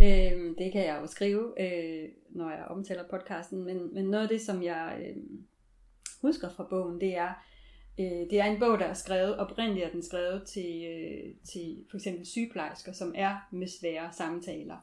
øh, 0.01 0.55
det 0.57 0.71
kan 0.71 0.85
jeg 0.85 0.99
jo 1.01 1.07
skrive, 1.07 1.61
øh, 1.61 2.09
når 2.29 2.49
jeg 2.49 2.65
omtaler 2.69 3.03
podcasten, 3.09 3.65
men, 3.65 3.93
men 3.93 4.05
noget 4.05 4.23
af 4.23 4.29
det, 4.29 4.41
som 4.41 4.63
jeg 4.63 4.99
øh, 4.99 5.15
husker 6.22 6.49
fra 6.49 6.67
bogen, 6.70 7.01
det 7.01 7.15
er, 7.15 7.34
øh, 7.99 8.30
det 8.30 8.34
er 8.34 8.45
en 8.45 8.59
bog, 8.59 8.80
der 8.80 8.86
er 8.86 8.93
skrevet, 8.93 9.38
oprindeligt 9.38 9.86
er 9.86 9.91
den 9.91 10.03
skrevet 10.03 10.43
til, 10.47 10.84
øh, 10.86 11.36
til 11.43 11.86
for 11.89 11.97
eksempel 11.97 12.26
sygeplejersker, 12.26 12.91
som 12.91 13.13
er 13.15 13.47
med 13.51 13.67
svære 13.67 14.13
samtaler. 14.13 14.78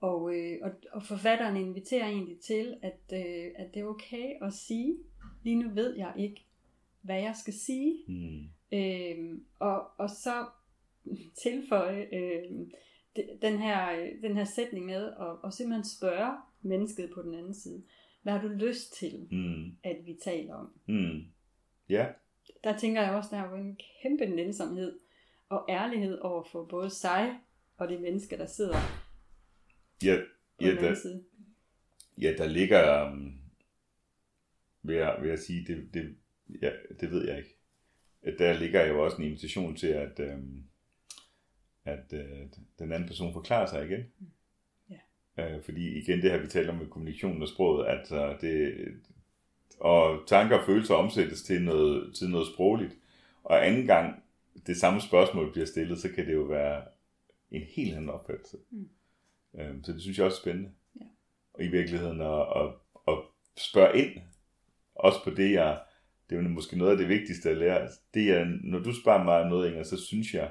Og, 0.00 0.34
øh, 0.36 0.58
og, 0.62 0.70
og 0.92 1.02
forfatteren 1.02 1.56
inviterer 1.56 2.06
egentlig 2.06 2.38
til, 2.40 2.76
at, 2.82 3.00
øh, 3.12 3.50
at 3.56 3.74
det 3.74 3.80
er 3.82 3.86
okay 3.86 4.32
at 4.42 4.52
sige, 4.52 4.96
lige 5.42 5.56
nu 5.56 5.70
ved 5.74 5.96
jeg 5.96 6.12
ikke, 6.18 6.46
hvad 7.02 7.20
jeg 7.20 7.34
skal 7.36 7.54
sige. 7.54 7.98
Mm. 8.08 8.48
Øh, 8.72 9.38
og, 9.58 9.82
og 9.98 10.10
så 10.10 10.46
tilføje 11.42 12.06
øh, 12.12 12.42
den, 13.42 13.58
her, 13.58 14.10
den 14.22 14.36
her 14.36 14.44
sætning 14.44 14.86
med 14.86 15.06
at, 15.06 15.36
og 15.42 15.52
simpelthen 15.52 15.84
spørge 15.84 16.32
mennesket 16.62 17.10
på 17.14 17.22
den 17.22 17.34
anden 17.34 17.54
side, 17.54 17.82
hvad 18.22 18.32
har 18.32 18.40
du 18.42 18.48
lyst 18.48 18.94
til, 18.94 19.28
mm. 19.30 19.76
at 19.82 19.96
vi 20.04 20.18
taler 20.24 20.54
om? 20.54 20.72
Mm. 20.86 21.24
Ja. 21.88 22.06
Der 22.64 22.78
tænker 22.78 23.02
jeg 23.02 23.12
også, 23.12 23.28
der 23.32 23.42
er 23.42 23.54
en 23.54 23.78
kæmpe 24.02 24.26
nænsomhed 24.26 24.98
og 25.48 25.66
ærlighed 25.68 26.18
over 26.18 26.44
for 26.52 26.64
både 26.64 26.90
sig 26.90 27.38
og 27.76 27.88
de 27.88 27.98
mennesker, 27.98 28.36
der 28.36 28.46
sidder 28.46 28.76
ja, 30.04 30.16
ja, 30.60 30.74
der, 30.74 30.94
side. 30.94 31.24
Ja, 32.20 32.34
der 32.38 32.46
ligger, 32.46 33.10
um, 33.10 33.40
vil, 34.82 34.96
jeg, 34.96 35.18
vil 35.20 35.28
jeg 35.28 35.38
sige, 35.38 35.66
det, 35.66 35.94
det, 35.94 36.16
ja, 36.62 36.70
det 37.00 37.10
ved 37.10 37.26
jeg 37.26 37.38
ikke. 37.38 37.56
Der 38.38 38.58
ligger 38.58 38.86
jo 38.86 39.04
også 39.04 39.16
en 39.16 39.24
invitation 39.24 39.76
til, 39.76 39.86
at, 39.86 40.20
um, 40.34 40.64
at 41.84 42.12
uh, 42.12 42.50
den 42.78 42.92
anden 42.92 43.08
person 43.08 43.32
forklarer 43.32 43.66
sig 43.66 43.84
igen. 43.84 44.00
Ja. 44.00 44.26
Uh, 45.38 45.64
fordi 45.64 45.98
igen, 45.98 46.22
det 46.22 46.30
her 46.30 46.40
vi 46.40 46.46
taler 46.46 46.72
om 46.72 46.78
med 46.78 46.86
kommunikationen 46.86 47.42
og 47.42 47.48
sproget, 47.48 47.86
at 47.86 48.12
uh, 48.12 48.40
det, 48.40 48.74
og 49.80 50.22
tanker 50.26 50.58
og 50.58 50.64
følelser 50.66 50.94
omsættes 50.94 51.42
til 51.42 51.62
noget, 51.62 52.14
til 52.14 52.28
noget 52.28 52.46
sprogligt. 52.46 52.96
Og 53.44 53.66
anden 53.66 53.86
gang 53.86 54.22
det 54.66 54.76
samme 54.76 55.00
spørgsmål 55.00 55.52
bliver 55.52 55.66
stillet, 55.66 55.98
så 55.98 56.08
kan 56.14 56.26
det 56.26 56.32
jo 56.32 56.42
være 56.42 56.82
en 57.50 57.62
helt 57.62 57.94
anden 57.94 58.10
opfattelse. 58.10 58.56
Mm. 58.70 58.88
Um, 59.52 59.84
så 59.84 59.92
det 59.92 60.02
synes 60.02 60.18
jeg 60.18 60.26
også 60.26 60.38
er 60.38 60.42
spændende. 60.42 60.70
Ja. 61.00 61.04
Og 61.54 61.64
i 61.64 61.68
virkeligheden 61.68 62.20
at, 62.20 62.40
at, 62.56 62.68
at 63.08 63.18
spørge 63.56 63.98
ind, 63.98 64.20
også 64.94 65.24
på 65.24 65.30
det, 65.30 65.52
jeg, 65.52 65.80
det 66.30 66.38
er 66.38 66.42
jo 66.42 66.48
måske 66.48 66.78
noget 66.78 66.92
af 66.92 66.98
det 66.98 67.08
vigtigste 67.08 67.50
at 67.50 67.56
lære. 67.56 67.88
Det 68.14 68.30
er, 68.30 68.44
når 68.62 68.78
du 68.78 69.00
spørger 69.00 69.24
mig 69.24 69.42
om 69.42 69.48
noget, 69.48 69.68
Inger, 69.68 69.82
så 69.82 70.04
synes 70.04 70.34
jeg, 70.34 70.50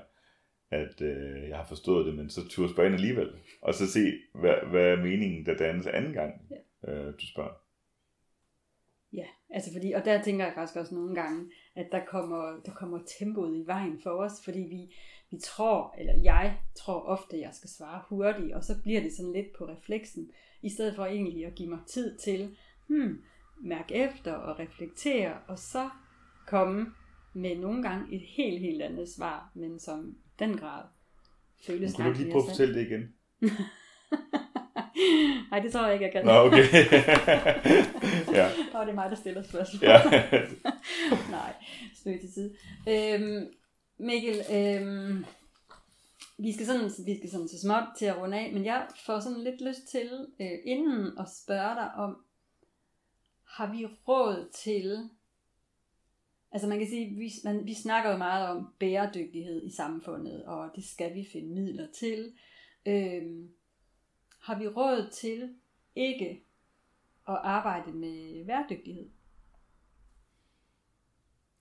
at 0.71 1.01
øh, 1.01 1.49
jeg 1.49 1.57
har 1.57 1.65
forstået 1.65 2.05
det, 2.05 2.15
men 2.15 2.29
så 2.29 2.47
turde 2.47 2.73
spørge 2.73 2.87
ind 2.87 2.95
alligevel. 2.95 3.29
Og 3.61 3.73
så 3.73 3.91
se, 3.91 4.11
hvad, 4.33 4.55
hvad 4.69 4.85
er 4.85 5.03
meningen, 5.03 5.45
der 5.45 5.57
dannes 5.57 5.87
anden 5.87 6.13
gang, 6.13 6.33
ja. 6.51 6.91
øh, 6.91 7.13
du 7.13 7.27
spørger. 7.27 7.53
Ja, 9.13 9.25
altså 9.49 9.73
fordi, 9.73 9.91
og 9.91 10.05
der 10.05 10.21
tænker 10.21 10.45
jeg 10.45 10.53
faktisk 10.55 10.77
også 10.77 10.95
nogle 10.95 11.15
gange, 11.15 11.51
at 11.75 11.87
der 11.91 12.05
kommer, 12.05 12.59
der 12.65 12.71
kommer 12.71 12.99
tempoet 13.19 13.57
i 13.57 13.67
vejen 13.67 13.99
for 14.03 14.09
os, 14.09 14.31
fordi 14.43 14.59
vi, 14.59 14.95
vi 15.31 15.37
tror, 15.43 15.95
eller 15.97 16.13
jeg 16.23 16.57
tror 16.75 17.01
ofte, 17.01 17.35
at 17.35 17.41
jeg 17.41 17.49
skal 17.53 17.69
svare 17.69 18.01
hurtigt, 18.09 18.53
og 18.53 18.63
så 18.63 18.73
bliver 18.83 19.01
det 19.01 19.13
sådan 19.13 19.33
lidt 19.33 19.53
på 19.57 19.67
refleksen, 19.67 20.31
i 20.61 20.69
stedet 20.69 20.95
for 20.95 21.05
egentlig 21.05 21.45
at 21.45 21.55
give 21.55 21.69
mig 21.69 21.79
tid 21.87 22.17
til, 22.17 22.55
hmm, 22.87 23.23
mærke 23.61 23.95
efter 23.95 24.33
og 24.33 24.59
reflektere, 24.59 25.37
og 25.47 25.59
så 25.59 25.89
komme 26.47 26.93
med 27.33 27.57
nogle 27.57 27.83
gange 27.83 28.15
et 28.15 28.21
helt, 28.21 28.59
helt 28.59 28.81
andet 28.81 29.09
svar, 29.09 29.51
men 29.55 29.79
som 29.79 30.17
den 30.41 30.57
grad 30.57 30.83
føles 31.67 31.93
Kunne 31.93 32.07
du 32.07 32.13
lige 32.13 32.31
prøve 32.31 32.43
at 32.43 32.49
fortælle 32.49 32.75
det 32.75 32.87
igen? 32.87 33.13
Nej, 35.51 35.59
det 35.59 35.73
tror 35.73 35.85
jeg 35.85 35.93
ikke, 35.93 36.05
jeg 36.05 36.11
kan. 36.13 36.25
Nå, 36.25 36.31
okay. 36.31 36.63
ja. 38.37 38.49
Og 38.73 38.85
det 38.85 38.91
er 38.91 38.95
mig, 38.95 39.09
der 39.09 39.15
stiller 39.15 39.43
spørgsmål. 39.43 39.89
ja. 39.89 40.01
Nej, 41.37 41.53
spøg 41.95 42.19
til 42.19 42.33
side. 42.33 42.55
Øhm, 42.89 43.47
Mikkel, 43.97 44.41
øhm, 44.51 45.25
vi 46.37 46.53
skal 46.53 46.65
sådan, 46.65 46.91
vi 47.05 47.17
skal 47.17 47.29
sådan 47.31 47.47
så 47.47 47.59
småt 47.61 47.83
til 47.97 48.05
at 48.05 48.17
runde 48.17 48.39
af, 48.39 48.53
men 48.53 48.65
jeg 48.65 48.87
får 49.05 49.19
sådan 49.19 49.43
lidt 49.43 49.61
lyst 49.61 49.87
til 49.91 50.27
øh, 50.41 50.57
inden 50.65 51.19
at 51.19 51.25
spørge 51.43 51.75
dig 51.75 51.91
om, 51.95 52.17
har 53.47 53.71
vi 53.71 53.85
råd 53.85 54.49
til, 54.63 55.09
altså 56.51 56.67
man 56.67 56.79
kan 56.79 56.87
sige, 56.87 57.15
vi, 57.15 57.31
man, 57.43 57.65
vi 57.65 57.73
snakker 57.73 58.11
jo 58.11 58.17
meget 58.17 58.47
om 58.47 58.73
bæredygtighed 58.79 59.63
i 59.63 59.71
samfundet, 59.71 60.45
og 60.45 60.71
det 60.75 60.83
skal 60.83 61.15
vi 61.15 61.27
finde 61.31 61.53
midler 61.53 61.87
til. 61.99 62.33
Øhm, 62.85 63.49
har 64.39 64.59
vi 64.59 64.67
råd 64.67 65.09
til 65.13 65.55
ikke 65.95 66.43
at 67.27 67.39
arbejde 67.43 67.91
med 67.91 68.45
bæredygtighed? 68.45 69.09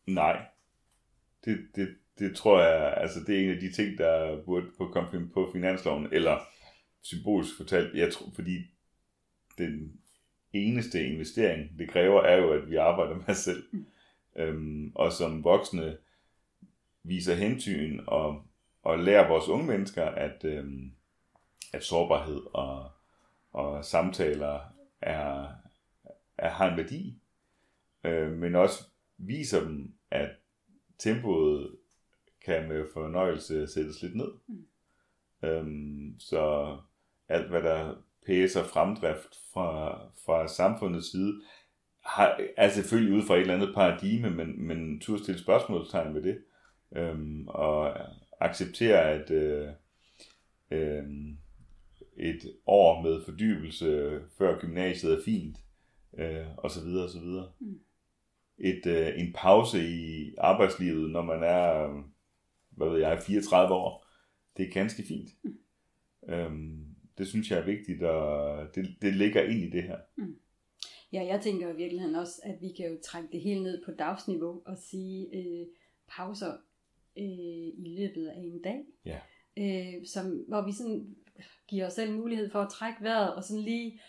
Nej. 0.06 0.46
Det, 1.44 1.68
det, 1.76 1.96
det 2.18 2.36
tror 2.36 2.62
jeg, 2.62 2.94
altså 2.96 3.20
det 3.26 3.36
er 3.36 3.44
en 3.44 3.50
af 3.50 3.60
de 3.60 3.72
ting, 3.72 3.98
der 3.98 4.44
burde 4.44 4.66
på 4.78 4.88
komme 4.88 5.28
på 5.28 5.50
finansloven, 5.52 6.08
eller 6.12 6.38
symbolisk 7.02 7.56
fortalt, 7.56 7.94
jeg 7.94 8.12
tror, 8.12 8.26
fordi 8.34 8.56
den 9.58 10.00
eneste 10.52 11.06
investering, 11.06 11.78
det 11.78 11.90
kræver, 11.90 12.22
er 12.22 12.36
jo, 12.36 12.52
at 12.52 12.70
vi 12.70 12.76
arbejder 12.76 13.16
med 13.16 13.28
os 13.28 13.36
selv. 13.36 13.62
Mm. 13.72 13.86
Øhm, 14.36 14.92
og 14.94 15.12
som 15.12 15.44
voksne 15.44 15.98
viser 17.02 17.34
hensyn 17.34 18.00
og, 18.06 18.42
og 18.82 18.98
lærer 18.98 19.28
vores 19.28 19.48
unge 19.48 19.66
mennesker, 19.66 20.04
at, 20.04 20.44
øhm, 20.44 20.92
at 21.72 21.84
sårbarhed 21.84 22.42
og, 22.54 22.90
og 23.52 23.84
samtaler 23.84 24.60
er, 25.00 25.48
er, 26.38 26.48
har 26.48 26.70
en 26.70 26.76
værdi. 26.76 27.18
Øh, 28.04 28.32
men 28.32 28.54
også 28.54 28.84
viser 29.18 29.60
dem, 29.60 29.94
at 30.10 30.30
tempoet 30.98 31.76
kan 32.44 32.68
med 32.68 32.86
fornøjelse 32.92 33.66
sættes 33.66 34.02
lidt 34.02 34.16
ned. 34.16 34.32
Mm. 34.46 34.66
Øhm, 35.42 36.14
så 36.18 36.76
alt 37.28 37.48
hvad 37.48 37.62
der 37.62 37.94
pæser 38.26 38.64
fremdrift 38.64 39.36
fra, 39.52 40.00
fra 40.24 40.48
samfundets 40.48 41.10
side, 41.10 41.40
har, 42.04 42.40
er 42.56 42.68
selvfølgelig 42.68 43.14
ud 43.14 43.22
fra 43.22 43.34
et 43.34 43.40
eller 43.40 43.54
andet 43.54 43.74
paradigme, 43.74 44.30
men, 44.30 44.66
men 44.66 45.00
turde 45.00 45.22
stille 45.22 45.40
spørgsmålstegn 45.40 46.14
ved 46.14 46.22
det. 46.22 46.38
Øhm, 46.96 47.48
og 47.48 47.96
acceptere, 48.40 49.10
at 49.10 49.30
øh, 49.30 49.68
øh, 50.70 51.04
et 52.16 52.52
år 52.66 53.02
med 53.02 53.24
fordybelse 53.24 54.20
før 54.38 54.60
gymnasiet 54.60 55.12
er 55.12 55.24
fint, 55.24 55.58
øh, 56.18 56.46
og 56.56 56.70
så 56.70 56.84
videre, 56.84 57.04
og 57.04 57.10
så 57.10 57.20
videre. 57.20 57.52
Mm. 57.60 57.80
Et, 58.58 58.86
øh, 58.86 59.08
en 59.16 59.32
pause 59.34 59.88
i 59.88 60.34
arbejdslivet, 60.38 61.10
når 61.10 61.22
man 61.22 61.42
er, 61.42 61.88
hvad 62.70 62.88
ved 62.88 62.98
jeg, 62.98 63.22
34 63.22 63.74
år, 63.74 64.06
det 64.56 64.68
er 64.68 64.72
ganske 64.72 65.02
fint. 65.08 65.30
Mm. 65.42 65.58
Øhm, 66.28 66.86
det 67.18 67.28
synes 67.28 67.50
jeg 67.50 67.58
er 67.58 67.64
vigtigt, 67.64 68.02
og 68.02 68.66
det, 68.74 68.96
det 69.02 69.14
ligger 69.14 69.42
ind 69.42 69.62
i 69.62 69.70
det 69.70 69.82
her. 69.82 69.96
Mm. 70.16 70.36
Ja, 71.12 71.24
jeg 71.26 71.40
tænker 71.40 71.68
i 71.68 71.76
virkeligheden 71.76 72.14
også, 72.14 72.40
at 72.44 72.56
vi 72.60 72.72
kan 72.76 72.86
jo 72.86 72.98
trække 73.04 73.28
det 73.32 73.40
hele 73.40 73.62
ned 73.62 73.84
på 73.84 73.90
dagsniveau 73.90 74.62
og 74.66 74.78
sige 74.78 75.36
øh, 75.36 75.66
pauser 76.08 76.52
øh, 77.18 77.68
i 77.84 77.96
løbet 77.98 78.26
af 78.26 78.36
en 78.36 78.62
dag. 78.62 78.84
Ja. 79.04 79.18
Øh, 79.58 80.06
som, 80.06 80.44
hvor 80.48 80.66
vi 80.66 80.72
sådan 80.72 81.16
giver 81.68 81.86
os 81.86 81.92
selv 81.92 82.12
mulighed 82.12 82.50
for 82.50 82.60
at 82.60 82.70
trække 82.70 83.02
vejret 83.02 83.34
og 83.34 83.44
sådan 83.44 83.62
lige, 83.62 84.00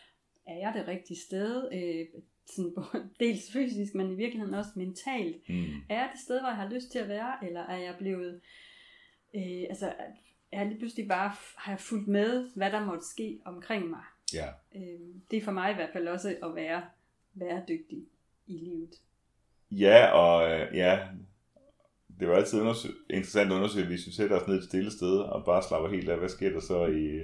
er 0.45 0.57
jeg 0.57 0.73
det 0.75 0.87
rigtige 0.87 1.19
sted? 1.19 1.69
Øh, 1.73 2.21
sådan 2.45 2.73
dels 3.19 3.51
fysisk, 3.51 3.95
men 3.95 4.11
i 4.11 4.15
virkeligheden 4.15 4.53
også 4.53 4.71
mentalt. 4.75 5.49
Mm. 5.49 5.65
Er 5.89 5.95
jeg 5.95 6.09
det 6.13 6.21
sted, 6.21 6.39
hvor 6.39 6.49
jeg 6.49 6.57
har 6.57 6.69
lyst 6.69 6.91
til 6.91 6.99
at 6.99 7.07
være, 7.07 7.45
eller 7.47 7.61
er 7.61 7.77
jeg 7.77 7.95
blevet... 7.97 8.41
Øh, 9.35 9.63
altså, 9.69 9.93
er 10.51 10.63
lige 10.63 10.79
pludselig 10.79 11.07
bare, 11.07 11.31
har 11.57 11.71
jeg 11.71 11.79
fulgt 11.79 12.07
med, 12.07 12.49
hvad 12.55 12.71
der 12.71 12.85
måtte 12.85 13.05
ske 13.05 13.39
omkring 13.45 13.89
mig. 13.89 14.03
Ja. 14.33 14.47
Øh, 14.75 14.99
det 15.31 15.37
er 15.37 15.43
for 15.43 15.51
mig 15.51 15.71
i 15.71 15.75
hvert 15.75 15.89
fald 15.93 16.07
også 16.07 16.35
at 16.43 16.55
være 16.55 16.83
bæredygtig 17.39 18.03
i 18.47 18.57
livet. 18.57 18.89
Ja, 19.71 20.05
og 20.11 20.51
øh, 20.51 20.77
ja, 20.77 20.99
det 22.19 22.27
var 22.27 22.35
altid 22.35 22.61
undersøg- 22.61 23.05
interessant 23.09 23.51
at 23.51 23.55
undersøge, 23.55 23.87
hvis 23.87 24.07
vi 24.07 24.11
sætter 24.11 24.41
os 24.41 24.47
ned 24.47 24.57
et 24.57 24.63
stille 24.63 24.91
sted 24.91 25.17
og 25.19 25.45
bare 25.45 25.63
slapper 25.63 25.89
helt 25.89 26.09
af, 26.09 26.17
hvad 26.17 26.29
sker 26.29 26.49
der 26.51 26.59
så 26.59 26.85
i, 26.85 27.19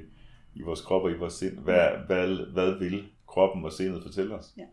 i 0.55 0.61
vores 0.61 0.81
krop 0.81 1.03
og 1.03 1.11
i 1.11 1.17
vores 1.17 1.33
sind? 1.33 1.59
Hvad, 1.59 1.89
hvad, 2.07 2.51
hvad 2.53 2.79
vil 2.79 3.07
kroppen 3.27 3.65
og 3.65 3.73
sindet 3.73 4.03
fortælle 4.03 4.35
os? 4.35 4.53
Ja. 4.57 4.65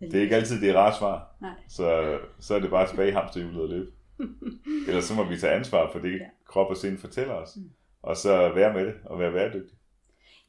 Det 0.00 0.14
er 0.14 0.22
ikke 0.22 0.36
altid 0.36 0.60
det 0.60 0.70
er 0.70 0.74
rart 0.78 0.98
svar. 0.98 1.36
Nej. 1.40 1.54
Så, 1.68 2.18
så 2.40 2.54
er 2.54 2.60
det 2.60 2.70
bare 2.70 2.88
tilbage 2.88 3.08
i 3.08 3.12
hamsterhjulet 3.12 3.62
og 3.62 3.68
løbe. 3.68 3.92
Ellers 4.88 5.04
så 5.04 5.14
må 5.14 5.24
vi 5.24 5.36
tage 5.36 5.52
ansvar 5.52 5.92
for 5.92 5.98
det, 5.98 6.12
Ja. 6.20 6.26
krop 6.44 6.70
og 6.70 6.76
sind 6.76 6.98
fortæller 6.98 7.34
os. 7.34 7.56
Mm. 7.56 7.70
Og 8.02 8.16
så 8.16 8.52
være 8.54 8.72
med 8.74 8.86
det, 8.86 8.94
og 9.04 9.18
være 9.18 9.32
bæredygtig. 9.32 9.78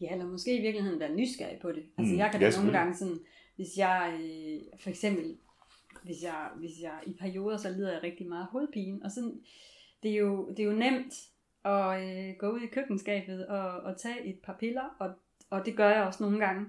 Ja, 0.01 0.11
eller 0.11 0.25
måske 0.25 0.57
i 0.57 0.61
virkeligheden 0.61 0.99
være 0.99 1.15
nysgerrig 1.15 1.59
på 1.59 1.71
det. 1.71 1.83
Altså 1.97 2.13
Mm, 2.13 2.19
jeg 2.19 2.31
kan 2.31 2.41
ja, 2.41 2.45
da 2.45 2.51
nogle 2.51 2.51
selvfølgelig. 2.53 2.73
gange 2.79 2.95
sådan, 2.97 3.19
hvis 3.55 3.77
jeg 3.77 4.19
øh, 4.23 4.61
for 4.79 4.89
eksempel, 4.89 5.37
hvis 6.03 6.23
jeg, 6.23 6.49
hvis 6.55 6.81
jeg 6.81 6.99
i 7.07 7.13
perioder, 7.13 7.57
så 7.57 7.69
lider 7.69 7.91
jeg 7.91 8.03
rigtig 8.03 8.27
meget 8.27 8.47
hovedpine, 8.51 8.99
og 9.03 9.11
sådan, 9.11 9.39
det 10.03 10.11
er 10.11 10.15
jo, 10.15 10.49
det 10.49 10.59
er 10.59 10.63
jo 10.63 10.73
nemt 10.73 11.13
at 11.65 12.03
øh, 12.03 12.35
gå 12.39 12.49
ud 12.49 12.61
i 12.61 12.67
køkkenskabet 12.67 13.47
og, 13.47 13.67
og 13.81 13.97
tage 13.97 14.25
et 14.25 14.39
par 14.43 14.55
piller, 14.59 14.95
og, 14.99 15.13
og 15.49 15.65
det 15.65 15.75
gør 15.77 15.89
jeg 15.89 16.03
også 16.03 16.23
nogle 16.23 16.39
gange. 16.39 16.65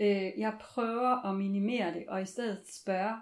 Øh, 0.00 0.32
jeg 0.38 0.56
prøver 0.60 1.26
at 1.30 1.36
minimere 1.36 1.94
det, 1.94 2.04
og 2.08 2.22
i 2.22 2.26
stedet 2.26 2.58
spørge, 2.72 3.14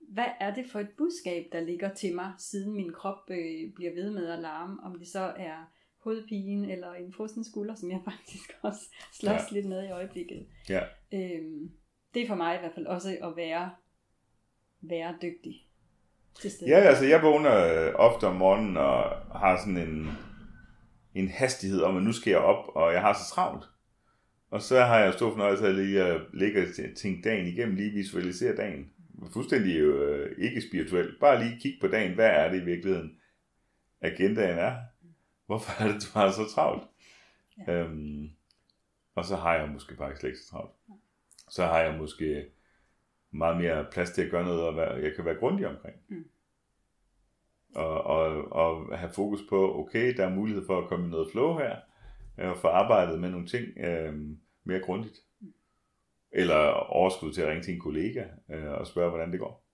hvad 0.00 0.26
er 0.40 0.54
det 0.54 0.66
for 0.66 0.80
et 0.80 0.88
budskab, 0.96 1.46
der 1.52 1.60
ligger 1.60 1.94
til 1.94 2.14
mig, 2.14 2.32
siden 2.38 2.72
min 2.72 2.92
krop 2.92 3.30
øh, 3.30 3.72
bliver 3.74 3.94
ved 3.94 4.10
med 4.10 4.26
at 4.26 4.38
larme, 4.38 4.82
om 4.82 4.98
det 4.98 5.08
så 5.08 5.20
er 5.20 5.70
hovedpine 6.04 6.72
eller 6.72 6.92
en 6.92 7.12
frossen 7.12 7.44
skulder, 7.44 7.74
som 7.74 7.90
jeg 7.90 8.00
faktisk 8.10 8.50
også 8.62 8.80
slås 9.12 9.32
Ja. 9.32 9.44
lidt 9.54 9.66
med 9.66 9.84
i 9.88 9.90
øjeblikket. 9.90 10.46
Ja. 10.68 10.80
Øhm, 11.14 11.70
det 12.14 12.22
er 12.22 12.26
for 12.26 12.34
mig 12.34 12.56
i 12.56 12.58
hvert 12.60 12.72
fald 12.74 12.86
også 12.86 13.16
at 13.22 13.36
være, 13.36 13.70
være 14.80 15.14
dygtig 15.22 15.66
til 16.40 16.50
stede. 16.50 16.70
Ja, 16.70 16.76
altså 16.78 17.04
jeg 17.04 17.22
vågner 17.22 17.86
øh, 17.86 17.94
ofte 17.94 18.24
om 18.26 18.36
morgenen 18.36 18.76
og 18.76 19.02
har 19.38 19.58
sådan 19.58 19.76
en, 19.88 20.08
en 21.14 21.28
hastighed 21.28 21.80
om, 21.82 21.96
at 21.96 22.02
nu 22.02 22.12
skal 22.12 22.30
jeg 22.30 22.40
op, 22.40 22.68
og 22.74 22.92
jeg 22.92 23.00
har 23.00 23.12
så 23.12 23.34
travlt. 23.34 23.64
Og 24.50 24.62
så 24.62 24.80
har 24.80 24.98
jeg 24.98 25.12
stor 25.12 25.30
fornøjelse 25.30 25.66
af 25.66 25.76
lige 25.76 26.02
at 26.02 26.20
ligge 26.34 26.62
og 26.62 26.66
tænke 26.96 27.28
dagen 27.28 27.46
igennem, 27.46 27.74
lige 27.76 27.90
visualisere 27.92 28.56
dagen. 28.56 28.90
Fuldstændig 29.32 29.76
øh, 29.76 30.36
ikke 30.38 30.60
spirituelt. 30.68 31.20
Bare 31.20 31.44
lige 31.44 31.60
kigge 31.60 31.78
på 31.80 31.86
dagen. 31.88 32.14
Hvad 32.14 32.26
er 32.30 32.50
det 32.52 32.62
i 32.62 32.64
virkeligheden, 32.64 33.18
agendaen 34.00 34.58
er? 34.58 34.76
Hvorfor 35.48 35.82
er 35.82 35.92
det, 35.92 36.02
du 36.02 36.18
har 36.18 36.30
så 36.30 36.48
travlt? 36.54 36.82
Ja. 37.58 37.72
Øhm, 37.72 38.30
og 39.14 39.24
så 39.24 39.36
har 39.36 39.54
jeg 39.54 39.68
måske 39.68 39.96
faktisk 39.96 40.20
slet 40.20 40.30
ikke 40.30 40.40
så 40.40 40.50
travlt. 40.50 40.72
Så 41.50 41.66
har 41.66 41.78
jeg 41.78 41.98
måske 41.98 42.46
meget 43.30 43.56
mere 43.56 43.86
plads 43.92 44.10
til 44.10 44.22
at 44.22 44.30
gøre 44.30 44.44
noget, 44.44 44.62
og 44.62 44.76
være, 44.76 44.92
jeg 44.92 45.14
kan 45.14 45.24
være 45.24 45.34
grundig 45.34 45.66
omkring. 45.66 45.96
Mm. 46.08 46.24
Og, 47.74 48.02
og, 48.02 48.52
og 48.52 48.98
have 48.98 49.12
fokus 49.12 49.40
på, 49.48 49.78
okay, 49.78 50.16
der 50.16 50.26
er 50.26 50.34
mulighed 50.34 50.66
for 50.66 50.82
at 50.82 50.88
komme 50.88 51.06
i 51.06 51.10
noget 51.10 51.28
flow 51.32 51.58
her, 51.58 51.76
og 52.36 52.58
få 52.58 52.68
arbejdet 52.68 53.20
med 53.20 53.30
nogle 53.30 53.46
ting 53.46 53.78
øh, 53.78 54.14
mere 54.64 54.80
grundigt. 54.80 55.18
Eller 56.32 56.70
overskud 56.70 57.32
til 57.32 57.42
at 57.42 57.48
ringe 57.48 57.62
til 57.62 57.74
en 57.74 57.80
kollega 57.80 58.24
øh, 58.50 58.70
og 58.70 58.86
spørge, 58.86 59.10
hvordan 59.10 59.32
det 59.32 59.40
går. 59.40 59.67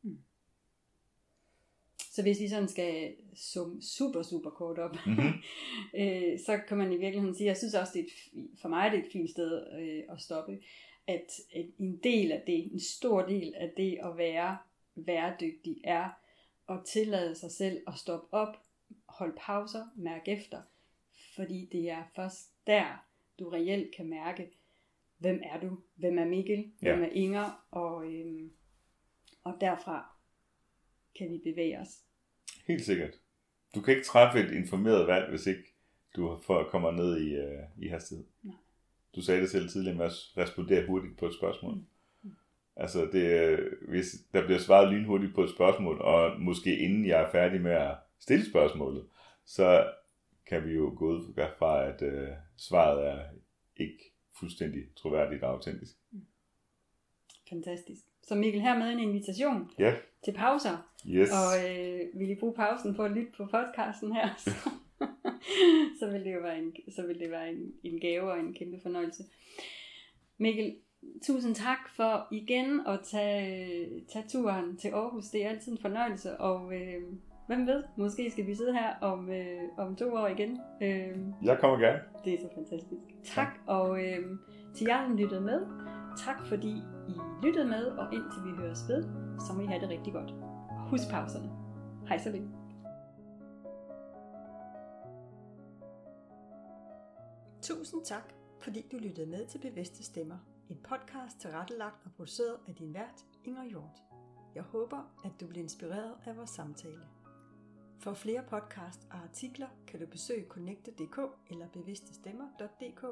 Så 2.15 2.23
hvis 2.23 2.41
vi 2.41 2.49
sådan 2.49 2.69
skal 2.69 3.15
summe 3.35 3.83
super, 3.83 4.23
super 4.23 4.51
kort 4.51 4.79
op, 4.79 4.97
Mhm. 5.07 5.33
øh, 6.01 6.39
så 6.47 6.61
kan 6.69 6.77
man 6.77 6.93
i 6.93 6.97
virkeligheden 6.97 7.35
sige, 7.35 7.47
jeg 7.47 7.57
synes 7.57 7.75
også, 7.75 7.93
det 7.95 8.01
er 8.01 8.05
et, 8.05 8.49
for 8.61 8.69
mig 8.69 8.87
er 8.87 8.91
det 8.91 8.99
et 8.99 9.13
fint 9.13 9.31
sted 9.31 9.67
øh, 9.81 10.03
at 10.15 10.21
stoppe, 10.21 10.59
at, 11.07 11.27
en 11.79 11.97
del 12.03 12.33
af 12.33 12.43
det, 12.47 12.73
en 12.73 12.81
stor 12.81 13.23
del 13.23 13.55
af 13.57 13.73
det 13.77 13.99
at 14.05 14.17
være 14.17 14.59
væredygtig, 14.95 15.81
er 15.85 16.09
at 16.69 16.79
tillade 16.87 17.35
sig 17.35 17.51
selv 17.51 17.83
at 17.87 17.95
stoppe 17.97 18.27
op, 18.35 18.57
holde 19.09 19.35
pauser, 19.39 19.87
mærke 19.97 20.31
efter, 20.33 20.63
fordi 21.35 21.69
det 21.73 21.91
er 21.91 22.03
først 22.17 22.51
der, 22.67 23.05
du 23.39 23.49
reelt 23.49 23.95
kan 23.95 24.07
mærke, 24.07 24.51
hvem 25.19 25.41
er 25.45 25.61
du, 25.61 25.79
hvem 25.95 26.19
er 26.19 26.25
Mikkel, 26.25 26.73
hvem 26.81 27.01
Ja. 27.01 27.07
er 27.07 27.11
Inger, 27.13 27.65
og, 27.71 28.13
øhm, 28.13 28.53
og 29.45 29.55
derfra 29.61 30.14
kan 31.19 31.31
vi 31.31 31.41
bevæge 31.45 31.81
os. 31.81 31.89
Helt 32.67 32.85
sikkert. 32.85 33.11
Du 33.75 33.81
kan 33.81 33.95
ikke 33.95 34.07
træffe 34.07 34.41
et 34.41 34.55
informeret 34.55 35.07
valg, 35.07 35.31
hvis 35.31 35.47
ikke 35.47 35.63
du 36.17 36.41
får, 36.47 36.69
kommer 36.71 36.91
ned 36.91 37.21
i, 37.21 37.35
øh, 37.35 37.63
i 37.79 37.89
hastighed. 37.89 38.27
Nej. 38.43 38.55
Du 39.15 39.23
sagde 39.23 39.41
det 39.41 39.51
selv 39.51 39.69
tidligere 39.69 39.97
med 39.97 40.05
at 40.05 40.13
respondere 40.37 40.87
hurtigt 40.87 41.19
på 41.19 41.27
et 41.27 41.35
spørgsmål. 41.35 41.79
Altså, 42.77 43.09
det, 43.13 43.49
øh, 43.49 43.73
hvis 43.89 44.07
der 44.33 44.45
bliver 44.45 44.59
svaret 44.59 44.93
lynhurtigt 44.93 45.35
på 45.35 45.43
et 45.45 45.51
spørgsmål, 45.51 46.01
og 46.01 46.41
måske 46.41 46.79
inden 46.79 47.07
jeg 47.07 47.23
er 47.23 47.31
færdig 47.31 47.61
med 47.61 47.73
at 47.73 47.97
stille 48.19 48.51
spørgsmålet, 48.51 49.07
så 49.45 49.93
kan 50.47 50.69
vi 50.69 50.73
jo 50.73 50.95
gå 50.97 51.07
ud 51.07 51.35
fra, 51.59 51.85
at 51.85 52.03
øh, 52.03 52.29
svaret 52.57 53.07
er 53.07 53.25
ikke 53.77 54.13
fuldstændig 54.39 54.83
troværdigt 54.97 55.43
og 55.43 55.51
autentisk. 55.51 55.97
Fantastisk. 57.49 58.01
Så 58.23 58.35
Mikkel, 58.35 58.61
her 58.61 58.79
med 58.79 58.93
en 58.93 58.99
invitation 58.99 59.71
Ja, 59.79 59.95
til 60.25 60.33
pauser, 60.33 60.91
yes. 61.09 61.31
og 61.31 61.71
øh, 61.71 62.01
vil 62.21 62.31
I 62.31 62.35
bruge 62.35 62.55
pausen 62.55 62.95
på 62.95 63.03
at 63.05 63.11
lytte 63.11 63.33
på 63.37 63.47
podcasten 63.47 64.13
her, 64.13 64.29
så, 64.39 64.51
så 66.01 66.11
vil 66.11 66.25
det 66.25 66.35
jo 66.35 66.41
være, 66.41 66.59
en, 66.59 66.73
så 66.97 67.07
vil 67.07 67.19
det 67.19 67.31
være 67.31 67.51
en, 67.51 67.73
en 67.83 68.01
gave 68.01 68.33
og 68.33 68.39
en 68.41 68.55
kæmpe 68.55 68.79
fornøjelse. 68.83 69.23
Mikkel, 70.39 70.75
tusind 71.27 71.55
tak 71.55 71.79
for 71.97 72.27
igen 72.31 72.81
at 72.87 73.01
tage, 73.05 73.87
tage 74.13 74.25
turen 74.29 74.77
til 74.77 74.89
Aarhus. 74.89 75.25
Det 75.25 75.45
er 75.45 75.49
altid 75.51 75.73
en 75.73 75.79
fornøjelse, 75.79 76.37
og 76.37 76.75
øh, 76.75 77.03
hvem 77.47 77.67
ved, 77.67 77.83
måske 77.97 78.31
skal 78.31 78.47
vi 78.47 78.55
sidde 78.55 78.73
her 78.73 78.95
om, 79.01 79.31
øh, 79.31 79.61
om 79.79 79.97
to 79.97 80.15
år 80.15 80.27
igen. 80.27 80.59
Øh, 80.83 81.17
Jeg 81.45 81.59
kommer 81.61 81.79
gerne. 81.79 81.99
Det 82.25 82.35
er 82.35 82.39
så 82.39 82.49
fantastisk. 82.55 83.03
Tak, 83.35 83.49
og 83.67 84.05
øh, 84.05 84.19
til 84.75 84.87
jer, 84.87 85.09
der 85.09 85.17
lyttede 85.17 85.41
med, 85.41 85.61
tak 86.17 86.47
fordi 86.47 86.83
I 87.09 87.15
lyttede 87.43 87.65
med, 87.65 87.87
og 87.87 88.15
indtil 88.15 88.45
vi 88.45 88.51
høres 88.51 88.89
ved, 88.89 89.03
så 89.47 89.53
må 89.53 89.61
I 89.61 89.67
have 89.67 89.81
det 89.81 89.89
rigtig 89.89 90.13
godt. 90.13 90.35
Husk 90.91 91.09
pauserne. 91.11 91.51
Hej 92.09 92.19
så 92.19 92.31
længe. 92.31 92.49
Tusind 97.63 98.05
tak, 98.05 98.33
fordi 98.61 98.87
du 98.93 98.97
lyttede 98.97 99.27
med 99.27 99.47
til 99.47 99.59
Bevidste 99.59 100.05
Stemmer. 100.05 100.37
En 100.69 100.79
podcast 100.89 101.41
tilrettelagt 101.41 102.05
og 102.05 102.13
produceret 102.17 102.57
af 102.69 102.75
din 102.75 102.95
vært, 102.95 103.25
Inger 103.45 103.65
Hjort. 103.65 104.03
Jeg 104.55 104.63
håber, 104.63 104.99
at 105.25 105.33
du 105.41 105.47
bliver 105.47 105.63
inspireret 105.63 106.15
af 106.27 106.37
vores 106.37 106.51
samtale. 106.51 107.07
For 107.99 108.15
flere 108.15 108.43
podcast 108.43 109.01
og 109.11 109.19
artikler 109.19 109.69
kan 109.87 110.01
du 110.01 110.07
besøge 110.07 110.47
connecte.dk 110.49 111.19
eller 111.51 111.69
bevidstestemmer.dk. 111.69 113.05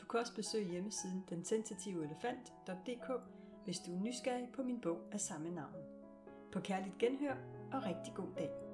Du 0.00 0.06
kan 0.06 0.20
også 0.20 0.34
besøge 0.34 0.70
hjemmesiden 0.70 1.24
densensitivelephant.dk, 1.30 3.10
hvis 3.64 3.78
du 3.78 3.94
er 3.94 4.00
nysgerrig 4.00 4.48
på 4.52 4.62
min 4.62 4.80
bog 4.80 4.98
af 5.12 5.20
samme 5.20 5.50
navn. 5.50 5.74
På 6.52 6.60
kærligt 6.60 6.98
genhør 6.98 7.36
og 7.72 7.84
rigtig 7.84 8.14
god 8.14 8.28
dag. 8.36 8.69